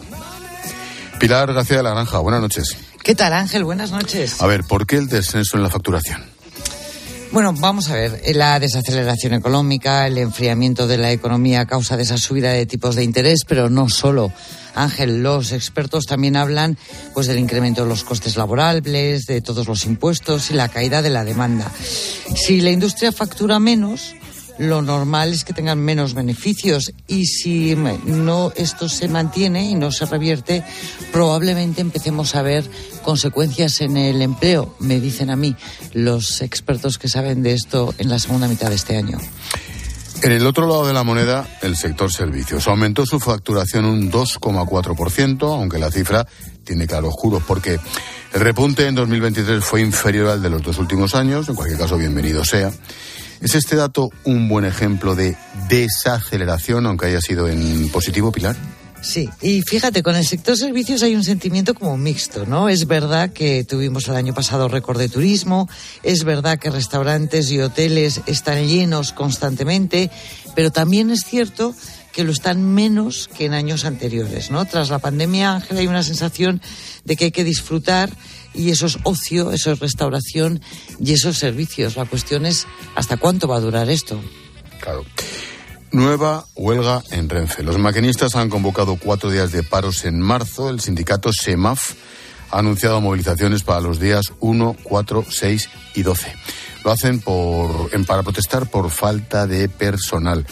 Pilar 1.20 1.54
García 1.54 1.78
de 1.78 1.84
la 1.84 1.92
Granja, 1.92 2.20
buenas 2.20 2.42
noches. 2.42 2.78
¿Qué 3.04 3.16
tal, 3.16 3.34
Ángel? 3.34 3.64
Buenas 3.64 3.92
noches. 3.92 4.42
A 4.42 4.48
ver, 4.48 4.64
¿por 4.64 4.86
qué 4.86 4.98
el 4.98 5.08
descenso 5.08 5.58
en 5.58 5.64
la 5.64 5.70
facturación? 5.70 6.24
Bueno, 7.32 7.54
vamos 7.54 7.90
a 7.90 7.96
ver. 7.96 8.22
La 8.36 8.60
desaceleración 8.60 9.34
económica, 9.34 10.06
el 10.06 10.18
enfriamiento 10.18 10.86
de 10.86 10.98
la 10.98 11.12
economía 11.12 11.62
a 11.62 11.66
causa 11.66 11.96
de 11.96 12.04
esa 12.04 12.18
subida 12.18 12.52
de 12.52 12.66
tipos 12.66 12.96
de 12.96 13.04
interés, 13.04 13.46
pero 13.48 13.70
no 13.70 13.88
solo. 13.88 14.34
Ángel, 14.76 15.24
los 15.24 15.54
expertos 15.54 16.06
también 16.06 16.36
hablan 16.36 16.78
pues 17.14 17.28
del 17.28 17.40
incremento 17.40 17.84
de 17.84 17.90
los 17.90 18.04
costes 18.04 18.36
laborables, 18.36 19.26
de 19.28 19.42
todos 19.42 19.68
los 19.68 19.86
impuestos 19.86 20.52
y 20.52 20.56
la 20.56 20.68
caída 20.68 21.02
de 21.02 21.10
la 21.10 21.24
demanda. 21.24 21.72
Si 22.36 22.60
la 22.60 22.72
industria 22.72 23.14
factura 23.14 23.60
menos, 23.60 24.14
lo 24.58 24.82
normal 24.82 25.34
es 25.34 25.44
que 25.44 25.54
tengan 25.54 25.80
menos 25.80 26.14
beneficios 26.14 26.94
y 27.08 27.26
si 27.26 27.76
no 28.06 28.52
esto 28.56 28.90
se 28.90 29.08
mantiene 29.08 29.70
y 29.70 29.76
no 29.76 29.92
se 29.92 30.06
revierte, 30.06 30.64
probablemente 31.12 31.82
empecemos 31.82 32.36
a 32.36 32.42
ver 32.42 32.64
consecuencias 33.04 33.82
en 33.82 33.98
el 33.98 34.22
empleo, 34.22 34.76
me 34.80 35.00
dicen 35.00 35.30
a 35.30 35.36
mí 35.36 35.56
los 35.94 36.42
expertos 36.42 36.98
que 36.98 37.08
saben 37.08 37.44
de 37.44 37.54
esto 37.54 37.94
en 37.98 38.10
la 38.10 38.20
segunda 38.20 38.48
mitad 38.48 38.70
de 38.70 38.76
este 38.76 38.98
año. 38.98 39.20
En 40.24 40.32
el 40.32 40.46
otro 40.46 40.68
lado 40.68 40.86
de 40.86 40.94
la 40.94 41.04
moneda, 41.04 41.48
el 41.64 41.76
sector 41.76 42.12
servicios. 42.12 42.68
Aumentó 42.68 43.08
su 43.08 43.20
facturación 43.20 43.86
un 43.86 44.12
2,4%, 44.12 45.42
aunque 45.52 45.80
la 45.80 45.90
cifra 45.90 46.28
tiene 46.64 46.86
claroscuros 46.86 47.42
porque 47.42 47.80
el 48.34 48.40
repunte 48.40 48.86
en 48.86 48.94
2023 48.94 49.64
fue 49.64 49.82
inferior 49.82 50.28
al 50.28 50.42
de 50.44 50.52
los 50.52 50.62
dos 50.62 50.78
últimos 50.78 51.16
años, 51.16 51.50
en 51.50 51.56
cualquier 51.56 51.80
caso 51.80 51.98
bienvenido 51.98 52.46
sea. 52.46 52.72
¿Es 53.42 53.56
este 53.56 53.76
dato 53.76 54.12
un 54.24 54.48
buen 54.48 54.66
ejemplo 54.66 55.16
de 55.16 55.36
desaceleración, 55.68 56.86
aunque 56.86 57.08
haya 57.08 57.22
sido 57.22 57.48
en 57.48 57.90
positivo, 57.90 58.32
Pilar? 58.32 58.56
Sí, 59.02 59.28
y 59.42 59.64
fíjate, 59.64 60.04
con 60.04 60.16
el 60.16 60.28
sector 60.28 60.56
servicios 60.56 61.02
hay 61.02 61.16
un 61.16 61.24
sentimiento 61.24 61.74
como 61.74 61.98
mixto, 61.98 62.46
¿no? 62.46 62.70
Es 62.70 62.86
verdad 62.86 63.34
que 63.34 63.64
tuvimos 63.64 64.08
el 64.08 64.16
año 64.16 64.36
pasado 64.36 64.68
récord 64.68 65.00
de 65.00 65.10
turismo, 65.10 65.68
es 66.04 66.24
verdad 66.24 66.60
que 66.60 66.70
restaurantes 66.70 67.50
y 67.50 67.60
hoteles 67.60 68.22
están 68.28 68.68
llenos 68.68 69.12
constantemente, 69.12 70.12
pero 70.56 70.70
también 70.70 71.10
es 71.10 71.26
cierto 71.26 71.74
que 72.14 72.24
lo 72.24 72.32
están 72.32 72.64
menos 72.64 73.28
que 73.36 73.46
en 73.46 73.54
años 73.54 73.86
anteriores, 73.86 74.52
¿no? 74.52 74.66
Tras 74.66 74.92
la 74.92 75.00
pandemia, 75.00 75.54
Ángel, 75.56 75.80
hay 75.80 75.88
una 75.88 76.04
sensación 76.04 76.62
de 77.04 77.16
que 77.16 77.26
hay 77.26 77.32
que 77.32 77.44
disfrutar 77.44 78.12
y 78.54 78.72
eso 78.72 78.86
es 78.86 78.98
ocio, 79.04 79.52
eso 79.52 79.72
es 79.72 79.80
restauración 79.80 80.62
y 81.00 81.14
esos 81.14 81.38
servicios. 81.38 81.96
La 81.96 82.06
cuestión 82.06 82.46
es 82.46 82.68
hasta 82.96 83.18
cuánto 83.18 83.48
va 83.48 83.58
a 83.58 83.62
durar 83.62 83.90
esto. 83.90 84.20
Claro. 84.80 85.06
Nueva 85.92 86.46
huelga 86.56 87.04
en 87.12 87.28
Renfe. 87.30 87.64
Los 87.64 87.78
maquinistas 87.78 88.36
han 88.36 88.50
convocado 88.50 88.96
cuatro 88.96 89.30
días 89.30 89.52
de 89.52 89.64
paros 89.64 90.06
en 90.06 90.20
marzo. 90.22 90.70
El 90.70 90.80
sindicato 90.80 91.34
SEMAF 91.34 91.94
ha 92.50 92.60
anunciado 92.60 93.02
movilizaciones 93.02 93.64
para 93.64 93.82
los 93.82 94.00
días 94.00 94.34
1, 94.40 94.78
4, 94.84 95.26
6 95.30 95.70
y 95.96 96.04
12. 96.04 96.34
Lo 96.86 96.92
hacen 96.92 97.20
por, 97.20 97.90
en, 97.94 98.06
para 98.06 98.24
protestar 98.24 98.70
por 98.70 98.90
falta 98.90 99.48
de 99.48 99.70
personal. 99.70 100.46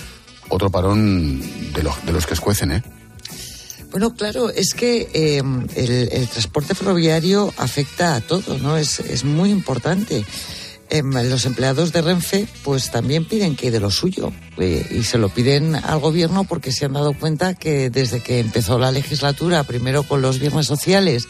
Otro 0.49 0.69
parón 0.69 1.41
de, 1.73 1.83
los 1.83 2.05
de 2.05 2.11
los 2.11 2.25
que 2.27 2.33
escuecen, 2.33 2.71
¿eh? 2.71 2.83
Bueno, 3.91 4.13
claro, 4.13 4.49
es 4.49 4.73
que 4.75 5.09
eh, 5.13 5.41
el, 5.75 6.27
transporte 6.27 6.75
ferroviario 6.75 7.51
afecta 7.57 8.15
a 8.15 8.21
todo, 8.21 8.57
¿no? 8.59 8.77
Es, 8.77 8.99
es 8.99 9.23
muy 9.23 9.49
importante. 9.49 10.23
Eh, 10.91 11.03
los 11.03 11.45
empleados 11.45 11.91
de 11.91 12.01
Renfe, 12.01 12.47
pues 12.63 12.91
también 12.91 13.25
piden 13.25 13.55
que 13.55 13.71
de 13.71 13.79
lo 13.79 13.91
suyo 13.91 14.31
eh, 14.57 14.85
y 14.91 15.03
se 15.03 15.17
lo 15.19 15.29
piden 15.29 15.75
al 15.75 15.99
gobierno 15.99 16.45
porque 16.45 16.71
se 16.71 16.85
han 16.85 16.93
dado 16.93 17.13
cuenta 17.13 17.53
que 17.53 17.89
desde 17.89 18.21
que 18.21 18.39
empezó 18.39 18.79
la 18.79 18.91
legislatura, 18.91 19.63
primero 19.63 20.03
con 20.03 20.21
los 20.21 20.39
viernes 20.39 20.65
sociales 20.65 21.27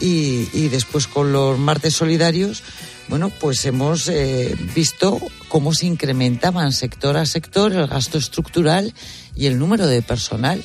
y, 0.00 0.48
y 0.54 0.68
después 0.68 1.06
con 1.06 1.32
los 1.32 1.58
martes 1.58 1.94
solidarios, 1.94 2.62
bueno, 3.08 3.30
pues 3.30 3.64
hemos 3.66 4.08
eh, 4.08 4.56
visto 4.74 5.20
cómo 5.48 5.72
se 5.72 5.86
incrementaban 5.86 6.72
sector 6.72 7.16
a 7.16 7.24
sector 7.24 7.72
el 7.72 7.86
gasto 7.86 8.18
estructural 8.18 8.92
y 9.36 9.46
el 9.46 9.58
número 9.58 9.86
de 9.86 10.02
personal 10.02 10.62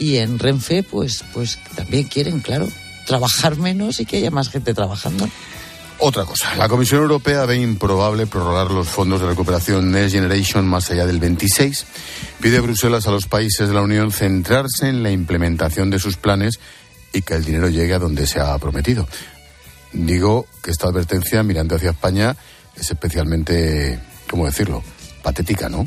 y 0.00 0.16
en 0.16 0.40
Renfe 0.40 0.82
pues 0.82 1.22
pues 1.32 1.60
también 1.76 2.08
quieren 2.08 2.40
claro 2.40 2.68
trabajar 3.06 3.56
menos 3.56 4.00
y 4.00 4.06
que 4.06 4.16
haya 4.16 4.32
más 4.32 4.48
gente 4.48 4.74
trabajando 4.74 5.28
otra 6.02 6.24
cosa, 6.24 6.56
la 6.56 6.66
Comisión 6.66 7.02
Europea 7.02 7.44
ve 7.44 7.56
improbable 7.56 8.26
prorrogar 8.26 8.70
los 8.70 8.88
fondos 8.88 9.20
de 9.20 9.26
recuperación 9.26 9.92
Next 9.92 10.14
Generation 10.14 10.66
más 10.66 10.90
allá 10.90 11.04
del 11.04 11.20
26. 11.20 11.84
Pide 12.40 12.56
a 12.56 12.62
Bruselas 12.62 13.06
a 13.06 13.10
los 13.10 13.26
países 13.26 13.68
de 13.68 13.74
la 13.74 13.82
Unión 13.82 14.10
centrarse 14.10 14.88
en 14.88 15.02
la 15.02 15.10
implementación 15.10 15.90
de 15.90 15.98
sus 15.98 16.16
planes 16.16 16.58
y 17.12 17.20
que 17.20 17.34
el 17.34 17.44
dinero 17.44 17.68
llegue 17.68 17.92
a 17.92 17.98
donde 17.98 18.26
se 18.26 18.40
ha 18.40 18.56
prometido. 18.56 19.06
Digo 19.92 20.46
que 20.62 20.70
esta 20.70 20.88
advertencia 20.88 21.42
mirando 21.42 21.76
hacia 21.76 21.90
España 21.90 22.34
es 22.74 22.90
especialmente, 22.90 24.00
¿cómo 24.30 24.46
decirlo?, 24.46 24.82
patética, 25.22 25.68
¿no? 25.68 25.86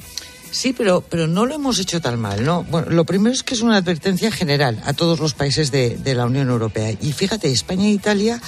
Sí, 0.53 0.71
pero, 0.71 1.01
pero 1.01 1.25
no 1.25 1.47
lo 1.47 1.55
hemos 1.55 1.79
hecho 1.79 1.99
tan 1.99 2.19
mal, 2.19 2.45
¿no? 2.45 2.63
Bueno, 2.65 2.91
lo 2.91 3.05
primero 3.05 3.33
es 3.33 3.41
que 3.41 3.55
es 3.55 3.61
una 3.61 3.77
advertencia 3.77 4.31
general 4.31 4.79
a 4.85 4.93
todos 4.93 5.19
los 5.19 5.33
países 5.33 5.71
de, 5.71 5.97
de 5.97 6.13
la 6.13 6.27
Unión 6.27 6.47
Europea. 6.47 6.91
Y 7.01 7.11
fíjate, 7.11 7.51
España 7.51 7.85
e 7.85 7.89
Italia, 7.89 8.39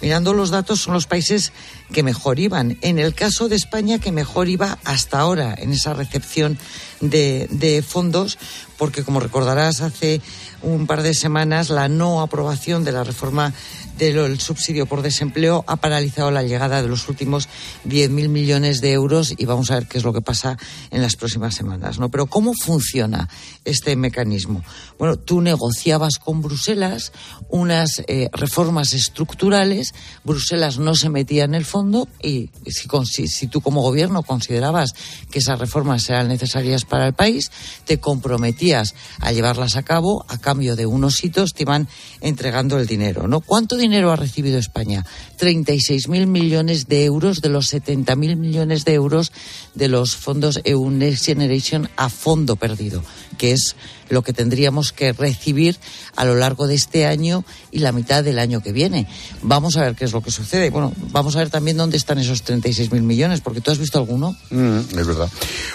mirando 0.00 0.34
los 0.34 0.50
datos, 0.50 0.80
son 0.80 0.94
los 0.94 1.06
países 1.06 1.52
que 1.92 2.02
mejor 2.02 2.38
iban. 2.38 2.78
En 2.80 2.98
el 2.98 3.14
caso 3.14 3.48
de 3.48 3.56
España, 3.56 3.98
que 3.98 4.12
mejor 4.12 4.48
iba 4.48 4.78
hasta 4.84 5.18
ahora 5.20 5.54
en 5.58 5.72
esa 5.72 5.94
recepción 5.94 6.58
de, 7.00 7.84
fondos, 7.86 8.38
porque 8.76 9.04
como 9.04 9.20
recordarás, 9.20 9.80
hace 9.80 10.20
un 10.62 10.86
par 10.86 11.02
de 11.02 11.14
semanas 11.14 11.70
la 11.70 11.88
no 11.88 12.20
aprobación 12.20 12.84
de 12.84 12.92
la 12.92 13.04
reforma 13.04 13.54
del 13.98 14.40
subsidio 14.40 14.86
por 14.86 15.02
desempleo 15.02 15.62
ha 15.66 15.76
paralizado 15.76 16.30
la 16.30 16.42
llegada 16.42 16.80
de 16.80 16.88
los 16.88 17.08
últimos 17.08 17.48
10.000 17.86 18.28
millones 18.28 18.80
de 18.80 18.92
euros 18.92 19.34
y 19.36 19.44
vamos 19.44 19.70
a 19.70 19.74
ver 19.74 19.86
qué 19.86 19.98
es 19.98 20.04
lo 20.04 20.14
que 20.14 20.22
pasa 20.22 20.56
en 20.90 21.02
las 21.02 21.16
próximas 21.16 21.54
semanas. 21.54 21.98
¿no? 21.98 22.10
Pero 22.10 22.26
¿cómo 22.26 22.52
funciona 22.54 23.28
este 23.64 23.96
mecanismo? 23.96 24.62
Bueno, 24.98 25.16
tú 25.16 25.42
negociabas 25.42 26.18
con 26.18 26.40
Bruselas 26.40 27.12
unas 27.50 28.02
eh, 28.06 28.30
reformas 28.32 28.94
estructurales, 28.94 29.89
Bruselas 30.24 30.78
no 30.78 30.94
se 30.94 31.08
metía 31.08 31.44
en 31.44 31.54
el 31.54 31.64
fondo 31.64 32.08
y 32.22 32.50
si, 32.66 33.46
tú 33.46 33.60
como 33.60 33.82
gobierno 33.82 34.22
considerabas 34.22 34.92
que 35.30 35.38
esas 35.38 35.58
reformas 35.58 36.08
eran 36.08 36.28
necesarias 36.28 36.84
para 36.84 37.06
el 37.06 37.14
país, 37.14 37.50
te 37.84 37.98
comprometías 37.98 38.94
a 39.20 39.32
llevarlas 39.32 39.76
a 39.76 39.82
cabo, 39.82 40.24
a 40.28 40.38
cambio 40.38 40.76
de 40.76 40.86
unos 40.86 41.22
hitos 41.24 41.54
te 41.54 41.62
iban 41.62 41.88
entregando 42.20 42.78
el 42.78 42.86
dinero, 42.86 43.28
¿no? 43.28 43.40
¿Cuánto 43.40 43.76
dinero 43.76 44.12
ha 44.12 44.16
recibido 44.16 44.58
España? 44.58 45.04
36.000 45.38 46.26
millones 46.26 46.88
de 46.88 47.04
euros 47.04 47.40
de 47.40 47.48
los 47.48 47.72
70.000 47.72 48.36
millones 48.36 48.84
de 48.84 48.94
euros 48.94 49.32
de 49.74 49.88
los 49.88 50.16
fondos 50.16 50.60
EU 50.64 50.90
Next 50.90 51.26
Generation 51.26 51.88
a 51.96 52.08
fondo 52.08 52.56
perdido, 52.56 53.02
que 53.38 53.52
es 53.52 53.76
lo 54.08 54.22
que 54.22 54.32
tendríamos 54.32 54.92
que 54.92 55.12
recibir 55.12 55.78
a 56.16 56.24
lo 56.24 56.34
largo 56.34 56.66
de 56.66 56.74
este 56.74 57.06
año 57.06 57.44
y 57.70 57.78
la 57.78 57.92
mitad 57.92 58.24
del 58.24 58.38
año 58.38 58.60
que 58.60 58.72
viene. 58.72 59.06
Vamos 59.42 59.76
a 59.76 59.79
ver 59.82 59.94
qué 59.94 60.04
es 60.04 60.12
lo 60.12 60.20
que 60.20 60.30
sucede. 60.30 60.70
Bueno, 60.70 60.92
vamos 61.10 61.36
a 61.36 61.40
ver 61.40 61.50
también 61.50 61.76
dónde 61.76 61.96
están 61.96 62.18
esos 62.18 62.44
36.000 62.44 63.02
millones, 63.02 63.40
porque 63.40 63.60
tú 63.60 63.70
has 63.70 63.78
visto 63.78 63.98
alguno. 63.98 64.36
Mm, 64.50 64.78
es 64.78 65.06
verdad. 65.06 65.28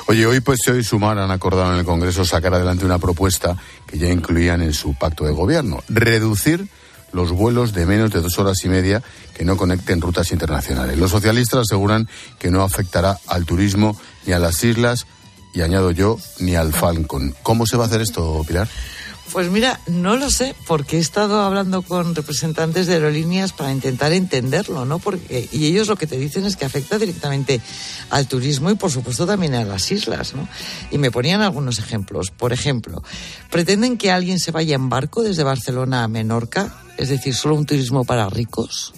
Oye, 0.08 0.26
hoy 0.26 0.40
pues 0.40 0.60
hoy 0.68 0.84
Sumar 0.84 1.18
han 1.18 1.32
acordado 1.32 1.74
en 1.74 1.80
el 1.80 1.86
Congreso 1.86 2.26
sacar 2.26 2.54
adelante 2.54 2.86
una 2.86 3.00
propuesta 3.00 3.58
que 3.88 3.98
ya 3.98 4.10
incluían 4.10 4.62
en 4.62 4.74
su 4.74 4.94
pacto 4.94 5.26
de 5.26 5.32
gobierno, 5.32 5.84
reducir 5.90 6.68
los 7.12 7.32
vuelos 7.32 7.74
de 7.74 7.86
menos 7.86 8.12
de 8.12 8.22
dos 8.22 8.38
horas 8.38 8.64
y 8.66 8.70
media 8.70 9.02
que 9.34 9.46
no 9.46 9.58
conecten 9.58 10.02
rutas 10.02 10.32
internacionales. 10.32 10.98
Los 10.98 11.12
socialistas 11.12 11.62
aseguran 11.62 12.08
que 12.40 12.52
no 12.52 12.62
afectará 12.62 13.18
al 13.28 13.46
turismo 13.46 13.98
ni 14.26 14.34
a 14.34 14.40
las 14.40 14.64
islas 14.64 15.08
y 15.54 15.62
añado 15.62 15.92
yo, 15.92 16.20
ni 16.40 16.56
al 16.56 16.74
Falcon. 16.74 17.34
¿Cómo 17.42 17.66
se 17.66 17.78
va 17.78 17.86
a 17.86 17.88
hacer 17.88 18.02
esto, 18.02 18.44
Pilar? 18.46 18.68
Pues 19.32 19.50
mira, 19.50 19.82
no 19.88 20.16
lo 20.16 20.30
sé, 20.30 20.56
porque 20.68 20.98
he 20.98 21.00
estado 21.00 21.42
hablando 21.42 21.82
con 21.82 22.16
representantes 22.16 22.88
de 22.88 22.94
aerolíneas 22.94 23.54
para 23.54 23.72
intentar 23.72 24.14
entenderlo, 24.14 24.86
¿no? 24.86 25.00
Porque, 25.00 25.50
y 25.52 25.66
ellos 25.66 25.88
lo 25.88 25.98
que 25.98 26.08
te 26.08 26.18
dicen 26.18 26.46
es 26.46 26.56
que 26.56 26.64
afecta 26.64 26.98
directamente 26.98 27.60
al 28.12 28.28
turismo 28.28 28.70
y, 28.70 28.76
por 28.76 28.92
supuesto, 28.92 29.26
también 29.26 29.56
a 29.56 29.66
las 29.66 29.92
islas, 29.92 30.36
¿no? 30.36 30.48
Y 30.92 31.00
me 31.00 31.12
ponían 31.12 31.42
algunos 31.42 31.80
ejemplos. 31.80 32.32
Por 32.32 32.54
ejemplo, 32.54 33.04
pretenden 33.50 33.98
que 33.98 34.12
alguien 34.12 34.40
se 34.40 34.52
vaya 34.52 34.76
en 34.76 34.90
barco 34.90 35.22
desde 35.22 35.44
Barcelona 35.44 36.04
a 36.04 36.08
Menorca, 36.08 36.74
es 36.98 37.10
decir, 37.10 37.34
solo 37.34 37.56
un 37.56 37.66
turismo 37.66 38.06
para 38.06 38.30
ricos. 38.30 38.94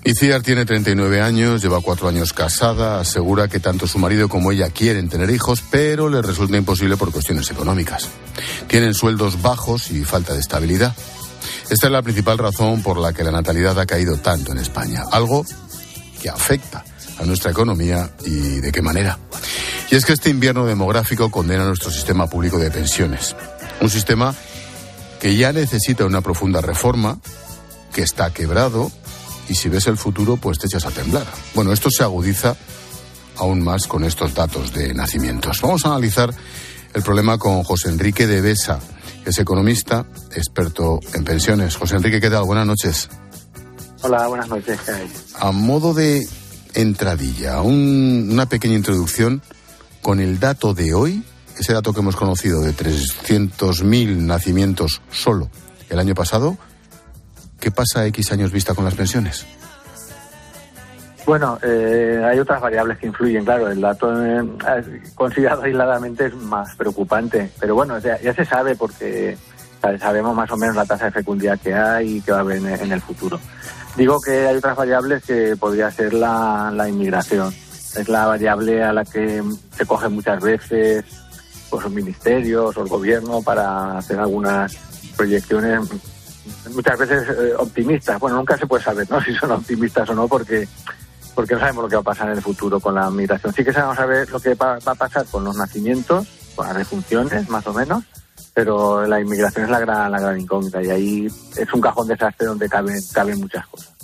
Iciar 0.02 0.42
tiene 0.42 0.64
39 0.64 1.20
años, 1.20 1.62
lleva 1.62 1.80
cuatro 1.82 2.08
años 2.08 2.32
casada, 2.32 3.00
asegura 3.00 3.48
que 3.48 3.60
tanto 3.60 3.86
su 3.86 3.98
marido 3.98 4.30
como 4.30 4.50
ella 4.50 4.70
quieren 4.70 5.10
tener 5.10 5.28
hijos, 5.28 5.62
pero 5.70 6.08
les 6.08 6.24
resulta 6.24 6.56
imposible 6.56 6.96
por 6.96 7.12
cuestiones 7.12 7.50
económicas. 7.50 8.08
Tienen 8.66 8.94
sueldos 8.94 9.42
bajos 9.42 9.90
y 9.90 10.04
falta 10.04 10.32
de 10.32 10.40
estabilidad. 10.40 10.96
Esta 11.70 11.86
es 11.86 11.92
la 11.92 12.02
principal 12.02 12.36
razón 12.36 12.82
por 12.82 12.98
la 12.98 13.12
que 13.12 13.22
la 13.22 13.30
natalidad 13.30 13.78
ha 13.78 13.86
caído 13.86 14.16
tanto 14.16 14.50
en 14.50 14.58
España, 14.58 15.04
algo 15.12 15.46
que 16.20 16.28
afecta 16.28 16.84
a 17.16 17.24
nuestra 17.24 17.52
economía 17.52 18.10
y 18.26 18.60
de 18.60 18.72
qué 18.72 18.82
manera. 18.82 19.18
Y 19.88 19.94
es 19.94 20.04
que 20.04 20.12
este 20.12 20.30
invierno 20.30 20.66
demográfico 20.66 21.30
condena 21.30 21.64
nuestro 21.64 21.92
sistema 21.92 22.26
público 22.26 22.58
de 22.58 22.72
pensiones, 22.72 23.36
un 23.80 23.88
sistema 23.88 24.34
que 25.20 25.36
ya 25.36 25.52
necesita 25.52 26.04
una 26.04 26.22
profunda 26.22 26.60
reforma, 26.60 27.20
que 27.94 28.02
está 28.02 28.32
quebrado 28.32 28.90
y 29.48 29.54
si 29.54 29.68
ves 29.68 29.86
el 29.86 29.96
futuro 29.96 30.38
pues 30.38 30.58
te 30.58 30.66
echas 30.66 30.86
a 30.86 30.90
temblar. 30.90 31.26
Bueno, 31.54 31.72
esto 31.72 31.88
se 31.88 32.02
agudiza 32.02 32.56
aún 33.36 33.62
más 33.62 33.86
con 33.86 34.02
estos 34.02 34.34
datos 34.34 34.72
de 34.72 34.92
nacimientos. 34.92 35.60
Vamos 35.60 35.86
a 35.86 35.90
analizar 35.90 36.34
el 36.94 37.02
problema 37.02 37.38
con 37.38 37.62
José 37.62 37.90
Enrique 37.90 38.26
de 38.26 38.40
Besa 38.40 38.80
es 39.24 39.38
economista, 39.38 40.06
experto 40.34 41.00
en 41.14 41.24
pensiones. 41.24 41.76
José 41.76 41.96
Enrique, 41.96 42.20
¿qué 42.20 42.30
tal? 42.30 42.44
Buenas 42.44 42.66
noches. 42.66 43.08
Hola, 44.02 44.26
buenas 44.28 44.48
noches. 44.48 44.78
A 45.38 45.52
modo 45.52 45.92
de 45.94 46.26
entradilla, 46.74 47.60
un, 47.60 48.28
una 48.32 48.46
pequeña 48.46 48.74
introducción 48.74 49.42
con 50.02 50.20
el 50.20 50.40
dato 50.40 50.72
de 50.74 50.94
hoy, 50.94 51.22
ese 51.58 51.72
dato 51.72 51.92
que 51.92 52.00
hemos 52.00 52.16
conocido 52.16 52.62
de 52.62 52.74
300.000 52.74 54.16
nacimientos 54.16 55.02
solo 55.10 55.50
el 55.90 55.98
año 55.98 56.14
pasado, 56.14 56.56
¿qué 57.58 57.70
pasa 57.70 58.00
a 58.00 58.06
X 58.06 58.32
años 58.32 58.52
vista 58.52 58.74
con 58.74 58.84
las 58.84 58.94
pensiones? 58.94 59.44
Bueno, 61.30 61.60
eh, 61.62 62.20
hay 62.28 62.40
otras 62.40 62.60
variables 62.60 62.98
que 62.98 63.06
influyen, 63.06 63.44
claro. 63.44 63.70
El 63.70 63.80
dato 63.80 64.12
eh, 64.20 64.42
considerado 65.14 65.62
aisladamente 65.62 66.26
es 66.26 66.34
más 66.34 66.74
preocupante, 66.74 67.52
pero 67.60 67.76
bueno, 67.76 68.00
ya, 68.00 68.20
ya 68.20 68.34
se 68.34 68.44
sabe 68.44 68.74
porque 68.74 69.38
sabemos 70.00 70.34
más 70.34 70.50
o 70.50 70.56
menos 70.56 70.74
la 70.74 70.84
tasa 70.84 71.04
de 71.04 71.12
fecundidad 71.12 71.60
que 71.60 71.72
hay 71.72 72.16
y 72.16 72.20
que 72.20 72.32
va 72.32 72.38
a 72.38 72.40
haber 72.40 72.56
en, 72.56 72.90
el 72.90 73.00
futuro. 73.00 73.38
Digo 73.96 74.20
que 74.20 74.48
hay 74.48 74.56
otras 74.56 74.76
variables 74.76 75.22
que 75.22 75.54
podría 75.56 75.88
ser 75.92 76.14
la, 76.14 76.72
la, 76.74 76.88
inmigración. 76.88 77.54
Es 77.94 78.08
la 78.08 78.26
variable 78.26 78.82
a 78.82 78.92
la 78.92 79.04
que 79.04 79.40
se 79.70 79.86
coge 79.86 80.08
muchas 80.08 80.42
veces 80.42 81.04
pues, 81.70 81.84
los 81.84 81.92
ministerios 81.92 82.76
o 82.76 82.82
el 82.82 82.88
gobierno 82.88 83.40
para 83.40 83.98
hacer 83.98 84.18
algunas 84.18 84.74
proyecciones 85.16 85.78
muchas 86.74 86.98
veces 86.98 87.28
eh, 87.28 87.54
optimistas. 87.56 88.18
Bueno, 88.18 88.38
nunca 88.38 88.56
se 88.56 88.66
puede 88.66 88.82
saber 88.82 89.08
¿no? 89.08 89.20
si 89.24 89.32
son 89.34 89.52
optimistas 89.52 90.10
o 90.10 90.14
no 90.16 90.26
porque 90.26 90.66
porque 91.34 91.54
no 91.54 91.60
sabemos 91.60 91.84
lo 91.84 91.88
que 91.88 91.96
va 91.96 92.00
a 92.00 92.04
pasar 92.04 92.28
en 92.30 92.36
el 92.36 92.42
futuro 92.42 92.80
con 92.80 92.94
la 92.94 93.10
migración. 93.10 93.52
Sí 93.52 93.64
que 93.64 93.72
sabemos 93.72 93.96
saber 93.96 94.30
lo 94.30 94.40
que 94.40 94.54
va, 94.54 94.78
a 94.84 94.94
pasar 94.94 95.26
con 95.26 95.44
los 95.44 95.56
nacimientos, 95.56 96.26
con 96.54 96.66
las 96.66 96.76
defunciones, 96.76 97.48
más 97.48 97.66
o 97.66 97.72
menos, 97.72 98.04
pero 98.54 99.06
la 99.06 99.20
inmigración 99.20 99.64
es 99.64 99.70
la 99.70 99.80
gran, 99.80 100.10
la 100.10 100.20
gran 100.20 100.40
incógnita 100.40 100.82
y 100.82 100.90
ahí 100.90 101.26
es 101.26 101.72
un 101.72 101.80
cajón 101.80 102.08
desastre 102.08 102.46
donde 102.46 102.68
caben, 102.68 102.98
caben 103.12 103.38
muchas 103.38 103.66
cosas. 103.66 103.99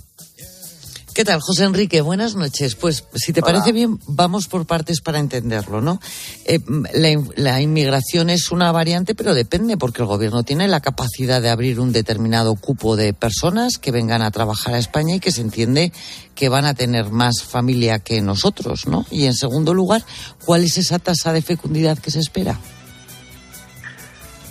¿Qué 1.17 1.25
tal, 1.25 1.41
José 1.41 1.65
Enrique? 1.65 2.03
Buenas 2.03 2.35
noches. 2.35 2.75
Pues, 2.75 3.05
si 3.15 3.33
te 3.33 3.41
Hola. 3.41 3.55
parece 3.55 3.73
bien, 3.73 3.99
vamos 4.07 4.49
por 4.49 4.67
partes 4.67 5.01
para 5.01 5.19
entenderlo, 5.19 5.81
¿no? 5.81 5.99
Eh, 6.45 6.59
la, 6.93 7.19
la, 7.37 7.63
inmigración 7.63 8.29
es 8.29 8.53
una 8.53 8.71
variante, 8.71 9.15
pero 9.15 9.33
depende, 9.33 9.79
porque 9.79 10.03
el 10.03 10.09
gobierno 10.09 10.43
tiene 10.43 10.69
la 10.69 10.81
capacidad 10.81 11.41
de 11.41 11.49
abrir 11.49 11.81
un 11.81 11.91
determinado 11.91 12.55
cupo 12.55 12.97
de 12.97 13.15
personas 13.15 13.79
que 13.79 13.93
vengan 13.93 14.21
a 14.21 14.31
trabajar 14.31 14.75
a 14.75 14.79
España 14.79 15.15
y 15.15 15.21
que 15.21 15.33
se 15.33 15.41
entiende 15.41 15.91
que 16.35 16.51
van 16.51 16.67
a 16.67 16.75
tener 16.75 17.09
más 17.09 17.43
familia 17.43 17.99
que 17.99 18.21
nosotros, 18.21 18.87
¿no? 18.87 19.07
Y 19.11 19.25
en 19.25 19.33
segundo 19.33 19.73
lugar, 19.73 20.05
¿cuál 20.45 20.65
es 20.65 20.77
esa 20.77 20.99
tasa 20.99 21.33
de 21.33 21.41
fecundidad 21.41 21.97
que 21.97 22.11
se 22.11 22.21
espera? 22.21 22.59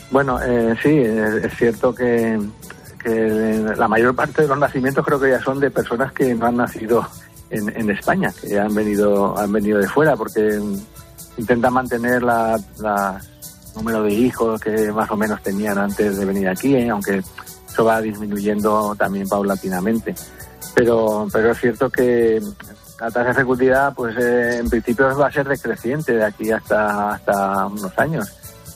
Bueno, 0.09 0.41
eh, 0.41 0.73
sí, 0.81 0.89
es 0.89 1.57
cierto 1.59 1.93
que 1.93 2.39
que 3.05 3.75
la 3.77 3.87
mayor 3.87 4.15
parte 4.15 4.41
de 4.41 4.47
los 4.47 4.57
nacimientos 4.57 5.05
creo 5.05 5.19
que 5.19 5.29
ya 5.29 5.41
son 5.41 5.59
de 5.59 5.71
personas 5.71 6.11
que 6.11 6.33
no 6.33 6.47
han 6.47 6.57
nacido 6.57 7.07
en, 7.49 7.69
en 7.75 7.89
España, 7.91 8.33
que 8.41 8.59
han 8.59 8.73
venido, 8.73 9.37
han 9.37 9.51
venido 9.51 9.79
de 9.79 9.87
fuera, 9.87 10.15
porque 10.15 10.59
intentan 11.37 11.73
mantener 11.73 12.23
la, 12.23 12.57
número 13.75 14.03
de 14.03 14.13
hijos 14.13 14.59
que 14.61 14.91
más 14.91 15.11
o 15.11 15.17
menos 15.17 15.41
tenían 15.43 15.77
antes 15.77 16.17
de 16.17 16.25
venir 16.25 16.47
aquí, 16.47 16.75
¿eh? 16.75 16.89
aunque 16.89 17.21
eso 17.69 17.83
va 17.83 18.01
disminuyendo 18.01 18.95
también 18.95 19.27
paulatinamente. 19.27 20.15
Pero, 20.73 21.27
pero 21.31 21.51
es 21.51 21.59
cierto 21.59 21.89
que 21.89 22.41
la 22.99 23.11
tasa 23.11 23.29
de 23.29 23.33
fecundidad, 23.33 23.93
pues 23.93 24.15
eh, 24.17 24.59
en 24.59 24.69
principio 24.69 25.17
va 25.17 25.27
a 25.27 25.31
ser 25.31 25.47
decreciente 25.47 26.13
de 26.13 26.23
aquí 26.23 26.51
hasta, 26.51 27.11
hasta 27.11 27.67
unos 27.67 27.91
años. 27.97 28.31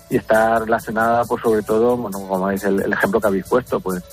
Y 0.10 0.18
está 0.18 0.60
relacionada, 0.60 1.24
pues 1.24 1.42
sobre 1.42 1.62
todo, 1.62 1.96
bueno, 1.96 2.20
como 2.28 2.50
es 2.50 2.64
el, 2.64 2.92
ejemplo 2.92 3.22
que 3.22 3.28
habéis 3.28 3.48
puesto, 3.48 3.80
pues 3.80 4.04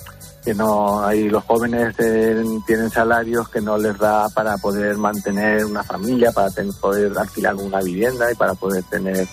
que 0.47 0.55
no 0.55 1.03
hay 1.03 1.27
los 1.27 1.43
jóvenes 1.43 1.93
eh, 1.99 2.41
tienen 2.65 2.89
salarios 2.89 3.49
que 3.49 3.59
no 3.59 3.77
les 3.77 3.97
da 3.97 4.29
para 4.29 4.55
poder 4.55 4.95
mantener 4.95 5.65
una 5.65 5.83
familia, 5.83 6.31
para 6.31 6.47
poder 6.79 7.11
alquilar 7.17 7.55
una 7.55 7.81
vivienda 7.81 8.31
y 8.31 8.35
para 8.35 8.53
poder 8.53 8.81
tener 8.85 9.27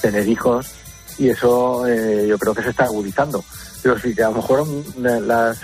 tener 0.00 0.28
hijos 0.28 0.72
y 1.18 1.30
eso 1.30 1.84
eh, 1.88 2.28
yo 2.28 2.38
creo 2.38 2.54
que 2.54 2.62
se 2.62 2.70
está 2.70 2.84
agudizando. 2.84 3.42
Pero 3.82 3.98
sí 3.98 4.14
que 4.14 4.22
a 4.22 4.30
lo 4.30 4.36
mejor 4.36 4.64
las, 4.98 5.60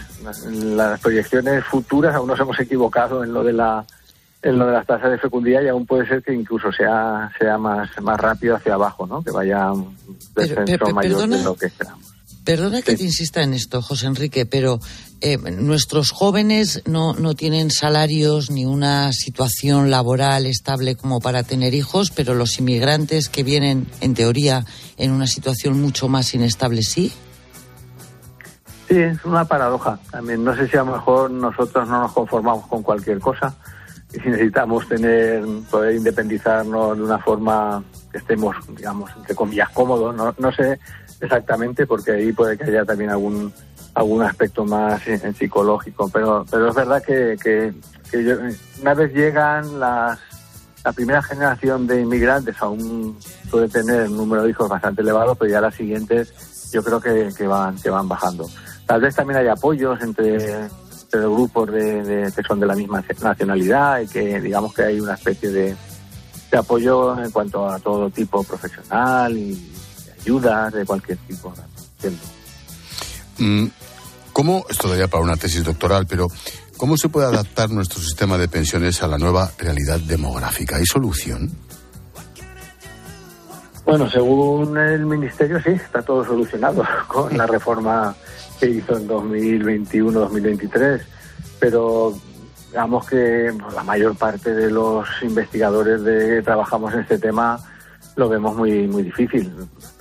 las 0.51 0.99
proyecciones 0.99 1.65
futuras 1.65 2.17
aún 2.17 2.27
nos 2.27 2.41
hemos 2.41 2.59
equivocado 2.59 3.23
en 3.23 3.33
lo 3.33 3.45
de 3.45 3.53
la 3.53 3.85
en 4.43 4.59
lo 4.59 4.67
de 4.67 4.73
las 4.73 4.87
tasas 4.87 5.13
de 5.13 5.19
fecundidad 5.19 5.63
y 5.63 5.69
aún 5.69 5.87
puede 5.87 6.09
ser 6.09 6.25
que 6.25 6.35
incluso 6.35 6.73
sea 6.73 7.31
sea 7.39 7.57
más 7.57 7.89
más 8.03 8.19
rápido 8.19 8.57
hacia 8.57 8.75
abajo, 8.75 9.07
¿no? 9.07 9.23
Que 9.23 9.31
vaya 9.31 9.71
un 9.71 9.97
descenso 10.35 10.87
mayor 10.93 11.29
de 11.29 11.41
lo 11.45 11.55
que 11.55 11.67
esperamos. 11.67 12.08
Perdona 12.45 12.83
que 12.83 12.97
te 12.97 13.05
insista 13.05 13.43
en 13.43 13.53
esto, 13.53 13.83
José 13.83 14.07
Enrique, 14.07 14.47
pero 14.47 14.81
eh, 15.21 15.37
nuestros 15.37 16.13
jóvenes 16.13 16.83
no, 16.87 17.13
no 17.13 17.35
tienen 17.35 17.71
salarios 17.71 18.51
ni 18.51 18.65
una 18.65 19.13
situación 19.13 19.91
laboral 19.91 20.47
estable 20.47 20.95
como 20.95 21.21
para 21.21 21.43
tener 21.43 21.75
hijos, 21.75 22.11
pero 22.11 22.35
los 22.35 22.59
inmigrantes 22.59 23.29
que 23.29 23.43
vienen, 23.43 23.87
en 24.01 24.15
teoría, 24.15 24.65
en 24.97 25.11
una 25.11 25.27
situación 25.27 25.81
mucho 25.81 26.09
más 26.09 26.35
inestable, 26.35 26.83
¿sí? 26.83 27.13
Sí, 28.89 28.97
es 28.97 29.23
una 29.25 29.45
paradoja. 29.45 29.99
También 30.11 30.43
no 30.43 30.57
sé 30.57 30.67
si 30.69 30.77
a 30.77 30.85
lo 30.85 30.93
mejor 30.93 31.31
nosotros 31.31 31.87
no 31.89 32.01
nos 32.01 32.13
conformamos 32.13 32.67
con 32.69 32.83
cualquier 32.83 33.19
cosa 33.19 33.55
y 34.15 34.21
si 34.21 34.29
necesitamos 34.31 34.89
tener, 34.89 35.45
poder 35.71 35.97
independizarnos 35.97 36.97
de 36.97 37.05
una 37.05 37.19
forma 37.19 37.83
que 38.11 38.19
estemos, 38.19 38.57
digamos, 38.75 39.11
entre 39.17 39.35
comillas, 39.35 39.69
cómodos. 39.71 40.17
No, 40.17 40.35
no 40.39 40.53
sé 40.53 40.79
exactamente, 41.21 41.87
porque 41.87 42.13
ahí 42.13 42.33
puede 42.33 42.57
que 42.57 42.65
haya 42.65 42.85
también 42.85 43.11
algún 43.11 43.53
algún 43.95 44.23
aspecto 44.23 44.65
más 44.65 45.03
psicológico, 45.37 46.09
pero 46.13 46.45
pero 46.51 46.69
es 46.69 46.75
verdad 46.75 47.03
que, 47.03 47.37
que, 47.43 47.73
una 48.81 48.95
vez 48.95 49.13
llegan 49.13 49.81
las 49.81 50.19
la 50.85 50.93
primera 50.93 51.23
generación 51.23 51.87
de 51.87 52.01
inmigrantes 52.03 52.57
aún 52.61 53.19
puede 53.51 53.69
tener 53.69 54.09
un 54.09 54.17
número 54.17 54.45
de 54.45 54.51
hijos 54.51 54.69
bastante 54.69 55.03
elevado, 55.03 55.35
pero 55.35 55.51
ya 55.51 55.61
las 55.61 55.75
siguientes 55.75 56.71
yo 56.73 56.83
creo 56.85 57.01
que, 57.01 57.31
que 57.37 57.47
van 57.47 57.77
que 57.77 57.91
van 57.91 58.09
bajando. 58.09 58.49
Tal 58.87 59.01
vez 59.01 59.15
también 59.15 59.41
hay 59.41 59.49
apoyos 59.49 60.01
entre, 60.01 60.37
entre 61.03 61.21
grupos 61.21 61.71
de, 61.71 62.03
de, 62.03 62.33
que 62.33 62.43
son 62.43 62.61
de 62.61 62.67
la 62.67 62.75
misma 62.75 63.03
nacionalidad 63.21 64.01
y 64.01 64.07
que 64.07 64.41
digamos 64.41 64.73
que 64.73 64.83
hay 64.83 65.01
una 65.01 65.15
especie 65.15 65.51
de, 65.51 65.77
de 66.51 66.59
apoyo 66.59 67.19
en 67.23 67.31
cuanto 67.31 67.69
a 67.69 67.79
todo 67.81 68.09
tipo 68.11 68.43
profesional 68.45 69.37
y 69.37 69.78
ayudas 70.21 70.73
de 70.73 70.85
cualquier 70.85 71.19
tipo. 71.19 71.53
Mm, 73.39 73.67
¿Cómo, 74.33 74.65
esto 74.69 74.89
daría 74.89 75.09
para 75.09 75.23
una 75.23 75.37
tesis 75.37 75.65
doctoral, 75.65 76.07
pero 76.07 76.29
cómo 76.77 76.97
se 76.97 77.09
puede 77.09 77.27
adaptar 77.27 77.71
nuestro 77.71 78.01
sistema 78.01 78.39
de 78.39 78.49
pensiones 78.49 79.03
a 79.03 79.09
la 79.09 79.19
nueva 79.19 79.51
realidad 79.59 79.99
demográfica? 80.01 80.77
¿Hay 80.77 80.87
solución? 80.87 81.51
Bueno, 83.85 84.09
según 84.11 84.77
el 84.77 85.07
Ministerio, 85.07 85.63
sí, 85.63 85.71
está 85.71 86.03
todo 86.03 86.25
solucionado 86.25 86.85
con 87.09 87.37
la 87.37 87.47
reforma 87.47 88.15
que 88.61 88.69
hizo 88.69 88.97
en 88.97 89.09
2021-2023, 89.09 91.01
pero 91.59 92.15
digamos 92.69 93.07
que 93.07 93.51
la 93.75 93.83
mayor 93.83 94.15
parte 94.15 94.53
de 94.53 94.71
los 94.71 95.09
investigadores 95.23 96.03
de 96.03 96.37
que 96.37 96.43
trabajamos 96.43 96.93
en 96.93 97.01
este 97.01 97.19
tema 97.19 97.59
lo 98.19 98.29
vemos 98.29 98.57
muy 98.57 98.89
muy 98.89 99.05
difícil. 99.05 99.51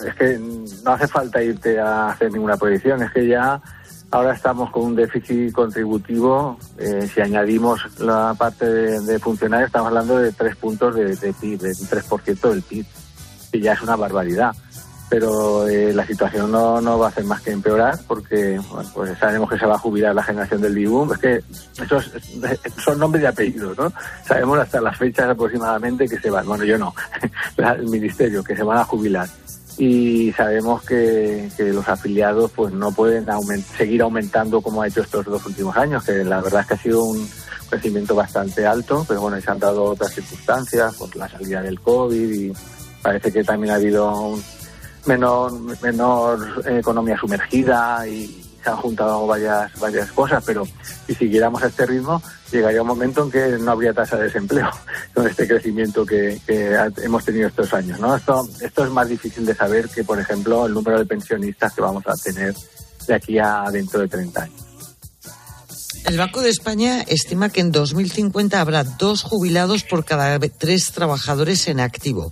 Es 0.05 0.15
que 0.15 0.39
no 0.83 0.91
hace 0.91 1.07
falta 1.07 1.41
irte 1.41 1.79
a 1.79 2.09
hacer 2.09 2.31
ninguna 2.31 2.57
proyección, 2.57 3.03
es 3.03 3.11
que 3.11 3.27
ya 3.27 3.61
ahora 4.09 4.33
estamos 4.33 4.71
con 4.71 4.85
un 4.85 4.95
déficit 4.95 5.53
contributivo, 5.53 6.57
eh, 6.79 7.07
si 7.13 7.21
añadimos 7.21 7.79
la 7.99 8.33
parte 8.35 8.65
de, 8.65 9.19
funcionarios, 9.19 9.67
estamos 9.67 9.89
hablando 9.89 10.17
de 10.17 10.31
tres 10.31 10.55
puntos 10.55 10.95
de, 10.95 11.15
de 11.15 11.33
PIB, 11.33 11.59
de 11.59 11.69
un 11.69 11.87
3% 11.87 12.49
del 12.49 12.61
PIB, 12.63 12.85
que 13.51 13.59
ya 13.59 13.73
es 13.73 13.81
una 13.83 13.95
barbaridad. 13.95 14.55
Pero 15.09 15.67
eh, 15.67 15.93
la 15.93 16.05
situación 16.05 16.51
no, 16.51 16.81
no 16.81 16.99
va 16.99 17.07
a 17.07 17.09
hacer 17.09 17.23
más 17.23 17.41
que 17.41 17.51
empeorar 17.51 17.97
porque 18.07 18.59
bueno, 18.69 18.89
pues 18.93 19.17
sabemos 19.17 19.49
que 19.49 19.57
se 19.57 19.65
va 19.65 19.75
a 19.75 19.79
jubilar 19.79 20.13
la 20.13 20.23
generación 20.23 20.61
del 20.61 20.87
boom. 20.87 21.13
Es 21.13 21.19
que 21.19 21.43
esos 21.81 22.11
son 22.83 22.99
nombres 22.99 23.23
y 23.23 23.27
apellidos, 23.27 23.77
¿no? 23.77 23.91
Sabemos 24.25 24.59
hasta 24.59 24.81
las 24.81 24.97
fechas 24.97 25.29
aproximadamente 25.29 26.07
que 26.07 26.19
se 26.19 26.29
van. 26.29 26.45
Bueno, 26.45 26.65
yo 26.65 26.77
no, 26.77 26.93
el 27.57 27.87
ministerio, 27.87 28.43
que 28.43 28.55
se 28.55 28.63
van 28.63 28.79
a 28.79 28.83
jubilar 28.83 29.27
y 29.77 30.31
sabemos 30.33 30.83
que, 30.83 31.49
los 31.57 31.87
afiliados 31.87 32.51
pues 32.51 32.73
no 32.73 32.91
pueden 32.91 33.25
seguir 33.77 34.01
aumentando 34.01 34.61
como 34.61 34.81
ha 34.81 34.87
hecho 34.87 35.01
estos 35.01 35.25
dos 35.25 35.45
últimos 35.45 35.75
años, 35.77 36.03
que 36.03 36.23
la 36.23 36.41
verdad 36.41 36.61
es 36.61 36.67
que 36.67 36.73
ha 36.73 36.77
sido 36.77 37.03
un 37.03 37.29
crecimiento 37.69 38.15
bastante 38.15 38.65
alto, 38.65 39.05
pero 39.07 39.21
bueno, 39.21 39.39
se 39.39 39.51
han 39.51 39.59
dado 39.59 39.83
otras 39.83 40.13
circunstancias, 40.13 40.95
por 40.95 41.15
la 41.15 41.29
salida 41.29 41.61
del 41.61 41.79
COVID 41.79 42.31
y 42.31 42.53
parece 43.03 43.31
que 43.31 43.43
también 43.43 43.73
ha 43.73 43.75
habido 43.75 44.09
un 44.19 44.43
menor, 45.07 45.81
menor 45.81 46.63
economía 46.67 47.17
sumergida 47.17 48.07
y 48.07 48.43
se 48.63 48.69
han 48.69 48.77
juntado 48.77 49.25
varias, 49.25 49.71
varias 49.79 50.11
cosas, 50.11 50.43
pero 50.45 50.67
si 51.05 51.15
siguiéramos 51.15 51.63
a 51.63 51.67
este 51.67 51.85
ritmo, 51.85 52.21
llegaría 52.51 52.81
un 52.81 52.87
momento 52.87 53.23
en 53.23 53.31
que 53.31 53.57
no 53.59 53.71
habría 53.71 53.93
tasa 53.93 54.17
de 54.17 54.25
desempleo 54.25 54.69
con 55.13 55.27
este 55.27 55.47
crecimiento 55.47 56.05
que, 56.05 56.39
hemos 57.03 57.23
tenido 57.23 57.47
estos 57.47 57.73
años. 57.73 57.99
¿no? 57.99 58.15
Esto, 58.15 58.47
esto 58.61 58.83
es 58.83 58.91
más 58.91 59.07
difícil 59.07 59.45
de 59.45 59.55
saber 59.55 59.89
que, 59.89 60.03
por 60.03 60.19
ejemplo, 60.19 60.65
el 60.65 60.73
número 60.73 60.99
de 60.99 61.05
pensionistas 61.05 61.73
que 61.73 61.81
vamos 61.81 62.03
a 62.07 62.13
tener 62.15 62.53
de 63.07 63.13
aquí 63.13 63.39
a 63.39 63.65
dentro 63.71 64.01
de 64.01 64.07
30 64.07 64.43
años. 64.43 64.67
El 66.05 66.17
Banco 66.17 66.41
de 66.41 66.49
España 66.49 67.01
estima 67.01 67.49
que 67.49 67.59
en 67.59 67.71
2050 67.71 68.61
habrá 68.61 68.85
dos 68.85 69.23
jubilados 69.23 69.83
por 69.83 70.05
cada 70.05 70.39
tres 70.39 70.91
trabajadores 70.93 71.67
en 71.67 71.81
activo. 71.81 72.31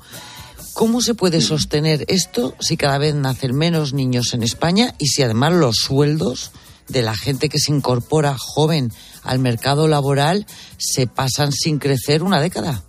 ¿Cómo 0.76 0.99
se 0.99 1.15
puede 1.15 1.39
sostener 1.39 2.03
esto 2.09 2.53
si 2.59 2.76
cada 2.76 2.97
vez 2.97 3.15
nacen 3.15 3.55
menos 3.55 3.93
niños 3.93 4.34
en 4.34 4.43
España 4.43 4.93
y 4.97 5.07
si 5.07 5.23
además 5.23 5.53
los 5.53 5.78
sueldos 5.78 6.51
de 6.89 7.01
la 7.01 7.15
gente 7.15 7.47
que 7.47 7.59
se 7.59 7.71
incorpora 7.71 8.36
joven 8.38 8.91
al 9.23 9.39
mercado 9.39 9.88
laboral 9.88 10.45
se 10.78 11.07
pasan 11.07 11.53
sin 11.53 11.80
crecer 11.80 12.23
una 12.23 12.41
década? 12.41 12.84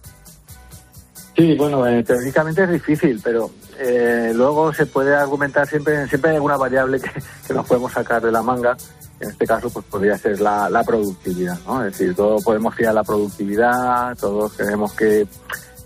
Sí, 1.36 1.54
bueno, 1.54 1.86
eh, 1.86 2.02
teóricamente 2.02 2.64
es 2.64 2.70
difícil, 2.70 3.20
pero 3.22 3.52
eh, 3.78 4.32
luego 4.34 4.74
se 4.74 4.86
puede 4.86 5.14
argumentar 5.14 5.68
siempre, 5.68 6.08
siempre 6.08 6.30
hay 6.30 6.36
alguna 6.38 6.56
variable 6.56 7.00
que, 7.00 7.54
nos 7.54 7.66
podemos 7.66 7.92
sacar 7.92 8.20
de 8.20 8.32
la 8.32 8.42
manga. 8.42 8.76
En 9.20 9.30
este 9.30 9.46
caso, 9.46 9.70
pues 9.70 9.86
podría 9.86 10.18
ser 10.18 10.40
la, 10.40 10.68
la 10.68 10.82
productividad, 10.82 11.56
¿no? 11.64 11.84
Es 11.84 11.92
decir, 11.92 12.16
todos 12.16 12.42
podemos 12.42 12.78
ir 12.80 12.88
a 12.88 12.92
la 12.92 13.04
productividad, 13.04 14.16
todos 14.18 14.54
queremos 14.54 14.92
que 14.92 15.28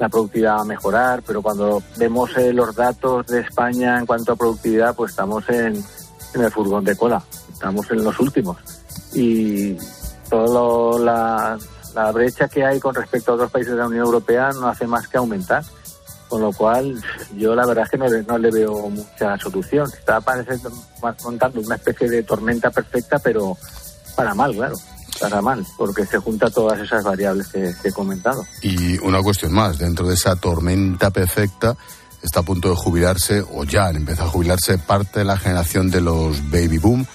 la 0.01 0.09
productividad 0.09 0.57
va 0.57 0.61
a 0.62 0.64
mejorar, 0.64 1.22
pero 1.26 1.42
cuando 1.42 1.82
vemos 1.98 2.34
eh, 2.38 2.55
los 2.55 2.74
datos 2.74 3.26
de 3.26 3.40
España 3.40 3.98
en 3.98 4.07
cuanto 4.07 4.32
a 4.32 4.36
productividad, 4.36 4.94
pues 4.94 5.11
estamos 5.11 5.46
en, 5.51 5.84
el 6.34 6.51
furgón 6.51 6.84
de 6.84 6.96
cola, 6.96 7.22
estamos 7.53 7.88
en 7.90 8.03
los 8.03 8.18
últimos. 8.18 8.57
Y 9.12 9.76
toda 10.30 10.98
la, 10.98 12.12
brecha 12.14 12.48
que 12.48 12.64
hay 12.64 12.80
con 12.80 12.94
respecto 12.94 13.32
a 13.32 13.34
otros 13.34 13.51
países 13.51 13.72
de 13.72 13.78
la 13.78 13.88
Unión 13.88 14.07
Europea 14.07 14.53
no 14.55 14.68
hace 14.68 14.86
más 14.86 15.07
que 15.07 15.18
aumentar. 15.18 15.62
Con 16.30 16.40
lo 16.40 16.53
cual, 16.53 16.98
yo 17.36 17.55
la 17.57 17.66
verdad 17.66 17.84
es 17.84 17.90
que 17.90 17.98
no 17.98 18.07
le, 18.07 18.22
no 18.22 18.38
le 18.38 18.51
veo 18.53 18.88
mucha 18.88 19.36
solución. 19.36 19.86
Está 19.92 20.20
pareciendo, 20.22 20.70
montando 21.24 21.61
una 21.61 21.74
especie 21.74 22.09
de 22.09 22.22
tormenta 22.22 22.70
perfecta, 22.70 23.18
pero 23.18 23.55
para 24.16 24.32
mal, 24.32 24.55
claro 24.55 24.76
para 25.21 25.43
mal, 25.43 25.64
porque 25.77 26.05
se 26.07 26.18
junta 26.18 26.51
todas 26.51 26.81
esas 26.81 27.05
variables 27.05 27.49
que, 27.49 27.73
he 27.85 27.93
comentado. 27.93 28.45
Y 28.62 28.99
una 28.99 29.23
cuestión 29.23 29.53
más, 29.53 29.79
dentro 29.79 30.09
de 30.09 30.14
esa 30.14 30.37
tormenta 30.37 31.11
perfecta 31.11 31.77
está 32.23 32.41
a 32.41 32.43
punto 32.43 32.71
de 32.71 32.77
jubilarse, 32.77 33.45
o 33.53 33.64
ya 33.64 33.87
han 33.87 33.97
empezado 33.97 34.29
a 34.29 34.33
jubilarse, 34.33 34.79
parte 34.79 35.21
de 35.21 35.25
la 35.25 35.37
generación 35.37 35.91
de 35.91 36.01
los 36.01 36.51
baby 36.51 36.79
boom. 36.79 37.07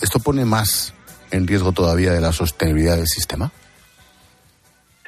¿Esto 0.00 0.18
pone 0.18 0.44
más 0.44 0.94
en 1.30 1.46
riesgo 1.46 1.72
todavía 1.72 2.12
de 2.12 2.20
la 2.20 2.32
sostenibilidad 2.32 2.96
del 2.96 3.06
sistema? 3.06 3.50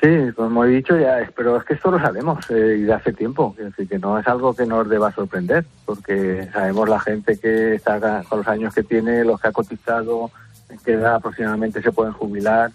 Sí, 0.00 0.32
como 0.34 0.64
he 0.64 0.68
dicho 0.68 0.96
ya, 0.96 1.30
pero 1.36 1.58
es 1.58 1.64
que 1.64 1.74
esto 1.74 1.90
lo 1.90 1.98
sabemos 1.98 2.50
eh, 2.50 2.78
y 2.78 2.82
de 2.84 2.92
hace 2.94 3.12
tiempo, 3.12 3.54
es 3.58 3.66
decir, 3.66 3.86
que 3.86 3.98
no 3.98 4.18
es 4.18 4.26
algo 4.26 4.54
que 4.54 4.64
nos 4.64 4.88
deba 4.88 5.12
sorprender, 5.12 5.66
porque 5.84 6.48
sabemos 6.54 6.88
la 6.88 6.98
gente 7.00 7.38
que 7.38 7.74
está 7.74 8.22
con 8.22 8.38
los 8.38 8.48
años 8.48 8.74
que 8.74 8.82
tiene, 8.82 9.24
los 9.24 9.38
que 9.38 9.48
ha 9.48 9.52
cotizado, 9.52 10.30
qué 10.78 10.92
edad 10.92 11.16
aproximadamente 11.16 11.82
se 11.82 11.92
pueden 11.92 12.12
jubilar 12.12 12.70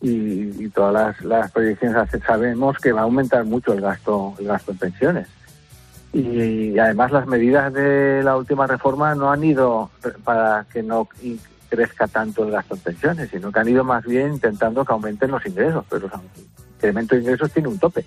y, 0.00 0.68
todas 0.68 0.92
las, 0.92 1.24
las 1.24 1.50
proyecciones 1.52 2.08
sabemos 2.26 2.78
que 2.78 2.92
va 2.92 3.00
a 3.00 3.04
aumentar 3.04 3.44
mucho 3.44 3.72
el 3.72 3.80
gasto 3.80 4.34
el 4.38 4.46
gasto 4.46 4.72
en 4.72 4.78
pensiones 4.78 5.28
Y 6.12 6.78
además 6.78 7.10
las 7.10 7.26
medidas 7.26 7.72
de 7.72 8.22
la 8.22 8.36
última 8.36 8.66
reforma 8.66 9.14
no 9.14 9.30
han 9.30 9.42
ido 9.44 9.90
para 10.24 10.66
que 10.70 10.82
no 10.82 11.08
crezca 11.68 12.06
tanto 12.06 12.44
el 12.44 12.52
gasto 12.52 12.74
en 12.74 12.80
pensiones, 12.80 13.30
sino 13.30 13.50
que 13.50 13.60
han 13.60 13.68
ido 13.68 13.82
más 13.82 14.04
bien 14.04 14.34
intentando 14.34 14.84
que 14.84 14.92
aumenten 14.92 15.30
los 15.30 15.44
ingresos, 15.44 15.84
pero 15.88 16.06
el 16.06 16.12
incremento 16.76 17.14
de 17.14 17.22
ingresos 17.22 17.50
tiene 17.50 17.68
un 17.68 17.78
tope. 17.78 18.06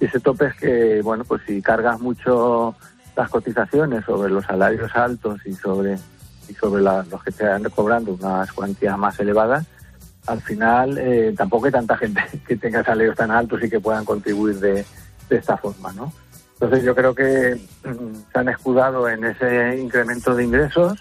Y 0.00 0.06
ese 0.06 0.20
tope 0.20 0.46
es 0.46 0.54
que, 0.54 1.02
bueno, 1.02 1.24
pues 1.24 1.42
si 1.46 1.60
cargas 1.60 2.00
mucho 2.00 2.74
las 3.16 3.28
cotizaciones 3.28 4.04
sobre 4.04 4.32
los 4.32 4.46
salarios 4.46 4.90
altos 4.94 5.40
y 5.44 5.52
sobre 5.52 5.98
y 6.50 6.54
sobre 6.54 6.82
los 6.82 7.22
que 7.22 7.30
están 7.30 7.64
cobrando 7.70 8.12
unas 8.12 8.52
cuantías 8.52 8.98
más 8.98 9.18
elevadas, 9.20 9.66
al 10.26 10.40
final 10.42 10.98
eh, 10.98 11.34
tampoco 11.36 11.66
hay 11.66 11.72
tanta 11.72 11.96
gente 11.96 12.20
que 12.46 12.56
tenga 12.56 12.84
salarios 12.84 13.16
tan 13.16 13.30
altos 13.30 13.62
y 13.62 13.70
que 13.70 13.80
puedan 13.80 14.04
contribuir 14.04 14.58
de, 14.58 14.84
de 15.28 15.36
esta 15.36 15.56
forma, 15.56 15.92
¿no? 15.92 16.12
Entonces 16.54 16.84
yo 16.84 16.94
creo 16.94 17.14
que 17.14 17.58
mm, 17.84 18.32
se 18.32 18.38
han 18.38 18.48
escudado 18.48 19.08
en 19.08 19.24
ese 19.24 19.78
incremento 19.80 20.34
de 20.34 20.44
ingresos, 20.44 20.98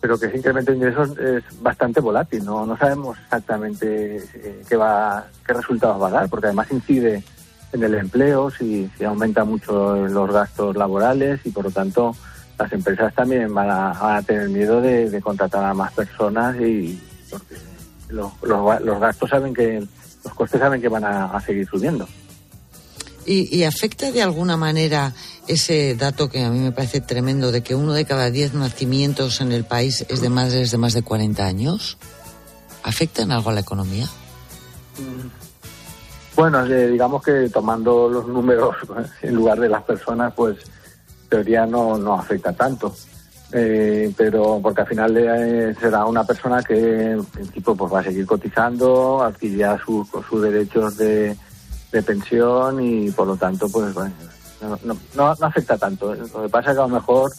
pero 0.00 0.18
que 0.18 0.26
ese 0.26 0.36
incremento 0.36 0.72
de 0.72 0.76
ingresos 0.76 1.16
es 1.18 1.42
bastante 1.62 2.00
volátil, 2.00 2.44
no, 2.44 2.66
no 2.66 2.76
sabemos 2.76 3.18
exactamente 3.18 4.16
eh, 4.34 4.62
qué, 4.68 4.76
va, 4.76 5.26
qué 5.46 5.54
resultados 5.54 6.02
va 6.02 6.08
a 6.08 6.10
dar, 6.10 6.28
porque 6.28 6.48
además 6.48 6.70
incide 6.70 7.22
en 7.72 7.82
el 7.82 7.94
empleo, 7.94 8.50
si, 8.50 8.90
si 8.98 9.04
aumenta 9.04 9.44
mucho 9.44 9.96
los 10.08 10.32
gastos 10.32 10.76
laborales 10.76 11.40
y 11.44 11.50
por 11.50 11.64
lo 11.64 11.70
tanto 11.70 12.14
las 12.60 12.72
empresas 12.72 13.14
también 13.14 13.52
van 13.54 13.68
a, 13.70 14.22
tener 14.22 14.48
miedo 14.48 14.80
de, 14.80 15.20
contratar 15.22 15.64
a 15.64 15.74
más 15.74 15.92
personas 15.92 16.54
y 16.60 17.00
porque 17.28 17.56
los, 18.10 18.32
los, 18.42 19.00
gastos 19.00 19.30
saben 19.30 19.54
que 19.54 19.82
los 20.24 20.34
costes 20.34 20.60
saben 20.60 20.80
que 20.80 20.88
van 20.88 21.04
a 21.04 21.40
seguir 21.40 21.66
subiendo. 21.66 22.06
¿Y, 23.26 23.64
afecta 23.64 24.10
de 24.10 24.22
alguna 24.22 24.56
manera 24.56 25.12
ese 25.46 25.94
dato 25.94 26.28
que 26.28 26.42
a 26.42 26.50
mí 26.50 26.58
me 26.58 26.72
parece 26.72 27.00
tremendo 27.00 27.52
de 27.52 27.62
que 27.62 27.74
uno 27.74 27.92
de 27.92 28.04
cada 28.04 28.30
diez 28.30 28.54
nacimientos 28.54 29.40
en 29.40 29.52
el 29.52 29.64
país 29.64 30.04
es 30.08 30.20
de 30.20 30.28
madres 30.28 30.70
de 30.70 30.78
más 30.78 30.94
de 30.94 31.02
40 31.02 31.44
años? 31.44 31.98
¿Afecta 32.82 33.22
en 33.22 33.30
algo 33.30 33.50
a 33.50 33.52
la 33.52 33.60
economía? 33.60 34.08
Bueno, 36.34 36.64
eh, 36.64 36.88
digamos 36.88 37.22
que 37.22 37.48
tomando 37.50 38.08
los 38.08 38.26
números 38.26 38.74
en 39.22 39.34
lugar 39.34 39.60
de 39.60 39.68
las 39.68 39.84
personas, 39.84 40.32
pues 40.34 40.56
teoría 41.30 41.64
no, 41.64 41.96
no 41.96 42.14
afecta 42.14 42.52
tanto. 42.52 42.94
Eh, 43.52 44.12
pero 44.16 44.60
porque 44.62 44.82
al 44.82 44.86
final 44.86 45.16
eh, 45.16 45.74
será 45.80 46.04
una 46.04 46.22
persona 46.24 46.62
que 46.62 47.12
en 47.12 47.24
principio 47.24 47.74
pues 47.74 47.92
va 47.92 48.00
a 48.00 48.04
seguir 48.04 48.24
cotizando, 48.24 49.22
adquirirá 49.22 49.76
sus 49.84 50.42
derechos 50.42 50.96
de, 50.96 51.36
de 51.90 52.02
pensión 52.02 52.80
y 52.80 53.10
por 53.10 53.26
lo 53.26 53.36
tanto 53.36 53.68
pues 53.68 53.92
bueno, 53.92 54.12
no, 54.84 54.96
no, 55.16 55.26
afecta 55.26 55.76
tanto. 55.76 56.14
Lo 56.14 56.42
que 56.42 56.48
pasa 56.48 56.70
es 56.70 56.76
que 56.76 56.82
a 56.82 56.86
lo 56.86 56.94
mejor 56.94 57.32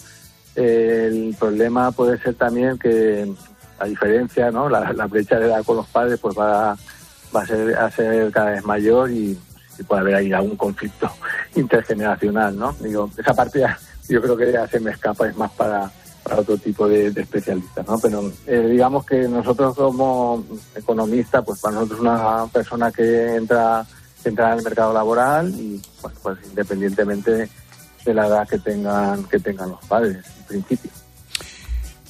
eh, 0.57 1.07
el 1.09 1.35
problema 1.39 1.91
puede 1.91 2.17
ser 2.17 2.35
también 2.35 2.77
que 2.77 3.31
la 3.79 3.85
diferencia, 3.85 4.51
¿no? 4.51 4.67
la, 4.67 4.91
brecha 5.07 5.39
de 5.39 5.45
edad 5.45 5.63
con 5.63 5.77
los 5.77 5.87
padres 5.87 6.19
pues 6.19 6.37
va, 6.37 6.75
va 7.33 7.41
a, 7.41 7.45
ser, 7.45 7.77
a 7.77 7.89
ser 7.89 8.31
cada 8.31 8.51
vez 8.51 8.65
mayor 8.65 9.11
y, 9.11 9.39
puede 9.83 10.01
haber 10.01 10.15
ahí 10.15 10.33
algún 10.33 10.55
conflicto 10.55 11.09
intergeneracional. 11.55 12.57
¿no? 12.57 12.75
Digo, 12.79 13.09
esa 13.17 13.33
parte 13.33 13.63
yo 14.07 14.21
creo 14.21 14.37
que 14.37 14.51
ya 14.51 14.67
se 14.67 14.79
me 14.79 14.91
escapa, 14.91 15.27
es 15.27 15.37
más 15.37 15.51
para, 15.51 15.91
para 16.23 16.39
otro 16.39 16.57
tipo 16.57 16.87
de, 16.87 17.07
especialistas, 17.07 17.87
¿no? 17.87 17.97
Pero 17.99 18.31
eh, 18.45 18.67
digamos 18.69 19.05
que 19.05 19.27
nosotros 19.27 19.75
como 19.75 20.43
economistas, 20.75 21.43
pues 21.45 21.59
para 21.59 21.75
nosotros 21.75 22.01
una 22.01 22.45
persona 22.47 22.91
que 22.91 23.35
entra 23.35 23.85
entrar 24.23 24.53
en 24.53 24.59
el 24.59 24.63
mercado 24.63 24.93
laboral 24.93 25.49
y 25.49 25.81
bueno, 26.01 26.17
pues 26.21 26.37
independientemente 26.47 27.49
de 28.05 28.13
la 28.13 28.27
edad 28.27 28.47
que 28.47 28.59
tengan 28.59 29.23
que 29.25 29.39
tengan 29.39 29.69
los 29.69 29.83
padres 29.85 30.17
en 30.39 30.45
principio. 30.45 30.91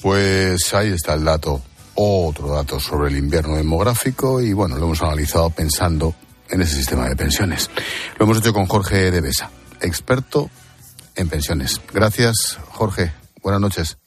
Pues 0.00 0.74
ahí 0.74 0.92
está 0.92 1.14
el 1.14 1.24
dato, 1.24 1.60
otro 1.94 2.48
dato 2.48 2.80
sobre 2.80 3.10
el 3.10 3.16
invierno 3.16 3.56
demográfico 3.56 4.40
y 4.40 4.52
bueno, 4.52 4.76
lo 4.76 4.86
hemos 4.86 5.02
analizado 5.02 5.50
pensando 5.50 6.14
en 6.52 6.60
ese 6.60 6.76
sistema 6.76 7.08
de 7.08 7.16
pensiones. 7.16 7.70
Lo 8.18 8.26
hemos 8.26 8.38
hecho 8.38 8.52
con 8.52 8.66
Jorge 8.66 9.10
Devesa, 9.10 9.50
experto 9.80 10.50
en 11.16 11.28
pensiones. 11.28 11.80
Gracias, 11.92 12.58
Jorge. 12.68 13.12
Buenas 13.42 13.60
noches. 13.60 13.98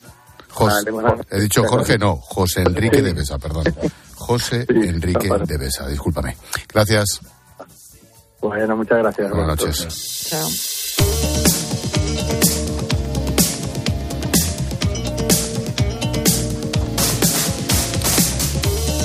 he 1.32 1.40
dicho 1.42 1.64
Jorge, 1.66 1.98
no, 1.98 2.16
José 2.16 2.62
Enrique 2.62 3.02
Devesa, 3.02 3.38
perdón. 3.38 3.66
José 4.16 4.66
Enrique 4.70 5.30
Devesa, 5.46 5.88
discúlpame. 5.88 6.38
Gracias. 6.72 7.20
Bueno, 8.40 8.78
muchas 8.78 9.00
gracias. 9.00 9.32
Buenas 9.32 9.48
noches. 9.48 10.28
Chao. 10.30 10.48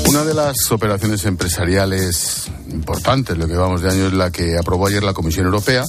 Una 0.08 0.24
de 0.24 0.34
las 0.34 0.72
operaciones 0.72 1.24
empresariales 1.24 2.50
importantes, 2.70 3.36
lo 3.36 3.46
que 3.46 3.54
vamos 3.54 3.82
de 3.82 3.90
año, 3.90 4.06
es 4.06 4.12
la 4.12 4.30
que 4.30 4.56
aprobó 4.58 4.86
ayer 4.86 5.02
la 5.02 5.12
Comisión 5.12 5.46
Europea, 5.46 5.84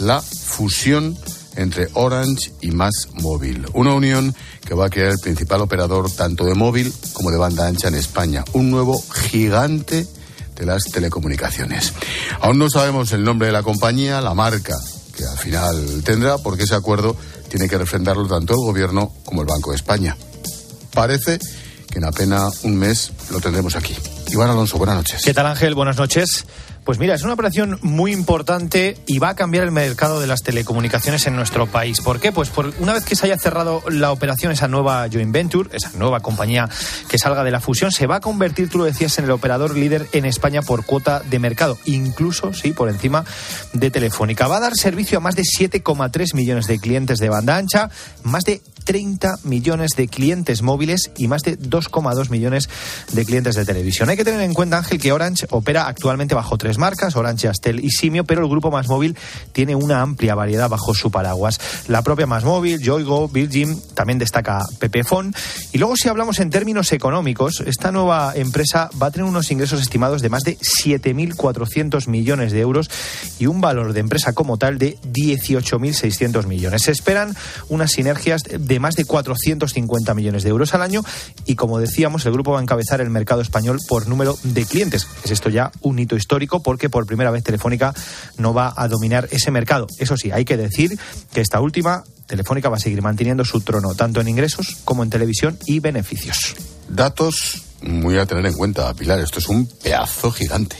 la 0.00 0.20
fusión 0.20 1.16
entre 1.56 1.88
Orange 1.94 2.52
y 2.60 2.70
Más 2.70 3.08
Móvil. 3.14 3.66
Una 3.74 3.94
unión 3.94 4.34
que 4.64 4.74
va 4.74 4.86
a 4.86 4.90
crear 4.90 5.10
el 5.10 5.18
principal 5.18 5.60
operador 5.60 6.10
tanto 6.10 6.44
de 6.44 6.54
móvil 6.54 6.92
como 7.12 7.30
de 7.30 7.38
banda 7.38 7.66
ancha 7.66 7.88
en 7.88 7.94
España. 7.94 8.44
Un 8.52 8.70
nuevo 8.70 9.00
gigante 9.30 10.06
de 10.56 10.66
las 10.66 10.84
telecomunicaciones. 10.84 11.92
Aún 12.40 12.58
no 12.58 12.70
sabemos 12.70 13.12
el 13.12 13.24
nombre 13.24 13.46
de 13.46 13.52
la 13.52 13.62
compañía, 13.62 14.20
la 14.20 14.34
marca 14.34 14.76
que 15.16 15.24
al 15.24 15.38
final 15.38 16.02
tendrá, 16.04 16.38
porque 16.38 16.64
ese 16.64 16.74
acuerdo 16.74 17.16
tiene 17.48 17.68
que 17.68 17.78
refrendarlo 17.78 18.26
tanto 18.26 18.54
el 18.54 18.60
Gobierno 18.60 19.12
como 19.24 19.42
el 19.42 19.46
Banco 19.46 19.70
de 19.70 19.76
España. 19.76 20.16
Parece 20.92 21.38
que 21.90 21.98
en 21.98 22.04
apenas 22.04 22.64
un 22.64 22.76
mes 22.76 23.12
lo 23.30 23.40
tendremos 23.40 23.76
aquí. 23.76 23.94
Iván 24.34 24.50
Alonso, 24.50 24.78
buenas 24.78 24.96
noches. 24.96 25.22
¿Qué 25.24 25.32
tal 25.32 25.46
Ángel? 25.46 25.76
Buenas 25.76 25.96
noches. 25.96 26.44
Pues 26.84 26.98
mira, 26.98 27.14
es 27.14 27.22
una 27.22 27.34
operación 27.34 27.78
muy 27.82 28.12
importante 28.12 28.98
y 29.06 29.20
va 29.20 29.30
a 29.30 29.36
cambiar 29.36 29.62
el 29.62 29.70
mercado 29.70 30.20
de 30.20 30.26
las 30.26 30.42
telecomunicaciones 30.42 31.26
en 31.28 31.36
nuestro 31.36 31.68
país. 31.68 32.00
¿Por 32.00 32.18
qué? 32.18 32.32
Pues 32.32 32.50
por 32.50 32.74
una 32.80 32.92
vez 32.92 33.04
que 33.04 33.14
se 33.14 33.26
haya 33.26 33.38
cerrado 33.38 33.82
la 33.88 34.10
operación, 34.10 34.50
esa 34.50 34.66
nueva 34.66 35.06
joint 35.10 35.30
venture, 35.32 35.70
esa 35.72 35.92
nueva 35.96 36.18
compañía 36.18 36.68
que 37.08 37.16
salga 37.16 37.44
de 37.44 37.52
la 37.52 37.60
fusión, 37.60 37.92
se 37.92 38.08
va 38.08 38.16
a 38.16 38.20
convertir, 38.20 38.68
tú 38.68 38.78
lo 38.78 38.84
decías, 38.84 39.16
en 39.18 39.26
el 39.26 39.30
operador 39.30 39.76
líder 39.76 40.08
en 40.12 40.24
España 40.24 40.62
por 40.62 40.84
cuota 40.84 41.20
de 41.20 41.38
mercado, 41.38 41.78
incluso, 41.84 42.52
sí, 42.52 42.72
por 42.72 42.90
encima 42.90 43.24
de 43.72 43.92
Telefónica. 43.92 44.48
Va 44.48 44.56
a 44.56 44.60
dar 44.60 44.74
servicio 44.74 45.18
a 45.18 45.20
más 45.20 45.36
de 45.36 45.44
7,3 45.44 46.34
millones 46.34 46.66
de 46.66 46.80
clientes 46.80 47.18
de 47.18 47.28
banda 47.28 47.56
ancha, 47.56 47.88
más 48.24 48.42
de 48.44 48.60
30 48.84 49.38
millones 49.44 49.92
de 49.96 50.08
clientes 50.08 50.62
móviles 50.62 51.10
y 51.16 51.28
más 51.28 51.42
de 51.42 51.58
2,2 51.58 52.30
millones 52.30 52.68
de 53.12 53.24
clientes 53.24 53.54
de 53.54 53.64
televisión. 53.64 54.08
Hay 54.08 54.16
que 54.16 54.24
tener 54.24 54.40
en 54.40 54.54
cuenta, 54.54 54.78
Ángel, 54.78 55.00
que 55.00 55.12
Orange 55.12 55.46
opera 55.50 55.86
actualmente 55.86 56.34
bajo 56.34 56.58
tres 56.58 56.78
marcas, 56.78 57.16
Orange, 57.16 57.48
Astel 57.48 57.84
y 57.84 57.90
Simio, 57.90 58.24
pero 58.24 58.42
el 58.42 58.48
grupo 58.48 58.70
Más 58.70 58.88
Móvil 58.88 59.16
tiene 59.52 59.74
una 59.74 60.02
amplia 60.02 60.34
variedad 60.34 60.68
bajo 60.68 60.94
su 60.94 61.10
paraguas. 61.10 61.60
La 61.88 62.02
propia 62.02 62.26
Más 62.26 62.44
Móvil, 62.44 62.80
Yoigo, 62.80 63.28
Virgin, 63.28 63.80
también 63.94 64.18
destaca 64.18 64.62
Pepefon. 64.78 65.34
Y 65.72 65.78
luego 65.78 65.96
si 65.96 66.08
hablamos 66.08 66.38
en 66.40 66.50
términos 66.50 66.92
económicos, 66.92 67.62
esta 67.66 67.90
nueva 67.92 68.32
empresa 68.34 68.90
va 69.00 69.08
a 69.08 69.10
tener 69.10 69.26
unos 69.26 69.50
ingresos 69.50 69.80
estimados 69.80 70.22
de 70.22 70.28
más 70.28 70.42
de 70.42 70.58
7.400 70.58 72.08
millones 72.08 72.52
de 72.52 72.60
euros 72.60 72.90
y 73.38 73.46
un 73.46 73.60
valor 73.60 73.92
de 73.92 74.00
empresa 74.00 74.32
como 74.32 74.58
tal 74.58 74.78
de 74.78 74.98
18.600 75.12 76.46
millones. 76.46 76.82
Se 76.82 76.92
esperan 76.92 77.34
unas 77.68 77.92
sinergias 77.92 78.42
de 78.42 78.73
más 78.80 78.96
de 78.96 79.04
450 79.04 80.14
millones 80.14 80.42
de 80.42 80.50
euros 80.50 80.74
al 80.74 80.82
año 80.82 81.02
y 81.46 81.56
como 81.56 81.78
decíamos, 81.78 82.26
el 82.26 82.32
grupo 82.32 82.52
va 82.52 82.60
a 82.60 82.62
encabezar 82.62 83.00
el 83.00 83.10
mercado 83.10 83.40
español 83.40 83.78
por 83.88 84.08
número 84.08 84.38
de 84.42 84.64
clientes. 84.64 85.06
Es 85.24 85.30
esto 85.30 85.48
ya 85.48 85.72
un 85.80 85.98
hito 85.98 86.16
histórico 86.16 86.62
porque 86.62 86.90
por 86.90 87.06
primera 87.06 87.30
vez 87.30 87.42
Telefónica 87.44 87.94
no 88.38 88.54
va 88.54 88.72
a 88.76 88.88
dominar 88.88 89.28
ese 89.30 89.50
mercado. 89.50 89.86
Eso 89.98 90.16
sí, 90.16 90.30
hay 90.30 90.44
que 90.44 90.56
decir 90.56 90.98
que 91.32 91.40
esta 91.40 91.60
última, 91.60 92.04
Telefónica, 92.26 92.68
va 92.68 92.76
a 92.76 92.80
seguir 92.80 93.02
manteniendo 93.02 93.44
su 93.44 93.60
trono 93.60 93.94
tanto 93.94 94.20
en 94.20 94.28
ingresos 94.28 94.76
como 94.84 95.02
en 95.02 95.10
televisión 95.10 95.58
y 95.66 95.80
beneficios. 95.80 96.54
Datos 96.88 97.62
muy 97.82 98.18
a 98.18 98.26
tener 98.26 98.46
en 98.46 98.54
cuenta, 98.54 98.92
Pilar. 98.94 99.20
Esto 99.20 99.38
es 99.38 99.48
un 99.48 99.66
pedazo 99.66 100.30
gigante. 100.30 100.76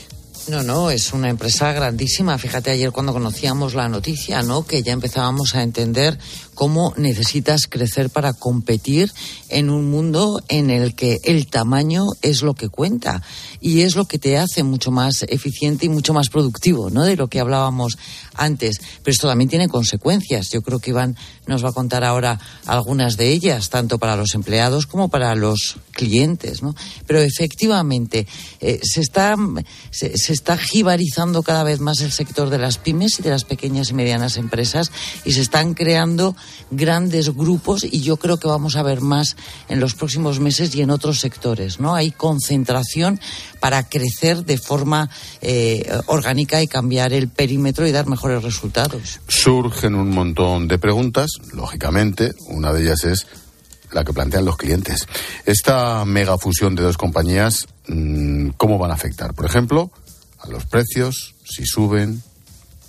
No, 0.47 0.61
no, 0.61 0.91
es 0.91 1.11
una 1.11 1.29
empresa 1.29 1.71
grandísima. 1.71 2.37
Fíjate 2.37 2.69
ayer 2.69 2.91
cuando 2.91 3.13
conocíamos 3.13 3.73
la 3.73 3.89
noticia, 3.89 4.43
¿no? 4.43 4.63
Que 4.63 4.83
ya 4.83 4.93
empezábamos 4.93 5.55
a 5.55 5.63
entender 5.63 6.19
cómo 6.55 6.93
necesitas 6.97 7.67
crecer 7.69 8.09
para 8.09 8.33
competir 8.33 9.11
en 9.49 9.69
un 9.69 9.91
mundo 9.91 10.41
en 10.47 10.69
el 10.71 10.95
que 10.95 11.19
el 11.23 11.47
tamaño 11.47 12.05
es 12.21 12.41
lo 12.41 12.55
que 12.55 12.69
cuenta 12.69 13.21
y 13.61 13.81
es 13.81 13.95
lo 13.95 14.05
que 14.05 14.17
te 14.17 14.37
hace 14.37 14.63
mucho 14.63 14.89
más 14.89 15.23
eficiente 15.23 15.85
y 15.85 15.89
mucho 15.89 16.13
más 16.13 16.29
productivo, 16.29 16.89
¿no? 16.89 17.03
De 17.03 17.15
lo 17.15 17.27
que 17.27 17.39
hablábamos 17.39 17.97
antes. 18.33 18.79
Pero 19.03 19.11
esto 19.11 19.27
también 19.27 19.49
tiene 19.49 19.67
consecuencias. 19.69 20.49
Yo 20.49 20.61
creo 20.61 20.79
que 20.79 20.91
Iván 20.91 21.15
nos 21.45 21.63
va 21.63 21.69
a 21.69 21.73
contar 21.73 22.03
ahora 22.03 22.39
algunas 22.65 23.17
de 23.17 23.29
ellas, 23.29 23.69
tanto 23.69 23.99
para 23.99 24.15
los 24.15 24.33
empleados 24.33 24.87
como 24.87 25.09
para 25.09 25.35
los 25.35 25.77
clientes, 25.91 26.63
¿no? 26.63 26.75
Pero 27.05 27.19
efectivamente 27.19 28.27
eh, 28.61 28.79
se 28.81 29.01
está 29.01 29.35
se, 29.91 30.17
se 30.17 30.33
está 30.33 30.57
jibarizando 30.57 31.43
cada 31.43 31.63
vez 31.63 31.79
más 31.79 32.01
el 32.01 32.11
sector 32.11 32.49
de 32.49 32.57
las 32.57 32.77
pymes 32.77 33.19
y 33.19 33.23
de 33.23 33.29
las 33.29 33.43
pequeñas 33.43 33.89
y 33.89 33.93
medianas 33.93 34.37
empresas 34.37 34.91
y 35.25 35.33
se 35.33 35.41
están 35.41 35.73
creando 35.73 36.35
grandes 36.71 37.33
grupos 37.33 37.83
y 37.83 38.01
yo 38.01 38.17
creo 38.17 38.37
que 38.37 38.47
vamos 38.47 38.75
a 38.75 38.83
ver 38.83 39.01
más 39.01 39.35
en 39.69 39.79
los 39.79 39.95
próximos 39.95 40.39
meses 40.39 40.75
y 40.75 40.81
en 40.81 40.89
otros 40.89 41.19
sectores, 41.19 41.79
¿no? 41.79 41.95
Hay 41.95 42.11
concentración 42.11 43.19
para 43.59 43.87
crecer 43.87 44.45
de 44.45 44.57
forma 44.57 45.09
eh, 45.41 45.89
orgánica 46.07 46.61
y 46.61 46.67
cambiar 46.67 47.13
el 47.13 47.29
perímetro 47.29 47.87
y 47.87 47.91
dar 47.91 48.07
mejores 48.07 48.43
resultados. 48.43 49.19
Surgen 49.27 49.95
un 49.95 50.09
montón 50.09 50.67
de 50.67 50.77
preguntas, 50.77 51.29
lógicamente, 51.53 52.33
una 52.47 52.73
de 52.73 52.83
ellas 52.83 53.03
es 53.03 53.27
la 53.91 54.03
que 54.03 54.13
plantean 54.13 54.45
los 54.45 54.57
clientes. 54.57 55.07
Esta 55.45 56.03
mega 56.05 56.37
fusión 56.37 56.75
de 56.75 56.83
dos 56.83 56.97
compañías, 56.97 57.67
mm, 57.87 58.49
¿cómo 58.57 58.77
van 58.77 58.91
a 58.91 58.95
afectar? 58.95 59.33
Por 59.33 59.45
ejemplo, 59.45 59.91
a 60.39 60.49
los 60.49 60.65
precios, 60.65 61.35
si 61.43 61.65
suben, 61.65 62.21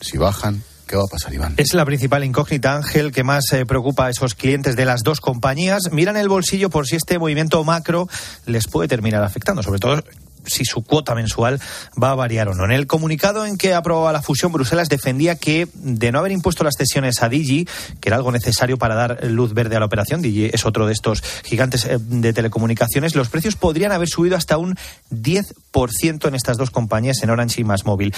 si 0.01 0.19
bajan. 0.19 0.63
¿Qué 0.87 0.95
va 0.95 1.03
a 1.03 1.11
pasar, 1.11 1.35
Iván? 1.35 1.55
Es 1.57 1.75
la 1.75 1.85
principal 1.85 2.23
incógnita, 2.23 2.77
Ángel, 2.77 3.11
que 3.11 3.25
más 3.25 3.53
eh, 3.53 3.67
preocupa 3.67 4.07
a 4.07 4.11
esos 4.11 4.35
clientes 4.35 4.77
de 4.77 4.85
las 4.85 5.03
dos 5.03 5.21
compañías. 5.21 5.91
Miran 5.91 6.17
el 6.17 6.29
bolsillo 6.29 6.71
por 6.71 6.87
si 6.87 6.95
este 6.95 7.19
movimiento 7.19 7.63
macro 7.65 8.09
les 8.47 8.69
puede 8.69 8.87
terminar 8.87 9.25
afectando, 9.25 9.65
sobre 9.65 9.81
todo 9.81 10.03
si 10.47 10.65
su 10.65 10.83
cuota 10.83 11.15
mensual 11.15 11.61
va 12.03 12.11
a 12.11 12.15
variar 12.15 12.49
o 12.49 12.55
no. 12.55 12.65
En 12.65 12.73
el 12.73 12.87
comunicado 12.87 13.47
en 13.47 13.59
que 13.59 13.75
aprobaba 13.75 14.13
la 14.13 14.23
fusión, 14.23 14.53
Bruselas 14.53 14.89
defendía 14.89 15.37
que 15.37 15.69
de 15.75 16.13
no 16.13 16.19
haber 16.19 16.33
impuesto 16.33 16.65
las 16.65 16.77
cesiones 16.77 17.23
a 17.23 17.29
Digi, 17.29 17.67
que 18.01 18.09
era 18.09 18.17
algo 18.17 18.33
necesario 18.33 18.79
para 18.79 18.95
dar 18.95 19.25
luz 19.25 19.55
verde 19.55 19.77
a 19.77 19.81
la 19.81 19.87
operación, 19.87 20.23
Digi 20.23 20.51
es 20.53 20.65
otro 20.65 20.87
de 20.87 20.93
estos 20.93 21.23
gigantes 21.45 21.85
eh, 21.85 21.99
de 22.01 22.33
telecomunicaciones, 22.33 23.15
los 23.15 23.29
precios 23.29 23.57
podrían 23.57 23.93
haber 23.93 24.09
subido 24.09 24.37
hasta 24.37 24.59
un 24.59 24.77
10% 25.11 26.29
en 26.29 26.35
estas 26.35 26.57
dos 26.57 26.71
compañías, 26.71 27.23
en 27.23 27.31
Orange 27.31 27.61
y 27.61 27.65
Más 27.65 27.85
Móvil. 27.85 28.15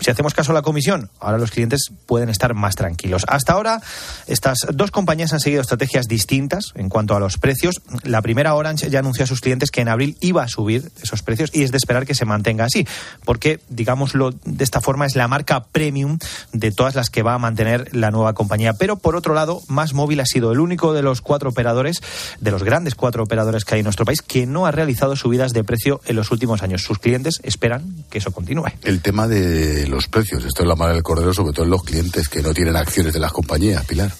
Si 0.00 0.10
hacemos 0.10 0.34
caso 0.34 0.52
a 0.52 0.54
la 0.54 0.62
comisión, 0.62 1.10
ahora 1.20 1.38
los 1.38 1.50
clientes 1.50 1.90
pueden 2.06 2.30
estar 2.30 2.54
más 2.54 2.74
tranquilos. 2.74 3.24
Hasta 3.28 3.52
ahora, 3.52 3.80
estas 4.26 4.58
dos 4.72 4.90
compañías 4.90 5.32
han 5.32 5.40
seguido 5.40 5.60
estrategias 5.60 6.06
distintas 6.06 6.72
en 6.74 6.88
cuanto 6.88 7.14
a 7.14 7.20
los 7.20 7.38
precios. 7.38 7.82
La 8.04 8.22
primera, 8.22 8.54
Orange, 8.54 8.90
ya 8.90 9.00
anunció 9.00 9.24
a 9.24 9.26
sus 9.26 9.40
clientes 9.40 9.70
que 9.70 9.80
en 9.80 9.88
abril 9.88 10.16
iba 10.20 10.42
a 10.42 10.48
subir 10.48 10.90
esos 11.02 11.22
precios 11.22 11.50
y 11.52 11.62
de 11.70 11.78
esperar 11.78 12.06
que 12.06 12.14
se 12.14 12.24
mantenga 12.24 12.64
así, 12.64 12.86
porque, 13.24 13.60
digámoslo 13.68 14.32
de 14.44 14.64
esta 14.64 14.80
forma, 14.80 15.06
es 15.06 15.16
la 15.16 15.28
marca 15.28 15.64
premium 15.64 16.18
de 16.52 16.72
todas 16.72 16.94
las 16.94 17.10
que 17.10 17.22
va 17.22 17.34
a 17.34 17.38
mantener 17.38 17.94
la 17.94 18.10
nueva 18.10 18.34
compañía. 18.34 18.74
Pero, 18.74 18.96
por 18.96 19.16
otro 19.16 19.34
lado, 19.34 19.62
Más 19.68 19.94
Móvil 19.94 20.20
ha 20.20 20.26
sido 20.26 20.52
el 20.52 20.60
único 20.60 20.92
de 20.92 21.02
los 21.02 21.20
cuatro 21.20 21.50
operadores, 21.50 22.00
de 22.40 22.50
los 22.50 22.62
grandes 22.62 22.94
cuatro 22.94 23.22
operadores 23.22 23.64
que 23.64 23.74
hay 23.74 23.80
en 23.80 23.84
nuestro 23.84 24.04
país, 24.04 24.22
que 24.22 24.46
no 24.46 24.66
ha 24.66 24.70
realizado 24.70 25.16
subidas 25.16 25.52
de 25.52 25.64
precio 25.64 26.00
en 26.06 26.16
los 26.16 26.30
últimos 26.30 26.62
años. 26.62 26.82
Sus 26.82 26.98
clientes 26.98 27.40
esperan 27.42 28.04
que 28.10 28.18
eso 28.18 28.32
continúe. 28.32 28.66
El 28.82 29.00
tema 29.02 29.28
de 29.28 29.86
los 29.88 30.08
precios, 30.08 30.44
esto 30.44 30.62
es 30.62 30.68
la 30.68 30.76
mala 30.76 30.94
del 30.94 31.02
cordero, 31.02 31.32
sobre 31.32 31.52
todo 31.52 31.64
en 31.64 31.70
los 31.70 31.82
clientes 31.82 32.28
que 32.28 32.42
no 32.42 32.54
tienen 32.54 32.76
acciones 32.76 33.12
de 33.12 33.20
las 33.20 33.32
compañías, 33.32 33.84
Pilar. 33.86 34.10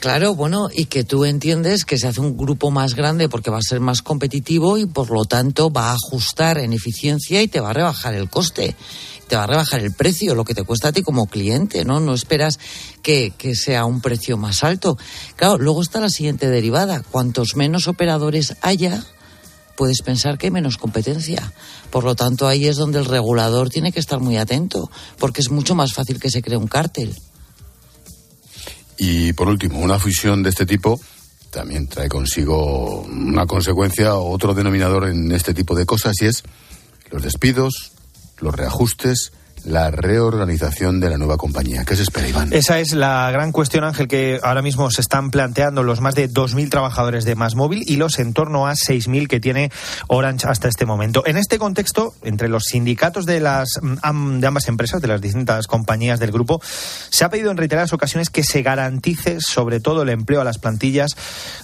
Claro, 0.00 0.34
bueno, 0.34 0.70
y 0.74 0.86
que 0.86 1.04
tú 1.04 1.26
entiendes 1.26 1.84
que 1.84 1.98
se 1.98 2.06
hace 2.06 2.22
un 2.22 2.34
grupo 2.34 2.70
más 2.70 2.94
grande 2.94 3.28
porque 3.28 3.50
va 3.50 3.58
a 3.58 3.62
ser 3.62 3.80
más 3.80 4.00
competitivo 4.00 4.78
y 4.78 4.86
por 4.86 5.10
lo 5.10 5.26
tanto 5.26 5.70
va 5.70 5.90
a 5.90 5.94
ajustar 5.94 6.56
en 6.56 6.72
eficiencia 6.72 7.42
y 7.42 7.48
te 7.48 7.60
va 7.60 7.68
a 7.68 7.74
rebajar 7.74 8.14
el 8.14 8.30
coste, 8.30 8.74
te 9.28 9.36
va 9.36 9.44
a 9.44 9.46
rebajar 9.46 9.80
el 9.80 9.92
precio, 9.92 10.34
lo 10.34 10.46
que 10.46 10.54
te 10.54 10.64
cuesta 10.64 10.88
a 10.88 10.92
ti 10.92 11.02
como 11.02 11.26
cliente, 11.26 11.84
¿no? 11.84 12.00
No 12.00 12.14
esperas 12.14 12.58
que, 13.02 13.34
que 13.36 13.54
sea 13.54 13.84
un 13.84 14.00
precio 14.00 14.38
más 14.38 14.64
alto. 14.64 14.96
Claro, 15.36 15.58
luego 15.58 15.82
está 15.82 16.00
la 16.00 16.08
siguiente 16.08 16.48
derivada. 16.48 17.02
Cuantos 17.02 17.54
menos 17.54 17.86
operadores 17.86 18.56
haya, 18.62 19.04
puedes 19.76 20.00
pensar 20.00 20.38
que 20.38 20.46
hay 20.46 20.50
menos 20.50 20.78
competencia. 20.78 21.52
Por 21.90 22.04
lo 22.04 22.14
tanto, 22.14 22.48
ahí 22.48 22.66
es 22.66 22.76
donde 22.76 23.00
el 23.00 23.04
regulador 23.04 23.68
tiene 23.68 23.92
que 23.92 24.00
estar 24.00 24.18
muy 24.18 24.38
atento, 24.38 24.90
porque 25.18 25.42
es 25.42 25.50
mucho 25.50 25.74
más 25.74 25.92
fácil 25.92 26.18
que 26.18 26.30
se 26.30 26.40
cree 26.40 26.56
un 26.56 26.68
cártel. 26.68 27.14
Y 29.02 29.32
por 29.32 29.48
último, 29.48 29.78
una 29.78 29.98
fusión 29.98 30.42
de 30.42 30.50
este 30.50 30.66
tipo 30.66 31.00
también 31.50 31.88
trae 31.88 32.10
consigo 32.10 33.00
una 33.00 33.46
consecuencia 33.46 34.14
otro 34.16 34.52
denominador 34.52 35.08
en 35.08 35.32
este 35.32 35.54
tipo 35.54 35.74
de 35.74 35.86
cosas 35.86 36.20
y 36.20 36.26
es 36.26 36.42
los 37.10 37.22
despidos, 37.22 37.92
los 38.40 38.54
reajustes 38.54 39.32
la 39.64 39.90
reorganización 39.90 41.00
de 41.00 41.10
la 41.10 41.18
nueva 41.18 41.36
compañía. 41.36 41.84
¿Qué 41.84 41.96
se 41.96 42.02
espera, 42.02 42.28
Iván? 42.28 42.52
Esa 42.52 42.78
es 42.78 42.92
la 42.92 43.30
gran 43.30 43.52
cuestión, 43.52 43.84
Ángel, 43.84 44.08
que 44.08 44.40
ahora 44.42 44.62
mismo 44.62 44.90
se 44.90 45.00
están 45.00 45.30
planteando 45.30 45.82
los 45.82 46.00
más 46.00 46.14
de 46.14 46.28
2.000 46.28 46.70
trabajadores 46.70 47.24
de 47.24 47.34
Más 47.34 47.54
Móvil 47.54 47.82
y 47.86 47.96
los 47.96 48.18
en 48.18 48.32
torno 48.32 48.66
a 48.66 48.72
6.000 48.72 49.28
que 49.28 49.40
tiene 49.40 49.70
Orange 50.08 50.46
hasta 50.48 50.68
este 50.68 50.86
momento. 50.86 51.22
En 51.26 51.36
este 51.36 51.58
contexto, 51.58 52.14
entre 52.22 52.48
los 52.48 52.64
sindicatos 52.64 53.26
de, 53.26 53.40
las, 53.40 53.68
de 53.82 54.46
ambas 54.46 54.68
empresas, 54.68 55.00
de 55.00 55.08
las 55.08 55.20
distintas 55.20 55.66
compañías 55.66 56.20
del 56.20 56.32
grupo, 56.32 56.60
se 57.10 57.24
ha 57.24 57.30
pedido 57.30 57.50
en 57.50 57.56
reiteradas 57.56 57.92
ocasiones 57.92 58.30
que 58.30 58.42
se 58.42 58.62
garantice 58.62 59.38
sobre 59.40 59.80
todo 59.80 60.02
el 60.02 60.08
empleo 60.08 60.40
a 60.40 60.44
las 60.44 60.58
plantillas 60.58 61.10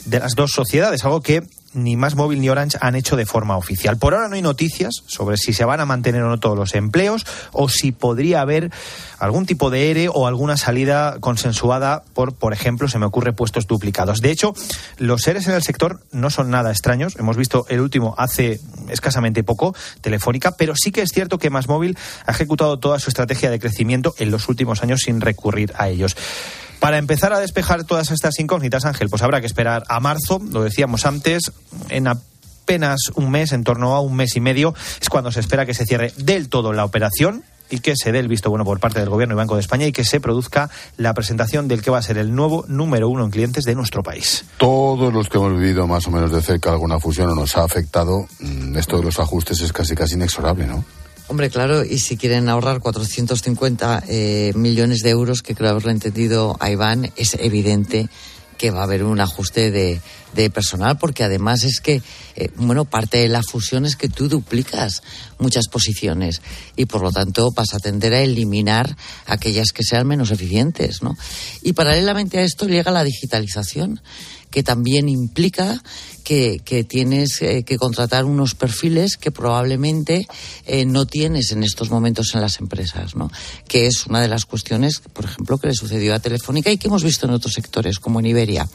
de 0.05 0.20
las 0.20 0.34
dos 0.34 0.53
sociedades, 0.53 1.05
algo 1.05 1.20
que 1.20 1.42
ni 1.75 1.97
Más 1.97 2.14
Móvil 2.14 2.41
ni 2.41 2.49
Orange 2.49 2.79
han 2.81 2.95
hecho 2.95 3.17
de 3.17 3.27
forma 3.27 3.57
oficial. 3.57 3.99
Por 3.99 4.14
ahora 4.14 4.29
no 4.29 4.35
hay 4.35 4.43
noticias 4.43 5.03
sobre 5.07 5.37
si 5.37 5.53
se 5.53 5.64
van 5.64 5.81
a 5.81 5.87
mantener 5.87 6.23
o 6.23 6.29
no 6.29 6.39
todos 6.39 6.57
los 6.57 6.75
empleos 6.75 7.27
o 7.53 7.69
si 7.69 7.93
podría 7.93 8.41
haber 8.41 8.71
algún 9.19 9.47
tipo 9.47 9.71
de 9.71 9.91
ERE 9.91 10.09
o 10.12 10.27
alguna 10.27 10.57
salida 10.57 11.17
consensuada 11.21 12.03
por, 12.14 12.35
por 12.35 12.53
ejemplo, 12.53 12.89
se 12.89 12.99
me 12.99 13.07
ocurre 13.07 13.33
puestos 13.33 13.67
duplicados. 13.67 14.21
De 14.21 14.31
hecho, 14.31 14.55
los 14.99 15.27
ERES 15.27 15.49
en 15.49 15.55
el 15.55 15.62
sector 15.62 16.01
no 16.12 16.31
son 16.31 16.51
nada 16.51 16.71
extraños. 16.71 17.17
Hemos 17.19 17.37
visto 17.37 17.67
el 17.69 17.81
último 17.81 18.14
hace 18.19 18.61
escasamente 18.89 19.43
poco, 19.45 19.75
Telefónica, 20.01 20.53
pero 20.53 20.75
sí 20.77 20.93
que 20.93 21.03
es 21.03 21.11
cierto 21.11 21.39
que 21.39 21.51
Más 21.51 21.69
Móvil 21.69 21.97
ha 22.27 22.33
ejecutado 22.33 22.79
toda 22.79 22.99
su 22.99 23.11
estrategia 23.11 23.51
de 23.51 23.59
crecimiento 23.59 24.14
en 24.19 24.31
los 24.31 24.49
últimos 24.49 24.83
años 24.83 25.01
sin 25.05 25.21
recurrir 25.21 25.73
a 25.77 25.89
ellos. 25.89 26.17
Para 26.81 26.99
empezar 26.99 27.33
a 27.33 27.41
despejar 27.41 27.85
todas 27.85 28.11
estas 28.11 28.39
incógnitas, 28.39 28.85
Ángel, 28.85 29.09
pues 29.09 29.22
habrá 29.22 29.41
que 29.41 29.47
esperar 29.47 29.85
a 29.89 30.01
marzo, 30.01 30.41
lo 30.51 30.62
decíamos 30.62 31.07
antes, 31.07 31.53
en 31.89 32.07
apenas 32.07 33.11
un 33.14 33.31
mes, 33.31 33.53
en 33.53 33.64
torno 33.64 33.95
a 33.95 34.01
un 34.01 34.14
mes 34.14 34.37
y 34.37 34.41
medio, 34.41 34.74
es 35.01 35.09
cuando 35.09 35.33
se 35.33 35.41
espera 35.41 35.66
que 35.66 35.74
se 35.74 35.87
cierre 35.87 36.12
del 36.16 36.49
todo 36.49 36.72
la 36.72 36.85
operación 36.85 37.45
y 37.70 37.81
que 37.81 37.95
se 37.97 38.12
dé 38.12 38.18
el 38.18 38.29
visto 38.29 38.51
bueno 38.51 38.64
por 38.64 38.81
parte 38.81 39.01
del 39.01 39.09
Gobierno 39.09 39.35
y 39.35 39.37
Banco 39.37 39.55
de 39.55 39.61
España 39.61 39.87
y 39.87 39.93
que 39.93 40.05
se 40.05 40.20
produzca 40.20 40.70
la 40.97 41.14
presentación 41.14 41.68
del 41.68 41.83
que 41.83 41.91
va 41.91 41.99
a 41.99 42.03
ser 42.03 42.18
el 42.18 42.35
nuevo 42.35 42.64
número 42.68 43.09
uno 43.09 43.24
en 43.24 43.31
clientes 43.31 43.64
de 43.64 43.74
nuestro 43.74 44.03
país. 44.03 44.45
Todos 44.57 45.12
los 45.12 45.29
que 45.29 45.39
hemos 45.39 45.53
vivido 45.53 45.87
más 45.87 46.07
o 46.07 46.11
menos 46.11 46.31
de 46.31 46.43
cerca 46.43 46.70
alguna 46.70 47.01
fusión 47.01 47.31
o 47.31 47.35
nos 47.35 47.57
ha 47.57 47.64
afectado, 47.64 48.27
mm, 48.41 48.77
esto 48.77 48.97
de 48.99 49.05
los 49.05 49.18
ajustes 49.18 49.61
es 49.61 49.72
casi 49.72 49.95
casi 49.95 50.14
inexorable, 50.14 50.66
¿no? 50.66 50.85
Hombre, 51.29 51.51
claro, 51.51 51.85
y 51.85 51.99
si 51.99 52.16
quieren 52.16 52.49
ahorrar 52.49 52.79
450 52.79 54.05
eh, 54.09 54.53
millones 54.55 55.01
de 55.01 55.11
euros, 55.11 55.43
que 55.43 55.57
creo 55.57 55.70
haberlo 55.70 55.91
entendido 55.91 56.57
a 56.61 56.70
Iván, 56.70 57.11
es 57.16 57.35
evidente 57.35 58.09
que 58.57 58.70
va 58.70 58.81
a 58.81 58.85
haber 58.85 59.03
un 59.03 59.20
ajuste 59.20 59.72
de, 59.72 60.01
de 60.35 60.51
personal, 60.51 60.99
porque 60.99 61.24
además 61.24 61.64
es 61.64 61.81
que, 61.81 62.01
eh, 62.37 62.51
bueno, 62.57 62.85
parte 62.85 63.18
de 63.18 63.29
la 63.29 63.43
fusión 63.43 63.87
es 63.87 63.97
que 63.97 64.09
tú 64.09 64.29
duplicas 64.29 65.03
muchas 65.39 65.66
posiciones 65.66 66.43
y 66.77 66.87
por 66.87 67.03
lo 67.03 67.11
tanto 67.11 67.51
vas 67.51 67.74
a 67.74 67.81
tender 67.81 68.14
a 68.14 68.20
eliminar 68.20 68.97
aquellas 69.27 69.72
que 69.72 69.83
sean 69.83 70.07
menos 70.07 70.31
eficientes, 70.31 71.03
¿no? 71.03 71.16
Y 71.62 71.72
paralelamente 71.72 72.39
a 72.39 72.43
esto 72.43 72.66
llega 72.66 72.91
la 72.93 73.05
digitalización 73.05 74.01
que 74.51 74.62
también 74.62 75.09
implica 75.09 75.82
que, 76.24 76.61
que 76.64 76.82
tienes 76.82 77.40
eh, 77.40 77.62
que 77.62 77.78
contratar 77.78 78.24
unos 78.24 78.57
perfiles 78.57 79.16
que 79.16 79.30
probablemente 79.30 80.26
eh, 80.66 80.84
no 80.84 81.07
tienes 81.07 81.53
en 81.53 81.62
estos 81.62 81.90
momentos 81.90 82.34
en 82.34 82.40
las 82.40 82.59
empresas, 82.59 83.14
¿no? 83.14 83.30
Que 83.68 83.86
es 83.86 84.07
una 84.07 84.20
de 84.20 84.26
las 84.26 84.44
cuestiones, 84.44 85.01
por 85.12 85.24
ejemplo, 85.24 85.59
que 85.59 85.68
le 85.68 85.74
sucedió 85.74 86.14
a 86.14 86.18
Telefónica 86.18 86.72
y 86.72 86.78
que 86.78 86.88
hemos 86.88 87.05
visto 87.05 87.26
en 87.26 87.32
otros 87.32 87.55
sectores, 87.55 88.01
como 88.01 88.18
en 88.18 88.26
Iberia. 88.26 88.68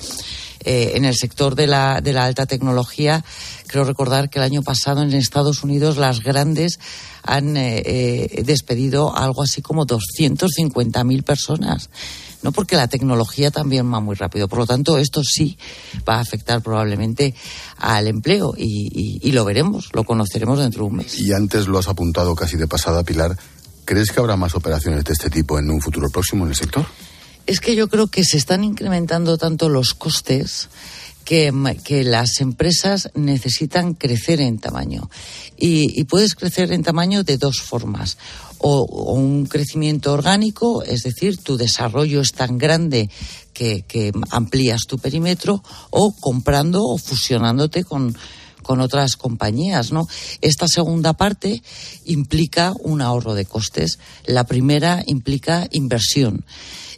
Eh, 0.63 0.93
en 0.95 1.03
el 1.03 1.15
sector 1.15 1.55
de 1.55 1.67
la, 1.67 1.99
de 1.99 2.13
la 2.13 2.23
alta 2.23 2.45
tecnología, 2.45 3.25
creo 3.67 3.83
recordar 3.83 4.29
que 4.29 4.39
el 4.39 4.45
año 4.45 4.61
pasado 4.61 5.01
en 5.01 5.11
Estados 5.11 5.63
Unidos 5.63 5.97
las 5.97 6.21
grandes 6.21 6.79
han 7.23 7.57
eh, 7.57 8.43
despedido 8.45 9.13
algo 9.13 9.43
así 9.43 9.61
como 9.61 9.85
250.000 9.85 11.23
personas. 11.23 11.89
No 12.43 12.51
porque 12.51 12.75
la 12.75 12.87
tecnología 12.87 13.51
también 13.51 13.91
va 13.93 13.99
muy 13.99 14.15
rápido. 14.15 14.47
Por 14.47 14.59
lo 14.59 14.65
tanto, 14.65 14.97
esto 14.97 15.21
sí 15.23 15.57
va 16.07 16.15
a 16.15 16.19
afectar 16.21 16.61
probablemente 16.61 17.35
al 17.77 18.07
empleo 18.07 18.53
y, 18.57 18.89
y, 18.93 19.29
y 19.29 19.31
lo 19.31 19.45
veremos, 19.45 19.89
lo 19.93 20.03
conoceremos 20.03 20.59
dentro 20.59 20.83
de 20.83 20.89
un 20.89 20.95
mes. 20.97 21.19
Y 21.19 21.33
antes 21.33 21.67
lo 21.67 21.77
has 21.77 21.87
apuntado 21.87 22.35
casi 22.35 22.57
de 22.57 22.67
pasada, 22.67 23.03
Pilar. 23.03 23.37
¿Crees 23.85 24.11
que 24.11 24.19
habrá 24.19 24.35
más 24.37 24.55
operaciones 24.55 25.03
de 25.03 25.13
este 25.13 25.29
tipo 25.29 25.59
en 25.59 25.69
un 25.69 25.81
futuro 25.81 26.09
próximo 26.09 26.45
en 26.45 26.51
el 26.51 26.55
sector? 26.55 26.85
Es 27.45 27.59
que 27.59 27.75
yo 27.75 27.89
creo 27.89 28.07
que 28.07 28.23
se 28.23 28.37
están 28.37 28.63
incrementando 28.63 29.37
tanto 29.37 29.67
los 29.67 29.93
costes 29.93 30.69
que, 31.25 31.51
que 31.83 32.03
las 32.03 32.39
empresas 32.39 33.09
necesitan 33.15 33.93
crecer 33.93 34.41
en 34.41 34.59
tamaño. 34.59 35.09
Y, 35.57 35.99
y 35.99 36.03
puedes 36.05 36.35
crecer 36.35 36.71
en 36.71 36.83
tamaño 36.83 37.23
de 37.23 37.37
dos 37.37 37.61
formas. 37.61 38.17
O, 38.63 38.81
o, 38.81 39.13
un 39.13 39.47
crecimiento 39.47 40.13
orgánico, 40.13 40.83
es 40.83 41.01
decir, 41.01 41.37
tu 41.37 41.57
desarrollo 41.57 42.21
es 42.21 42.31
tan 42.33 42.59
grande 42.59 43.09
que, 43.53 43.81
que 43.87 44.11
amplías 44.29 44.81
tu 44.87 44.99
perímetro, 44.99 45.63
o 45.89 46.13
comprando 46.13 46.83
o 46.83 46.97
fusionándote 46.99 47.83
con, 47.83 48.15
con 48.61 48.81
otras 48.81 49.15
compañías, 49.15 49.91
¿no? 49.91 50.07
Esta 50.41 50.67
segunda 50.67 51.13
parte 51.13 51.61
implica 52.05 52.73
un 52.79 53.01
ahorro 53.01 53.33
de 53.33 53.45
costes. 53.45 53.99
La 54.25 54.45
primera 54.45 55.03
implica 55.07 55.67
inversión. 55.71 56.45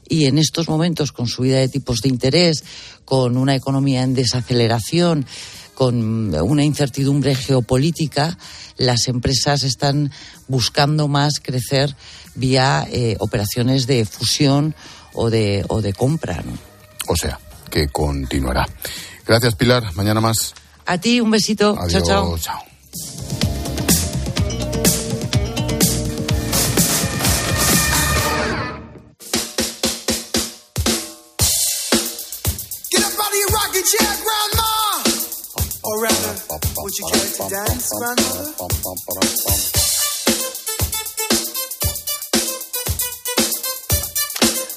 Y 0.08 0.26
en 0.26 0.38
estos 0.38 0.68
momentos, 0.68 1.12
con 1.12 1.28
subida 1.28 1.60
de 1.60 1.70
tipos 1.70 2.02
de 2.02 2.10
interés, 2.10 2.64
con 3.06 3.38
una 3.38 3.56
economía 3.56 4.04
en 4.04 4.14
desaceleración, 4.14 5.26
con 5.74 6.36
una 6.36 6.64
incertidumbre 6.64 7.36
geopolítica, 7.36 8.38
las 8.78 9.08
empresas 9.08 9.64
están 9.64 10.12
buscando 10.48 11.08
más 11.08 11.40
crecer 11.42 11.96
vía 12.36 12.88
eh, 12.92 13.16
operaciones 13.20 13.88
de 13.88 14.06
fusión 14.06 14.76
o 15.14 15.30
de, 15.30 15.66
o 15.68 15.82
de 15.82 15.94
compra. 15.94 16.42
¿no? 16.46 16.54
O 17.08 17.16
sea, 17.16 17.40
que 17.70 17.88
continuará. 17.88 18.68
Gracias, 19.26 19.56
Pilar. 19.56 19.96
Mañana 19.96 20.22
más. 20.22 20.54
A 20.86 20.98
ti, 20.98 21.22
un 21.22 21.32
besito. 21.32 21.76
Adiós, 21.80 22.04
chao, 22.04 22.38
chao. 22.38 22.38
chao. 22.38 22.73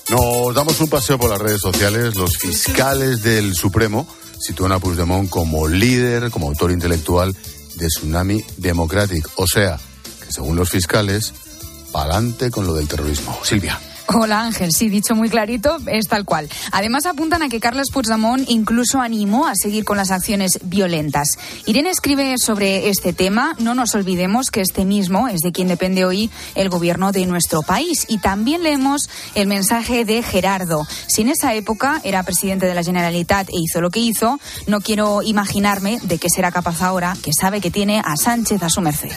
Nos 0.08 0.54
damos 0.54 0.80
un 0.80 0.88
paseo 0.88 1.18
por 1.18 1.30
las 1.30 1.40
redes 1.40 1.60
sociales. 1.60 2.14
Los 2.14 2.38
fiscales 2.38 3.22
del 3.22 3.54
Supremo 3.54 4.06
sitúan 4.38 4.72
a 4.72 4.78
Puigdemont 4.78 5.28
como 5.28 5.66
líder, 5.66 6.30
como 6.30 6.48
autor 6.48 6.70
intelectual 6.70 7.36
de 7.74 7.86
Tsunami 7.88 8.44
Democratic. 8.56 9.28
O 9.36 9.46
sea, 9.46 9.78
que 10.24 10.32
según 10.32 10.56
los 10.56 10.70
fiscales, 10.70 11.34
pa'lante 11.92 12.50
con 12.50 12.66
lo 12.66 12.74
del 12.74 12.88
terrorismo. 12.88 13.38
Silvia. 13.42 13.80
Hola 14.08 14.42
Ángel, 14.42 14.70
sí, 14.72 14.88
dicho 14.88 15.16
muy 15.16 15.28
clarito, 15.28 15.78
es 15.86 16.06
tal 16.06 16.24
cual. 16.24 16.48
Además 16.70 17.06
apuntan 17.06 17.42
a 17.42 17.48
que 17.48 17.58
Carles 17.58 17.90
Puigdemont 17.92 18.48
incluso 18.48 19.00
animó 19.00 19.48
a 19.48 19.54
seguir 19.56 19.84
con 19.84 19.96
las 19.96 20.12
acciones 20.12 20.60
violentas. 20.62 21.36
Irene 21.66 21.90
escribe 21.90 22.38
sobre 22.38 22.88
este 22.88 23.12
tema, 23.12 23.56
no 23.58 23.74
nos 23.74 23.96
olvidemos 23.96 24.50
que 24.50 24.60
este 24.60 24.84
mismo 24.84 25.26
es 25.26 25.40
de 25.40 25.50
quien 25.50 25.66
depende 25.66 26.04
hoy 26.04 26.30
el 26.54 26.68
gobierno 26.68 27.10
de 27.10 27.26
nuestro 27.26 27.62
país. 27.62 28.06
Y 28.08 28.18
también 28.18 28.62
leemos 28.62 29.10
el 29.34 29.48
mensaje 29.48 30.04
de 30.04 30.22
Gerardo. 30.22 30.86
Si 31.08 31.22
en 31.22 31.28
esa 31.28 31.54
época 31.54 32.00
era 32.04 32.22
presidente 32.22 32.66
de 32.66 32.74
la 32.74 32.84
Generalitat 32.84 33.48
e 33.48 33.58
hizo 33.58 33.80
lo 33.80 33.90
que 33.90 34.00
hizo, 34.00 34.38
no 34.68 34.80
quiero 34.80 35.22
imaginarme 35.22 35.98
de 36.02 36.18
qué 36.18 36.28
será 36.30 36.52
capaz 36.52 36.80
ahora, 36.80 37.16
que 37.22 37.32
sabe 37.38 37.60
que 37.60 37.72
tiene 37.72 38.00
a 38.04 38.16
Sánchez 38.16 38.62
a 38.62 38.70
su 38.70 38.80
merced. 38.80 39.10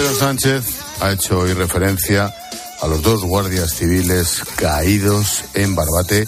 Pedro 0.00 0.14
Sánchez 0.14 0.64
ha 1.00 1.12
hecho 1.12 1.40
hoy 1.40 1.52
referencia 1.52 2.34
a 2.80 2.86
los 2.86 3.02
dos 3.02 3.22
guardias 3.22 3.74
civiles 3.74 4.40
caídos 4.56 5.44
en 5.52 5.76
Barbate 5.76 6.26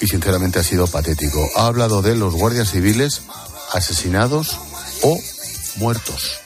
y 0.00 0.08
sinceramente 0.08 0.58
ha 0.58 0.64
sido 0.64 0.88
patético. 0.88 1.48
Ha 1.54 1.66
hablado 1.66 2.02
de 2.02 2.16
los 2.16 2.34
guardias 2.34 2.72
civiles 2.72 3.22
asesinados 3.72 4.58
o 5.02 5.16
muertos. 5.76 6.43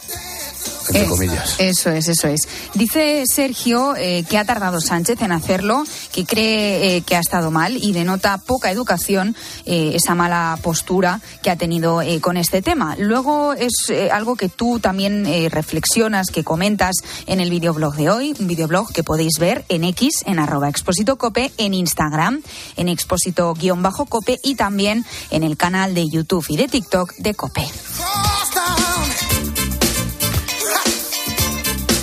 Entre 0.89 1.03
Es- 1.05 1.09
comillas. 1.09 1.55
Eso 1.59 1.91
es, 1.91 2.09
eso 2.09 2.29
es. 2.29 2.41
Dice 2.75 3.25
Sergio 3.27 3.95
eh, 3.97 4.25
que 4.29 4.39
ha 4.39 4.45
tardado 4.45 4.81
Sánchez 4.81 5.21
en 5.23 5.33
hacerlo, 5.33 5.85
que 6.13 6.25
cree 6.25 6.97
eh, 6.97 7.01
que 7.03 7.17
ha 7.17 7.21
estado 7.21 7.51
mal 7.51 7.77
y 7.77 7.93
denota 7.93 8.39
poca 8.39 8.71
educación 8.71 9.37
eh, 9.67 9.93
esa 9.95 10.15
mala 10.15 10.59
postura 10.63 11.21
que 11.43 11.51
ha 11.51 11.57
tenido 11.57 12.03
eh, 12.03 12.21
con 12.21 12.37
este 12.37 12.63
tema. 12.63 12.97
Luego 12.99 13.53
es 13.53 13.73
eh, 13.91 14.11
algo 14.11 14.37
que 14.37 14.49
tú 14.49 14.79
también 14.81 15.27
eh, 15.27 15.49
reflexionas, 15.51 16.29
que 16.31 16.45
comentas 16.45 16.97
en 17.27 17.41
el 17.41 17.51
videoblog 17.51 17.95
de 17.97 18.11
hoy, 18.11 18.35
un 18.39 18.47
videoblog 18.47 18.93
que 18.93 19.05
podéis 19.05 19.39
ver 19.39 19.65
en 19.69 19.85
X, 19.85 20.23
en 20.27 20.39
arroba 20.39 20.69
expósito 20.69 21.17
cope, 21.17 21.53
en 21.59 21.75
Instagram, 21.75 22.43
en 22.77 22.89
expósito 22.89 23.55
guion 23.55 23.83
bajo 23.83 24.07
cope 24.07 24.39
y 24.43 24.55
también 24.55 25.05
en 25.31 25.43
el 25.43 25.57
canal 25.57 25.95
de 25.95 26.09
YouTube 26.09 26.47
y 26.49 26.57
de 26.57 26.69
TikTok 26.69 27.15
de 27.17 27.35
cope. 27.35 27.67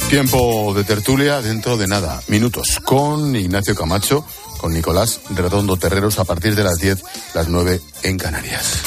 Tiempo 0.09 0.73
de 0.73 0.83
tertulia 0.83 1.41
dentro 1.41 1.77
de 1.77 1.87
nada, 1.87 2.21
minutos, 2.27 2.79
con 2.83 3.35
Ignacio 3.35 3.75
Camacho, 3.75 4.25
con 4.57 4.73
Nicolás 4.73 5.19
Redondo 5.31 5.77
Terreros 5.77 6.19
a 6.19 6.25
partir 6.25 6.55
de 6.55 6.63
las 6.63 6.77
10, 6.77 7.03
las 7.33 7.49
9 7.49 7.81
en 8.03 8.17
Canarias. 8.17 8.83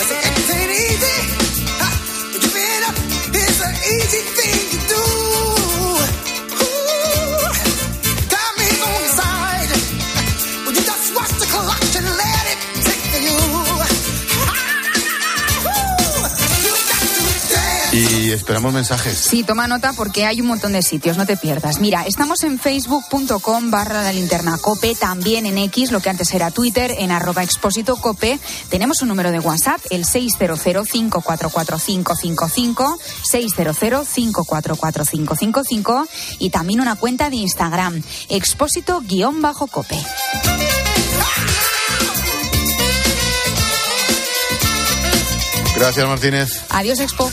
Y 18.29 18.33
esperamos 18.33 18.75
mensajes. 18.75 19.17
Sí, 19.17 19.43
toma 19.43 19.67
nota 19.69 19.95
porque 19.95 20.27
hay 20.27 20.43
un 20.43 20.49
montón 20.49 20.75
de 20.75 20.83
sitios, 20.83 21.17
no 21.17 21.25
te 21.25 21.39
pierdas. 21.39 21.81
Mira, 21.81 22.03
estamos 22.03 22.45
en 22.45 22.59
facebook.com 22.59 23.71
barra 23.71 24.03
la 24.03 24.13
linterna 24.13 24.59
cope, 24.59 24.95
también 24.95 25.47
en 25.47 25.57
X, 25.57 25.93
lo 25.93 26.01
que 26.01 26.11
antes 26.11 26.35
era 26.35 26.51
Twitter, 26.51 26.95
en 26.99 27.11
arroba 27.11 27.43
expósito 27.43 27.97
cope. 27.97 28.39
Tenemos 28.69 29.01
un 29.01 29.09
número 29.09 29.31
de 29.31 29.39
WhatsApp, 29.39 29.81
el 29.89 30.05
600-544-555, 30.05 32.99
600-544-555 33.33 36.07
y 36.39 36.51
también 36.51 36.83
una 36.83 36.97
cuenta 36.97 37.31
de 37.31 37.37
Instagram, 37.37 38.03
expósito-cope. 38.29 39.97
Gracias, 45.75 46.07
Martínez. 46.07 46.63
Adiós, 46.69 47.01
Expo. 47.01 47.33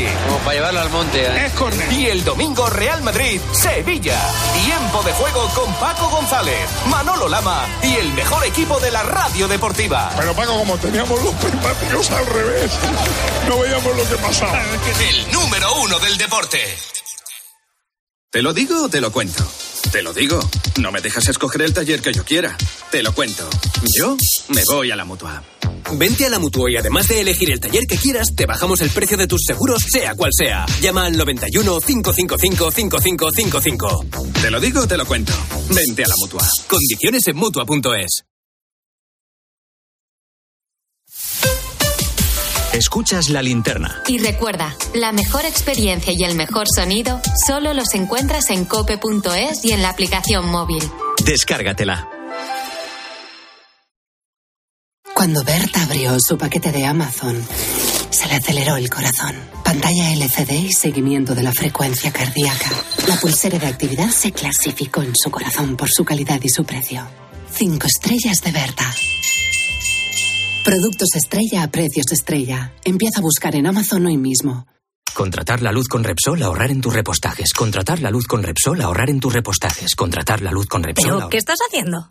Como 0.00 0.38
para 0.38 0.54
llevarlo 0.54 0.80
al 0.80 0.90
monte. 0.90 1.22
¿eh? 1.22 1.46
Es. 1.46 1.92
Y 1.92 2.06
el 2.06 2.24
domingo, 2.24 2.68
Real 2.70 3.02
Madrid, 3.02 3.40
Sevilla. 3.52 4.18
Tiempo 4.64 5.02
de 5.02 5.12
juego 5.12 5.48
con 5.54 5.72
Paco 5.74 6.08
González, 6.08 6.68
Manolo 6.86 7.28
Lama 7.28 7.66
y 7.82 7.94
el 7.94 8.12
mejor 8.14 8.44
equipo 8.44 8.80
de 8.80 8.90
la 8.90 9.02
radio 9.02 9.48
deportiva. 9.48 10.10
Pero 10.16 10.34
Paco, 10.34 10.58
como 10.58 10.78
teníamos 10.78 11.22
los 11.22 11.34
prismáticos 11.34 12.10
al 12.10 12.26
revés, 12.26 12.72
no 13.48 13.58
veíamos 13.58 13.96
lo 13.96 14.08
que 14.08 14.16
pasaba. 14.16 14.62
El 14.62 15.32
número 15.32 15.74
uno 15.82 15.98
del 15.98 16.16
deporte. 16.16 16.58
¿Te 18.30 18.40
lo 18.40 18.54
digo 18.54 18.84
o 18.84 18.88
te 18.88 19.00
lo 19.00 19.12
cuento? 19.12 19.44
Te 19.90 20.02
lo 20.02 20.14
digo. 20.14 20.40
No 20.80 20.90
me 20.90 21.02
dejas 21.02 21.28
escoger 21.28 21.62
el 21.62 21.74
taller 21.74 22.00
que 22.00 22.14
yo 22.14 22.24
quiera. 22.24 22.56
Te 22.90 23.02
lo 23.02 23.12
cuento. 23.12 23.48
Yo 23.98 24.16
me 24.48 24.62
voy 24.64 24.90
a 24.90 24.96
la 24.96 25.04
mutua. 25.04 25.42
Vente 25.92 26.26
a 26.26 26.30
la 26.30 26.38
Mutua 26.38 26.70
y 26.70 26.76
además 26.76 27.08
de 27.08 27.20
elegir 27.20 27.50
el 27.50 27.60
taller 27.60 27.86
que 27.86 27.96
quieras, 27.96 28.34
te 28.34 28.46
bajamos 28.46 28.80
el 28.80 28.90
precio 28.90 29.16
de 29.16 29.26
tus 29.26 29.42
seguros, 29.46 29.82
sea 29.90 30.14
cual 30.14 30.30
sea. 30.36 30.66
Llama 30.80 31.06
al 31.06 31.16
91 31.16 31.80
555 31.80 32.70
5555. 32.70 34.06
Te 34.40 34.50
lo 34.50 34.60
digo 34.60 34.80
o 34.80 34.86
te 34.86 34.96
lo 34.96 35.06
cuento. 35.06 35.32
Vente 35.70 36.04
a 36.04 36.08
la 36.08 36.14
mutua. 36.18 36.48
Condiciones 36.68 37.26
en 37.26 37.36
Mutua.es 37.36 38.24
Escuchas 42.72 43.28
la 43.28 43.42
linterna. 43.42 44.02
Y 44.08 44.16
recuerda, 44.18 44.74
la 44.94 45.12
mejor 45.12 45.44
experiencia 45.44 46.14
y 46.16 46.24
el 46.24 46.34
mejor 46.34 46.66
sonido 46.74 47.20
solo 47.46 47.74
los 47.74 47.92
encuentras 47.92 48.48
en 48.48 48.64
cope.es 48.64 49.64
y 49.64 49.72
en 49.72 49.82
la 49.82 49.90
aplicación 49.90 50.48
móvil. 50.48 50.82
Descárgatela. 51.22 52.08
Cuando 55.22 55.44
Berta 55.44 55.84
abrió 55.84 56.16
su 56.18 56.36
paquete 56.36 56.72
de 56.72 56.84
Amazon, 56.84 57.40
se 58.10 58.26
le 58.26 58.34
aceleró 58.34 58.74
el 58.74 58.90
corazón. 58.90 59.36
Pantalla 59.64 60.12
LCD 60.14 60.50
y 60.50 60.72
seguimiento 60.72 61.36
de 61.36 61.44
la 61.44 61.52
frecuencia 61.52 62.12
cardíaca. 62.12 62.68
La 63.06 63.14
pulsera 63.14 63.56
de 63.56 63.68
actividad 63.68 64.10
se 64.10 64.32
clasificó 64.32 65.00
en 65.00 65.14
su 65.14 65.30
corazón 65.30 65.76
por 65.76 65.88
su 65.88 66.04
calidad 66.04 66.40
y 66.42 66.48
su 66.48 66.64
precio. 66.64 67.06
Cinco 67.52 67.86
estrellas 67.86 68.40
de 68.40 68.50
Berta. 68.50 68.92
Productos 70.64 71.10
estrella 71.14 71.62
a 71.62 71.70
precios 71.70 72.10
estrella. 72.10 72.72
Empieza 72.82 73.20
a 73.20 73.22
buscar 73.22 73.54
en 73.54 73.68
Amazon 73.68 74.04
hoy 74.06 74.16
mismo. 74.16 74.66
Contratar 75.14 75.62
la 75.62 75.70
luz 75.70 75.86
con 75.86 76.02
Repsol, 76.02 76.42
ahorrar 76.42 76.72
en 76.72 76.80
tus 76.80 76.92
repostajes. 76.92 77.52
Contratar 77.52 78.00
la 78.00 78.10
luz 78.10 78.26
con 78.26 78.42
Repsol, 78.42 78.80
ahorrar 78.80 79.08
en 79.08 79.20
tus 79.20 79.32
repostajes. 79.32 79.94
Contratar 79.94 80.42
la 80.42 80.50
luz 80.50 80.66
con 80.66 80.82
Repsol. 80.82 81.14
¿Pero 81.14 81.28
qué 81.28 81.36
estás 81.36 81.60
haciendo? 81.64 82.10